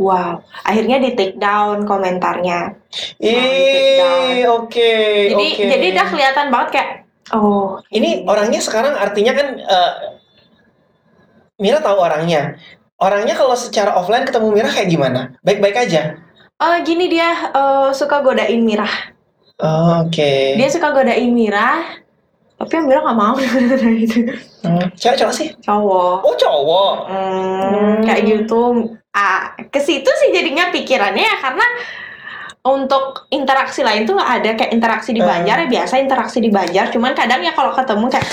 wow. 0.00 0.40
Akhirnya 0.64 1.00
di 1.00 1.16
take 1.16 1.36
down 1.36 1.84
komentarnya. 1.84 2.76
Ih, 3.20 4.44
oke, 4.48 4.92
Jadi 5.32 5.46
oke. 5.56 5.64
jadi 5.68 5.86
udah 5.92 6.06
kelihatan 6.08 6.46
banget 6.48 6.68
kayak 6.72 6.90
oh 7.36 7.82
Ini 7.92 8.24
orangnya 8.24 8.62
sekarang 8.62 8.94
artinya 8.96 9.32
kan 9.36 9.48
eh, 9.60 9.92
Mira 11.56 11.80
tahu 11.80 11.96
orangnya. 11.96 12.60
Orangnya 12.96 13.36
kalau 13.36 13.56
secara 13.56 13.96
offline 13.96 14.24
ketemu 14.24 14.48
Mira 14.52 14.68
kayak 14.72 14.88
gimana? 14.88 15.20
Baik-baik 15.44 15.76
aja. 15.88 16.20
Eh, 16.56 16.76
gini 16.84 17.08
dia 17.12 17.52
eh, 17.52 17.90
suka 17.92 18.20
godain 18.24 18.60
Mira. 18.64 18.88
Oh, 19.56 20.04
Oke. 20.04 20.56
Dia 20.60 20.68
suka 20.68 20.92
godain 20.92 21.32
Mira, 21.32 21.80
tapi 22.56 22.72
yang 22.72 22.86
Mira 22.86 23.00
nggak 23.00 23.18
mau 23.18 23.34
gitu. 23.40 24.32
Hmm, 24.64 24.88
Cewek 24.92 25.16
cowok 25.20 25.34
sih? 25.34 25.48
Cowok. 25.60 26.16
Oh 26.24 26.34
cowok. 26.34 26.94
Hmm, 27.06 27.60
Hmm. 27.68 27.96
kayak 28.02 28.22
gitu. 28.24 28.62
Ah, 29.12 29.52
ke 29.56 29.78
situ 29.78 30.08
sih 30.08 30.28
jadinya 30.30 30.68
pikirannya 30.68 31.20
ya 31.20 31.36
karena 31.38 31.64
untuk 32.62 33.30
interaksi 33.30 33.80
lain 33.80 34.04
tuh 34.04 34.18
ada 34.18 34.52
kayak 34.52 34.74
interaksi 34.74 35.10
di 35.10 35.20
Hmm. 35.20 35.30
Banjar 35.30 35.56
ya 35.62 35.68
biasa 35.70 35.94
interaksi 35.96 36.38
di 36.38 36.50
Banjar 36.50 36.90
cuman 36.90 37.14
kadang 37.14 37.38
ya 37.40 37.52
kalau 37.52 37.70
ketemu 37.70 38.10
kayak 38.10 38.26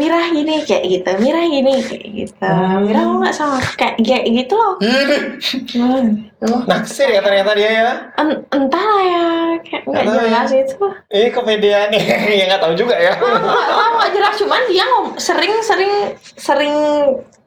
Mira 0.00 0.16
gini 0.26 0.64
kayak 0.64 0.84
gitu, 0.88 1.10
Mira 1.18 1.40
gini 1.44 1.72
kayak 1.78 2.06
gitu, 2.10 2.40
Hmm. 2.40 2.80
Mira 2.82 3.00
mau 3.04 3.20
nggak 3.20 3.36
sama 3.36 3.60
kayak 3.76 4.00
kayak 4.00 4.24
gitu 4.26 4.54
loh. 4.56 4.74
Hmm. 4.80 6.24
Naksir 6.64 7.04
ya 7.06 7.20
ternyata 7.20 7.52
dia 7.52 7.68
ya. 7.70 7.92
En- 8.16 8.40
entah 8.48 8.80
lah 8.80 9.02
ya 9.04 9.24
kayak 9.60 9.82
nggak 9.84 10.02
tahu 10.02 10.16
ya. 10.16 10.24
jelas 10.24 10.50
itu. 10.56 10.84
Eh 11.10 11.28
kepedean 11.28 11.88
ya 11.92 12.44
nggak 12.48 12.62
tahu 12.62 12.72
juga 12.74 12.96
ya. 12.96 13.12
nggak 13.12 13.44
tahu 13.70 13.90
nggak 13.94 14.10
jelas 14.10 14.34
cuman 14.38 14.60
dia 14.66 14.84
ngom 14.86 15.06
sering 15.16 15.54
sering 15.60 15.92
sering 16.34 16.74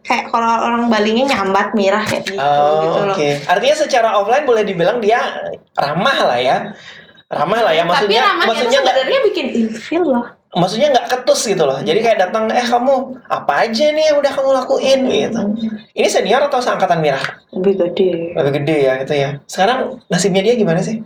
kayak 0.01 0.30
kalau 0.30 0.45
orang 0.62 0.86
Balinya 0.88 1.26
nyambat 1.26 1.74
mirah 1.74 2.04
kayak 2.04 2.28
gitu 2.28 2.38
Oh, 2.38 2.84
gitu 2.84 2.99
oke. 3.01 3.18
loh. 3.18 3.49
Artinya 3.49 3.76
secara 3.76 4.10
offline 4.14 4.45
boleh 4.45 4.62
dibilang 4.62 4.99
dia 4.99 5.20
ramah 5.74 6.18
lah 6.24 6.38
ya. 6.38 6.58
Ramah 7.34 7.60
lah 7.66 7.74
ya 7.74 7.82
Tapi 7.82 7.89
maksudnya 7.89 8.22
ramahnya 8.22 8.38
tuh 8.38 8.47
maksudnya 8.54 8.78
nggak 8.78 8.93
sebenarnya 8.93 9.20
bikin 9.26 9.47
ilfil 9.58 10.04
loh. 10.06 10.26
Maksudnya 10.54 10.93
nggak 10.93 11.08
ketus 11.10 11.45
gitu 11.45 11.64
loh. 11.66 11.82
Jadi 11.82 11.99
kayak 11.99 12.30
datang 12.30 12.45
eh 12.49 12.62
kamu 12.62 12.93
apa 13.26 13.66
aja 13.66 13.86
nih 13.89 14.14
yang 14.14 14.18
udah 14.22 14.32
kamu 14.32 14.49
lakuin 14.54 14.99
gitu. 15.08 15.41
Ini 15.93 16.08
senior 16.08 16.45
atau 16.45 16.62
seangkatan 16.62 17.01
Mira? 17.01 17.22
Lebih 17.51 17.74
gede. 17.80 18.12
Lebih 18.38 18.51
gede 18.62 18.78
ya 18.86 18.93
gitu 19.01 19.14
ya. 19.14 19.30
Sekarang 19.45 19.97
nasibnya 20.08 20.45
dia 20.45 20.54
gimana 20.54 20.80
sih? 20.80 21.01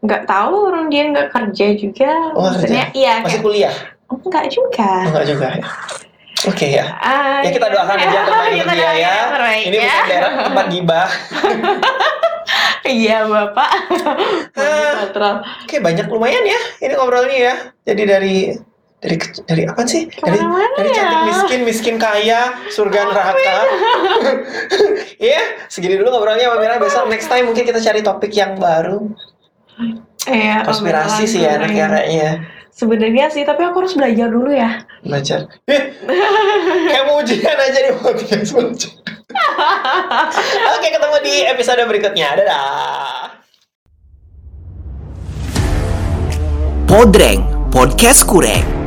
Nggak 0.00 0.24
tahu 0.24 0.72
orang 0.72 0.88
dia 0.88 1.02
nggak 1.12 1.28
kerja 1.28 1.66
juga. 1.76 2.10
Oh, 2.32 2.40
nggak 2.40 2.52
Maksudnya 2.56 2.84
iya 2.92 3.14
Masih 3.20 3.28
kayak, 3.36 3.44
kuliah? 3.44 3.74
enggak 4.10 4.44
juga. 4.48 4.90
Enggak 5.06 5.24
juga 5.28 5.46
ya. 5.54 5.66
Oke 6.48 6.66
ya. 6.72 6.86
Ah, 6.98 7.44
Ya 7.44 7.52
kita 7.52 7.68
doakan 7.68 7.96
aja 8.00 8.18
terbaik 8.28 8.52
untuk 8.64 8.76
dia 8.80 8.92
ya. 8.96 9.14
terbaik 9.28 9.64
Ini 9.68 9.76
ya. 9.76 9.84
bukan 9.84 10.04
daerah 10.08 10.30
tempat 10.48 10.66
gibah. 10.72 11.08
Iya 12.80 13.22
bapak. 13.28 13.70
Ah. 14.58 15.38
Oke 15.62 15.78
banyak 15.78 16.10
lumayan 16.10 16.42
ya 16.42 16.58
ini 16.82 16.92
ngobrolnya 16.98 17.38
ya. 17.38 17.54
Jadi 17.86 18.02
dari 18.02 18.36
dari 19.00 19.16
dari 19.48 19.64
apa 19.64 19.80
sih? 19.88 20.12
Dari 20.12 20.36
Ke 20.36 20.44
mana-mana 20.44 20.76
dari 20.76 20.90
cantik 20.92 21.16
ya? 21.16 21.24
miskin, 21.24 21.60
miskin 21.64 21.96
kaya, 21.96 22.52
surga 22.68 23.00
neraka. 23.08 23.56
Iya, 25.20 25.68
segini 25.68 26.00
dulu 26.00 26.16
ngobrolnya 26.16 26.48
sama 26.48 26.64
Mira. 26.64 26.80
Besok 26.80 27.04
next 27.12 27.28
time 27.28 27.44
mungkin 27.44 27.68
kita 27.68 27.76
cari 27.76 28.00
topik 28.00 28.32
yang 28.32 28.56
baru. 28.56 29.04
Iya. 30.24 30.64
Konspirasi 30.64 31.28
sih 31.28 31.44
ya 31.44 31.60
anaknya 31.60 31.92
kayaknya. 31.92 32.30
Sebenarnya 32.72 33.28
sih, 33.28 33.44
tapi 33.44 33.68
aku 33.68 33.84
harus 33.84 33.92
belajar 33.92 34.32
dulu 34.32 34.48
ya. 34.48 34.80
Belajar. 35.04 35.44
Eh, 35.68 35.92
kayak 36.88 37.04
mau 37.04 37.20
ujian 37.20 37.52
aja 37.52 37.78
di 37.84 37.92
podcast. 38.00 38.56
Oke, 40.72 40.88
ketemu 40.88 41.16
di 41.20 41.34
episode 41.44 41.84
berikutnya. 41.84 42.40
Dadah. 42.40 43.36
Podreng 46.88 47.44
Podcast 47.68 48.24
Kureng 48.24 48.79